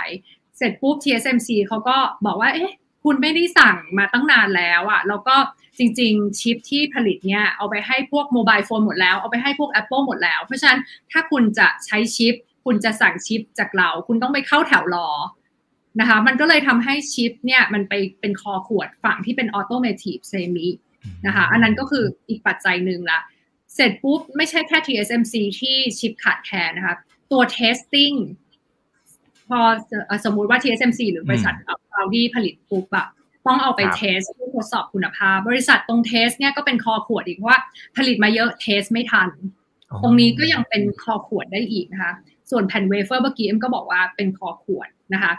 [0.58, 2.72] เสร็จปุ๊บ TSMC เขาก็บอกว่า เอ๊ะ
[3.04, 5.36] คุณไม่ได้สั่งมาตั้งนานแล้วอะแล้วก็
[5.78, 10.80] จริง ๆ ชิปที่ผลิตเนี่ย เอาไปให้พวก mobile phone หมดแล้ว เอาไปให้พวก Apple หมดแล้ว เพราะฉะนั้น
[11.12, 12.36] ถ้าคุณจะใช้ชิป
[12.66, 15.08] คุณจะสั่งชิปจากเรา คุณต้องไปเข้าแถวรอ
[16.00, 20.68] นะคะ มันก็เลยทำให้ชิปเนี่ย มันไปเป็นคอขวดฝั่งที่เป็น automotive semi
[21.26, 23.20] นะคะ อันนั้นก็คืออีกปัจจัยหนึ่งละ
[23.76, 26.96] เสร็จปุ๊บไม่ใช่แค่ TSMC ที่ชิปขาดแคลนนะคะ
[27.32, 28.16] ตัว testing
[29.50, 29.60] พอ
[30.26, 33.08] สมมุติว่า TSMC หรือบริษัทเอาดีผลิตปุ๊บอะ
[33.48, 34.20] ต้องเอาไป test
[34.56, 37.60] ทดสอบคุณภาพ บริษัทตรง test เนี่ยก็เป็นคอขวดอีกเพราะว่า
[37.98, 39.30] ผลิตมาเยอะเทสไม่ทัน
[40.04, 42.14] ตรงนี้ก็ยังเป็นคอขวดได้อีกนะคะ
[42.52, 45.34] ส่วนแผ่นเวเฟอร์เมื่อกี้เอ็มก็บอกว่าเป็นคอขวดนะคะ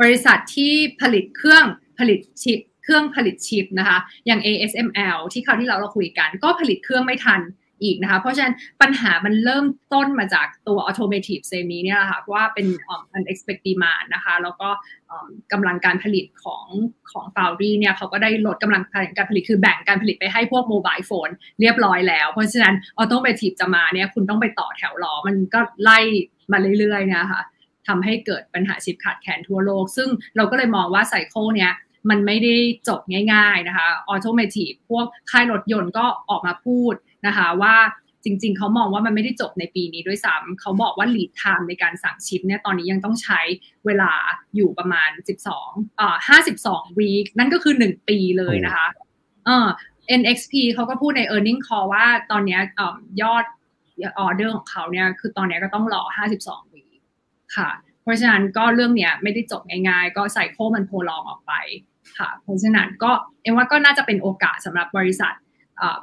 [0.00, 1.64] บริษัทที่ผลิตเครื่อง
[1.98, 7.42] ผลิตชิป เครื่องผลิตชิปนะคะ อย่าง ASML ที่คราวที่เราเราคุยกันก็ผลิตเครื่องไม่ทัน
[7.82, 12.66] อีกนะคะ เพราะฉะนั้นปัญหามันเริ่มต้นมาจากตัว automotive semi เนี่ยแหละค่ะว่าเป็น
[13.16, 14.68] unexpected demand นะคะ แล้วก็
[15.52, 16.66] กำลังการผลิตของ
[17.12, 18.82] ของ foundry เนี่ยเขาก็ได้ลดกำลัง
[19.16, 21.28] การผลิตคือแบ่งการผลิตไปให้พวก mobile phone
[21.60, 25.98] เรียบร้อยแล้ว เพราะฉะนั้น automotive จะมาเนี่ยคุณต้องไปต่อแถวรอมันก็ไล่
[26.52, 27.42] มาเรื่อยๆนะคะ
[27.88, 31.72] ทำให้เกิดปัญหาชิปขาดแคลนทั่วโลก ซึ่งเราก็เลยมองว่า cycle เนี้ย
[32.10, 32.54] มันไม่ได้
[32.88, 33.00] จบ
[33.32, 36.94] ง่าย ๆนะคะ automotive พวกค่ายรถยนต์ก็ออกมาพูด
[37.26, 37.76] นะคะว่า
[38.24, 43.40] จริง ๆ เขามองว่ามันไม่ได้จบในปีนี้ด้วยซ้ำเขาบอกว่า lead time ในการสั่งชิปเนี่ยตอนนี้ยังต้องใช้
[43.86, 44.12] เวลา
[44.56, 45.10] อยู่ประมาณ
[45.54, 46.16] 12อ่า
[46.58, 48.86] 52 week นั่นก็คือ 1 ปีเลยนะคะ
[49.46, 49.68] เออ
[50.20, 52.58] NXP เขาก็พูดใน earning call ว่าตอนนี้
[53.22, 53.44] ยอด
[54.18, 56.02] ออเดอร์ของเขาเนี่ยคือตอนนี้ก็ต้องรอ
[56.38, 56.84] 52 วี
[57.56, 57.70] ค่ะ
[58.02, 61.52] เพราะฉะนั้นก็เรื่องเนี้ยไม่ได้จบง่ายๆ ก็ cycle มัน prolong ออกไป
[62.18, 63.10] ค่ะ เพราะฉะนั้นก็
[63.42, 65.34] เอ็มว่าก็น่าจะเป็นโอกาสสำหรับบริษัท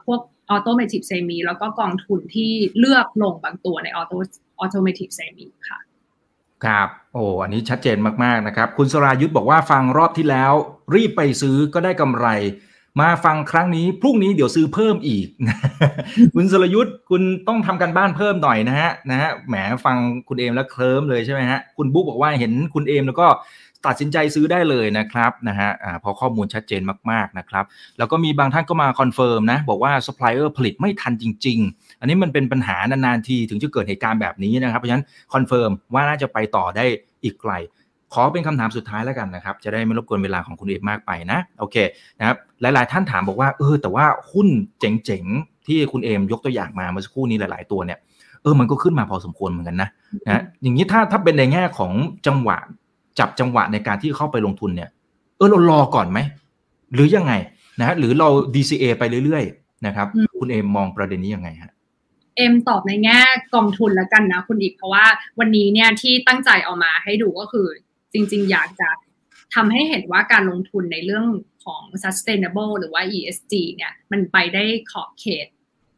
[0.05, 4.14] พวก automotive semi แล้วก็กองทุนที่เลือกลงบางตัวใน auto
[4.60, 5.80] automotive semi ค่ะ
[6.66, 10.53] ครับ โอ้อันนี้ชัดเจนมาก ๆ นะครับ คุณสรายุทธบอกว่าฟังรอบที่แล้ว
[10.95, 12.28] รีบไปซื้อก็ได้กำไร
[13.01, 15.28] มาฟังครั้งนี้ พรุ่งนี้เดี๋ยวซื้อเพิ่มอีก
[16.36, 19.55] คุณสรยุทธ์คุณต้องทำการบ้านเพิ่มหน่อยนะฮะนะฮะแหม
[19.86, 19.97] ฟัง
[20.28, 23.28] คุณเอมแล้วเคลิ้มเลยใช่ไหมฮะคุณบุ๊กบอกว่าเห็นคุณเอมแล้วก็
[23.88, 25.70] ตัดสินใจซื้อได้เลยนะครับนะฮะ
[26.04, 26.82] พอข้อมูลชัดเจน
[27.12, 27.66] มากๆนะครับ
[27.98, 36.86] แล้วก็มีบางท่านก็มาคอนเฟิร์มนะบอกว่าซัพพลายเออร์ผลิตไม่ทันจริง ๆ อันนี้มันเป็นปัญหานานๆทีถึงจะเกิดเหตุการณ์แบบนี้นะครับเพราะฉะนั้นคอนเฟิร์มว่าน่าจะไปต่อได้
[37.24, 37.54] อีกไกล
[38.14, 41.76] ขอเป็นคำถามสุดท้ายแล้วกันนะครับ จะได้ไม่รบกวนเวลาของคุณเอมมากไปนะ โอเค
[42.20, 44.48] นะครับ หลาย ๆ ท่านถามบอกว่า เออ แต่ว่าหุ้น
[44.80, 48.00] เจ๋ง ๆ ที่คุณเอมยกตัวอย่างมาเมื่อสักครู่นี้หลาย ๆ ตัวเนี่ย
[48.42, 49.90] เออ มันก็ขึ้นมาพอสมควรเหมือนกันนะ
[50.30, 51.92] นะ อย่างนี้ถ้าถ้าเป็นในแง่ของ
[52.28, 52.58] จังหวะ
[53.20, 54.89] จับจังหวะในการที่เข้าไปลงทุนเนี่ย
[55.38, 56.20] เออเรารอก่อนไหม
[56.93, 57.34] หรือยังไง
[57.80, 60.07] นะฮะหรือเรา DCA ไปเรื่อยๆ นะครับ
[60.39, 61.72] คุณเอมมองประเด็นนี้ยังไงฮะ
[62.38, 63.20] เอ็มตอบในแง่
[63.55, 65.05] กองทุนแล้วกันนะคุณอีกเพราะว่า
[65.39, 67.68] วันนี้เนี่ยที่ตั้งใจเอามาให้ดูก็คือ
[68.14, 68.89] จริง ๆ อยากจะ
[69.55, 71.26] ทำให้เห็นว่าการลงทุนในเรื่อง
[71.64, 75.47] ของ sustainable หรือว่า ESG เนี่ยมันไปได้ขอบเขต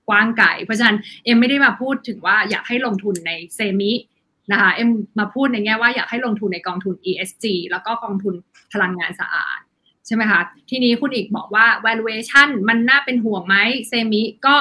[0.10, 3.92] กว้างไกลเพราะฉะนั้นเอ็มไม่ได้มาพูดถึงว่าอยากให้ลงทุนในเซมิ
[4.52, 4.90] นะคะเอ็ม
[5.20, 8.34] มาพูดในแง่ว่าอยากให้ลงทุนในกองทุน ESG แล้วก็กองทุน
[8.74, 9.60] พลังงานสะอาด
[10.06, 13.56] ใช่ไหมคะทีนี้คุณอีกบอกว่า valuation มันน่าเป็นห่วงไหม
[13.88, 14.56] เซมิก็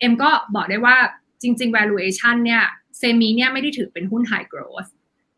[0.00, 0.96] เอ็มก็บอกได้ว่า
[1.42, 2.62] จริง ๆ valuation เนี่ย
[2.98, 4.90] เซมิเนี่ยไม่ได้ถือเป็นหุ้น high growth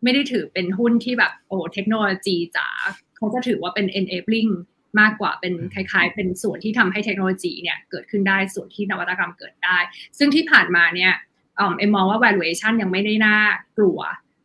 [0.02, 2.68] ไม่ได้ถือเป็นหุ้นที่แบบโอ้เทคโนโลยีจ๋า
[3.16, 4.52] เขาจะถือว่าเป็น enabling
[5.00, 9.78] มากกว่าเป็นคล้ายๆ เป็นส่วนที่ทำให้เทคโนโลยีเนี่ยเกิดขึ้นได้ส่วนที่นวัตกรรมเกิดได้
[10.18, 11.12] ซึ่งที่ผ่านมาเนี่ย
[11.56, 13.36] เอ็มมองว่า valuation ยังไม่ได้น่า
[13.76, 14.00] กลัว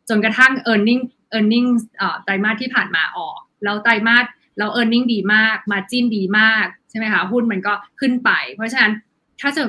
[0.08, 1.02] จนกระทั่ง e a r n i n g
[1.36, 1.68] earning
[2.24, 4.26] ไตรมาสที่ผ่านมาออกแล้วไตรมาส
[4.58, 8.92] แล้ว earning ดีมาก margin ดีมาก ใช่ไหมคะ หุ้นมันก็ขึ้นไป เพราะฉะนั้น
[9.40, 9.62] ถ้าจะ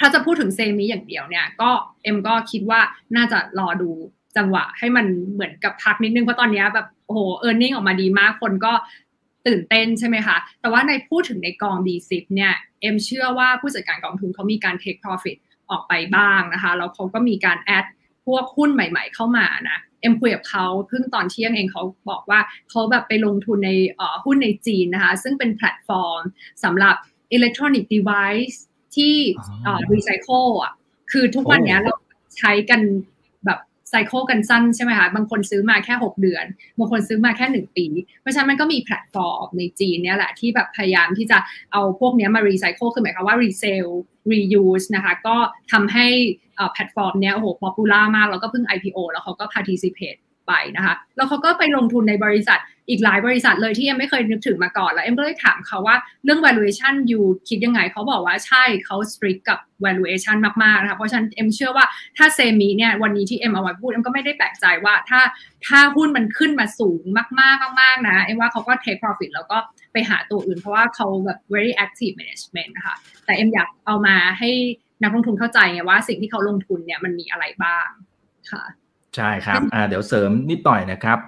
[0.00, 1.70] ถ้าจะพูดถึง semi อย่างเดียวเนี่ย ก็
[2.04, 2.80] เอ็มก็คิดว่า
[3.16, 3.90] น่าจะรอดู
[4.36, 8.72] จังหวะให้มันเหมือนกับพักนิดนึง เพราะตอนนี้แบบโอ้โห earning ออกมาดีมากคนก็
[9.46, 15.36] ตื่นเต้นใช่ไหมคะ แต่ว่าในพูดถึงในกอง B10 เนี่ย เอ็มเชื่อว่าผู้จัดการกองทุนเขามีการ take profit
[15.70, 17.84] ออกไปบ้างนะคะ แล้วเขาก็มีการ add
[18.26, 22.40] พวกหุ้นใหม่ ๆ เข้ามานะเอ็มคุยกับเขาเพิ่งตอนเที่ยงเองเขาบอกว่า
[22.70, 23.70] เขาแบบไปลงทุนใน
[24.24, 26.22] หุ้นในจีนนะคะ ซึ่งเป็นแพลตฟอร์ม
[26.64, 26.94] สำหรับ
[27.36, 28.56] electronic device
[28.96, 29.14] ที่
[29.92, 30.72] รีไซเคิลอะ
[31.12, 31.94] คือทุกวันนี้เรา
[32.38, 32.80] ใช้กัน
[33.46, 33.58] แบบ
[33.90, 36.44] cycle กันสั้นใช่ไหมคะ บางคนซื้อมาแค่ 6 เดือน
[36.78, 37.86] บางคนซื้อมาแค่ 1 ปี
[38.20, 41.38] เพราะฉะนั้นมันก็มีแพลตฟอร์มในจีนเนี่ยแหละที่แบบพยายามที่จะ
[41.72, 43.86] เอาพวกนี้มารีไซเคิลคือหมายความว่า resell
[44.32, 45.36] reuse นะคะ ก็
[45.72, 46.06] ทำให้
[46.72, 59.58] แพลตฟอร์มเนี้ยโอ้โห popular มาก แล้วก็เพิ่ง IPO แล้วเขาก็ participate ไปนะคะ แล้วเขาก็ไปลงทุนในบริษัทอีกหลายบริษัทเลยที่เอ็มไม่เคยนึกถึงมาก่อน แล้วเอ็มก็เลยถามเขาว่าเรื่อง valuation you คิดยังไง เขาบอกว่าใช่เขา strict กับ
[59.84, 65.20] valuation มาก ๆ นะคะ เพราะฉะนั้นเอ็มเชื่อว่าถ้า semi เนี่ยวันนี้ที่เอ็มเอามาพูด เอ็มก็ไม่ได้แปลกใจว่าถ้า
[65.66, 69.58] ถ้าหุ้นมันขึ้นมาสูงมาก ๆ มาก ๆ นะ เอ็มว่าเขาก็ take profit แล้วก็
[69.96, 74.50] ไปหาตัวอื่น เพราะว่าเขาแบบ very active management นะคะแต่เอ็มอยากเอามาให้
[75.02, 77.88] นักลงทุนเข้าใจไงว่าสิ่งที่เขาลงทุนเนี่ยมันมีอะไรบ้าง
[78.50, 78.64] ค่ะ
[79.16, 81.18] ใช่ครับเดี๋ยวเสริมนิดหน่อยนะครับ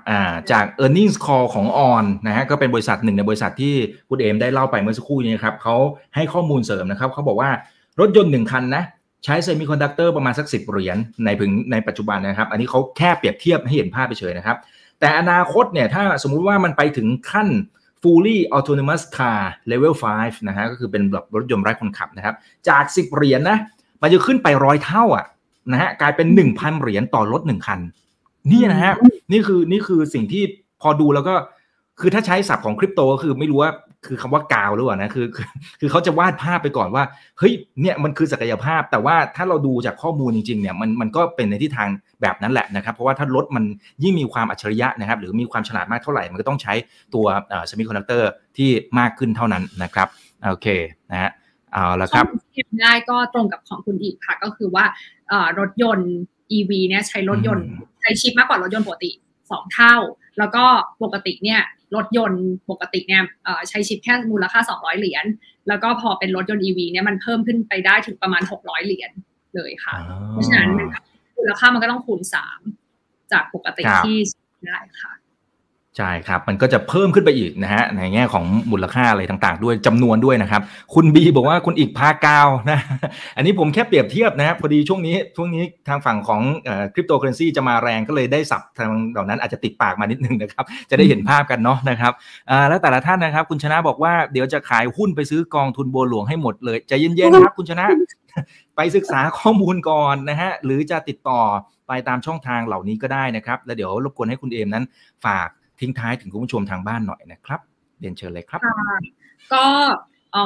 [0.52, 3.74] จาก e a r n i n g s call ของ On นะฮะก็เป็นบริษัทหนึ่งในบริษัทที่
[4.08, 5.76] คุณเอมได้เล่าไปเมื่อสักครู่นี้ครับเขา
[6.14, 7.50] ให้ข้อมูลเสริมนะครับเขาบอกว่า
[8.00, 8.84] รถยนต์หนึ่งคันนะ
[9.24, 14.56] ใช้เซมิคอนดักเตอร์ประมาณสักสิบเหรียญในพึงในปัจจุบันนะครับ อันนี้เขาแค่เปรียบเทียบให้เห็นภาพไปเฉยนะครับ
[15.00, 17.48] แต่อนาคตเนี่ยถ้าสมมุติว่ามันไปถึงขั้น
[18.02, 19.40] fully autonomous car
[19.70, 22.34] level 5 นะฮะก็คือเป็นแบบรถยนต์ไร้คนขับนะครับ
[22.68, 23.58] จาก 10 เหรียญนะ
[24.02, 25.26] มันจะขึ้นไปร้อยเท่าอะ
[25.72, 27.80] นะฮะกลายเป็น 1,000 เหรียญต่อรถ1คัน
[28.50, 28.92] นี่นะฮะ
[29.32, 30.42] นี่คือนี่คือสิ่งที่
[30.80, 31.34] พอดูแล้วก็
[32.00, 33.72] คือถ้าใช้ศัพท์ของคริปโตก็คือไม่รู้ว่า
[34.06, 35.26] คือคำว่ากาวหรือเปล่านะคือ
[35.80, 37.04] คือเขาจะวาดภาพไปก่อนว่า
[37.38, 41.88] เฮ้ยเนี่ยมันคือศักยภาพ แต่ว่าถ้าเราดูจากข้อมูลจริงๆเนี่ยมันมันก็เป็นในทิศทาง
[42.22, 43.64] แบบนั้นแหละนะครับ เพราะว่าถ้ารถมัน
[44.02, 46.74] ยิ่งมีความอัจฉริยะนะครับ หรือมีความฉลาดมากเท่าไหร่มันก็ต้องใช้
[47.14, 47.26] ตัว
[47.70, 48.68] เซมิคอนดักเตอร์ที่
[48.98, 50.08] มากขึ้นเท่านั้นนะครับ
[50.48, 50.66] โอเค
[51.10, 51.30] นะฮะ
[51.72, 52.26] เอาละครับ
[52.80, 54.84] ได้ก็ตรงกับของคุณอิกค่ะ ก็คือว่า
[55.58, 56.12] รถยนต์
[56.56, 57.66] EV เนี่ยใช้รถยนต์
[58.00, 59.10] ใช้ชิปมากกว่ารถยนต์ปกติ
[59.50, 59.94] สองเท่า
[60.38, 60.64] แล้วก็
[61.02, 61.60] ปกติเนี่ย
[61.96, 63.22] รถยนต์ปกติเนี่ย
[63.68, 65.24] ใช้ชิปแค่มูลค่า 200 เหรียญ
[65.68, 69.10] แล้วก็พอเป็นรถยนต์ EV เนี่ยมันเพิ่มขึ้นไปได้ถึงประมาณ 600 เหรียญ
[69.54, 69.94] เลยค่ะ
[70.30, 70.68] เพราะฉะนั้น
[71.38, 72.20] มูลค่ามันก็ต้องคูณ
[72.76, 74.16] 3 จากปกติที่
[74.66, 75.12] ได้ค่ะ
[75.98, 80.62] ใช่ครับ มันก็จะเพิ่มขึ้นไปอีกนะฮะในแง่ของมูลค่าอะไรต่างๆ ด้วยจำนวนด้วยนะครับ
[80.94, 82.78] คุณบีบอกว่าคุณอีกพากาวนะ
[83.36, 86.40] อันนี้ผมแค่เปรียบเทียบนะครับพอดีช่วงนี้ช่วงนี้ทางฝั่งของ
[86.94, 92.12] คริปโตเคอเรนซีจะมาแรงก็เลยได้สับทางเหล่านั้นอาจจะติดปากมานิดนึงนะครับ จะได้เห็นภาพกันเนาะนะครับ
[92.68, 97.86] แล้วแต่ละท่านนะครับ คุณชนะบอกว่าเดี๋ยวจะขายหุ้นไปซื้อกองทุนบัวหลวงให้หมดเลยใจเย็นๆครับ คุณชนะ
[98.76, 101.42] ไปศึกษาข้อมูลก่อนนะฮะหรือจะติดต่อ
[101.88, 104.84] ไปตามช่องทางเหล่านี้ก็ได้นะครับ แล้วเดี๋ยวรบกวนให้คุณเอมนั้น
[105.24, 105.48] ฝาก
[105.80, 107.60] ทิ้งท้ายถึงคุณผู้ชมทางบ้านหน่อยนะครับ
[108.00, 108.60] เรียนเชิญเลยครับ
[109.52, 109.66] ก็
[110.32, 110.36] เ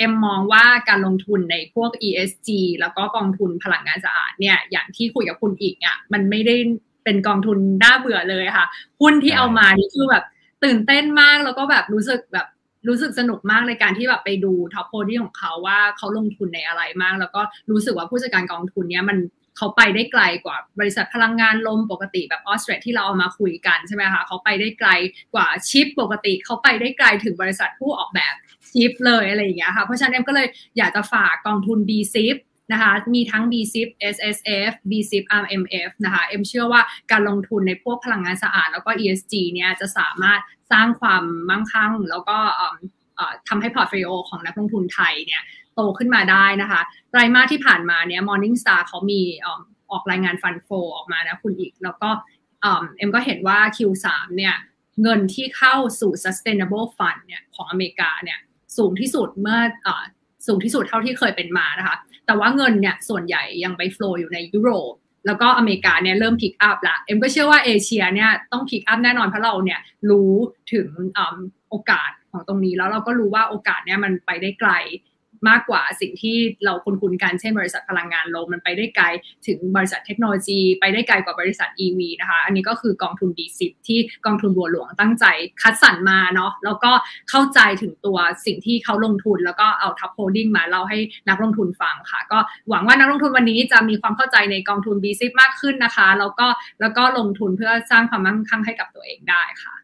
[0.00, 2.48] อ็มมองว่าการลงทุนในพวก ESG
[2.80, 6.56] แล้วก็กองทุนพลังงานสะอาดเนี่ยอย่างที่คุยกับคุณอีกเนี่ยมันไม่ได้
[7.04, 8.66] เป็นกองทุนน่าเบื่อเลยค่ะ
[9.00, 10.24] หุ้นที่เอามานี่คือแบบ
[10.64, 12.46] ตื่นเต้นมากแล้วก็แบบรู้สึกแบบ
[12.88, 19.18] รู้สึกสนุกมากในการที่แบบไปดูท็อปโพดีของเขาว่าเขาลงทุนในอะไรมาก แล้วก็รู้สึกว่าผู้จัดการกองทุนเนี้ยมัน
[19.56, 24.90] เขาไปได้ไกลกว่าบริษัทพลังงานลมปกติแบบออสเตรเลียที่เราเอามาคุยกันใช่ไหมคะเขาไปได้ไกล
[25.34, 28.34] กว่าชิปปกติเขาไปได้ไกลถึงบริษัทผู้ออกแบบ
[28.72, 30.46] ชิปเลยอะไรอย่างเงี้ยค่ะเพราะฉะนั้นเอ็มก็เลย
[30.78, 32.36] อยากจะฝากกองทุน B s i p
[32.72, 36.80] นะคะมีทั้ง B s i p SSF B s i p RMF นะคะเอ็มเชื่อว่า
[37.10, 40.40] การลงทุนในพวกพลังงานสะอาดแล้วก็ ESG เนี่ยจะสามารถ
[40.72, 42.38] สร้างความมั่งคั่งแล้วก็
[43.48, 45.42] ทำให้พอร์ตโฟลิโอของนักลงทุนไทยเนี่ย
[45.80, 49.20] โตขึ้นมาได้นะคะไตรมาสที่ผ่านมาเนี่ย Morningstar เขามี
[49.90, 52.10] ออกรายงาน fund flow ออกมานะคุณอิก แล้วก็
[52.60, 54.06] เอ็มก็เห็นว่า Q3
[54.36, 54.54] เนี่ย
[55.02, 58.38] เงินที่เข้าสู่ sustainable fund เนี่ยของอเมริกาเนี่ย
[58.76, 59.88] สูงที่สุดเมื่ออ
[60.46, 61.96] สูงที่สุดเท่าที่เคยเป็นมานะคะ
[62.26, 64.92] แต่ว่าเงินเนี่ยส่วนใหญ่ยังไป flow อยู่ในยุโรป
[65.26, 69.80] แล้วก็อเมริกาเนี่ยเริ่ม pick up ละ เอ็มก็เชื่อว่าเอเชียเนี่ยต้อง pick up แน่นอนเพราะเราเนี่ย
[70.10, 70.32] รู้
[70.72, 70.88] ถึง
[71.18, 71.20] อ
[71.70, 74.70] โอกาสของตรงนี้แล้วเราก็รู้ว่าโอกาสเนี่ยมันไปได้ไกล
[75.48, 79.06] มากกว่าสิ่งที่เราคุ้นๆกันเช่นบริษัทพลังงานลมมันไปได้ไกล
[79.46, 85.24] ถึงบริษัทเทคโนโลยี ไปได้ไกลกว่าบริษัท EV นะคะ อันนี้ก็คือกองทุน D10 ที่กองทุนบัวหลวงตั้งใจ
[85.62, 86.90] คัดสรรมาเนาะแล้วก็
[87.30, 90.98] เข้าใจถึงตัวสิ่งที่เขาลงทุน แล้วก็เอาทับโฮลดิ้งมาเล่าให้
[91.28, 92.38] นักลงทุนฟังค่ะ ก็
[92.68, 96.46] หวังว่านักลงทุนวันนี้จะมีความเข้าใจในกองทุน D10 มากขึ้นนะคะ แล้วก็
[96.80, 99.79] แล้วก็ลงทุนเพื่อสร้างความมั่งคั่งให้กับตัวเองได้ค่ะ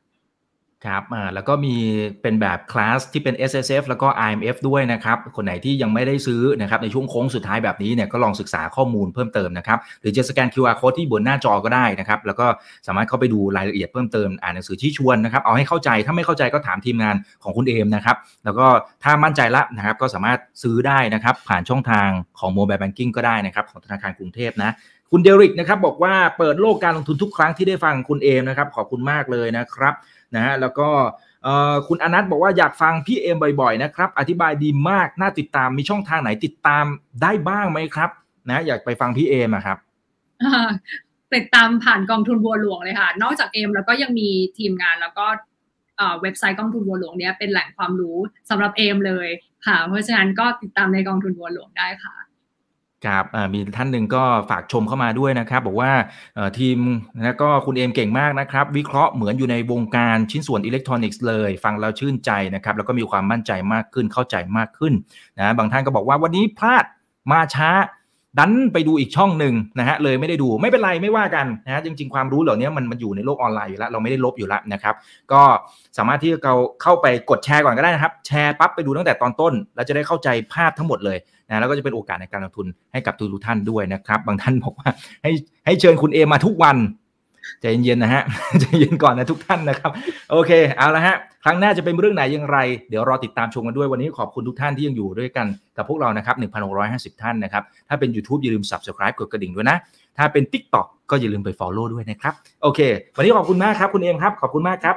[0.87, 1.75] ครับอ่าแล้วก็มี
[2.23, 12.47] เป็นแบบคลาสที่เป็น S S F แล้วก็ I M F ด้วยนะครับ คนไหนที่ยังไม่ได้ซื้อนะครับในช่วงโค้งสุดท้ายแบบนี้เนี่ยก็ลองศึกษาข้อมูลเพิ่มเติมนะครับ หรือจะสแกน QR code ที่บนหน้าจอก็ได้นะครับ แล้วก็
[12.87, 18.67] สามารถเข้าไปดูรายละเอียดเพิ่มเติมอ่านหนังสือที่ชวนนะครับ เอาให้เข้าใจถ้าไม่เข้าใจก็ถามทีมงานของคุณเอมนะครับ แล้วก็
[19.05, 22.09] ถ้ามั่นใจละนะครับก็สามารถซื้อได้นะครับ ผ่านช่องทาง
[22.39, 24.71] ของโมบายแบงกิ้งก็ได้นะครับของธนาคารกรุงเทพนะ
[25.11, 29.95] คุณเดริกนะครับบอกว่าเปิดโลกการลงทุนทุกครั้งที่ได้ฟังคุณเอมนะครับขอบคุณมากเลยนะครับ
[30.35, 30.89] นะฮะแล้วก็
[31.89, 36.85] คุณอนัทบอกว่าอยากฟังพี่เอมบ่อยๆนะครับอธิบายดีมากน่าติดตามมีช่องทางไหนติดตาม
[37.23, 38.11] ได้บ้างไหมครับ
[38.49, 39.79] นะอยากไปฟังพี่เอมครับ
[41.35, 44.29] ติดตามผ่านกองทุนบัวหลวงเลยค่ะ นอกจากเอมแล้วก็ยังมี
[44.59, 45.27] ทีมงานแล้วก็
[46.23, 48.19] เว็บไซต์กองทุนบัวหลวงเนี้ยเป็นแหล่งความรู้
[48.51, 49.29] สำหรับเอมเลย
[49.67, 52.15] ค่ะ เพราะฉะนั้นก็ติดตามในกองทุนบัวหลวงได้ค่ะ
[53.07, 55.93] ครับมีท่านหนึ่งก็ฝากชมเข้ามาด้วยนะครับ บอกว่า
[56.59, 56.79] ทีม
[57.17, 64.93] นะก็คุณเอมเก่งมากนะครับ วิเคราะห์เหมือนอยู่ในวงการชิ้นส่วนอิเล็กทรอนิกส์เลย ฟังแล้วชื่นใจนะครับ แล้วก็มีความมั่นใจมากขึ้นเข้าใจมากขึ้น
[65.39, 66.85] นะบางท่านก็บอกว่าวันนี้พลาด
[67.33, 67.71] มาช้า
[68.39, 74.95] ดันไปดูอีกช่องหนึ่งนะฮะเลยไม่ได้ดูไม่เป็นไรไม่ว่ากันนะฮะจริง ๆ ความรู้เหล่านี้มันมันอยู่ในโลกออนไลน์อยู่แล้ว เราไม่ได้ลบอยู่แล้วนะครับ
[75.33, 75.43] ก็
[75.99, 81.19] สามารถที่เราเข้าไปกดแชร์ก่อนก็ได้นะครับ แชร์ปั๊บไปดูตั้งแต่ตอนต้น แล้วจะได้เข้าใจภาพทั้งหมดเลย
[81.49, 84.89] นะแล้วก็จะเป็นโอกาสในการลงทุนให้กับทุกท่านด้วยนะครับ บางท่านบอกว่า
[85.23, 85.33] ให้
[85.67, 86.77] ให้เชิญคุณเอมาทุกวัน
[87.61, 88.23] ใจเย็นๆนะฮะ
[88.61, 89.91] ใจเย็นก่อนนะทุกท่านนะครับ
[90.31, 92.59] โอเคเอาละฮะครั้งหน้าจะเป็นเรื่องไหนอย่างไร
[92.91, 95.47] เดี๋ยวรอติดตามชมกันด้วยวันนี้ขอบคุณทุกท่านที่ยังอยู่ด้วยกัน
[95.77, 96.37] กับพวกเรานะครับ
[96.79, 99.77] 1,650 ท่านนะครับ ถ้าเป็น YouTube อย่าลืม Subscribe กดกระดิ่งด้วยนะ
[100.19, 102.81] ถ้าเป็น TikTok ก็อย่าลืมไป Follow ด้วยนะครับ โอเค
[103.17, 104.97] วันนี้ขอบคุณมากครับคุณเอมครับ ขอบคุณมากครับ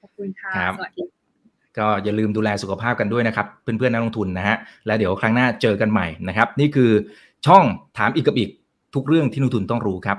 [0.00, 1.02] ขอบคุณค่ะสวัสดี
[1.78, 4.56] ก็อย่าลืมดูแลสุขภาพกันด้วยนะครับ เพื่อนๆนักลงทุนนะฮะ
[4.86, 6.90] แล้วเดี๋ยวครั้งหน้าเจอกันใหม่นะครับ นี่คือ
[7.46, 7.64] ช่อง
[7.98, 8.50] ถามอีกกับอีก
[8.94, 10.18] ทุกเรื่องที่นักทุนต้องรู้ครับ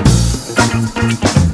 [1.01, 1.50] Thank you.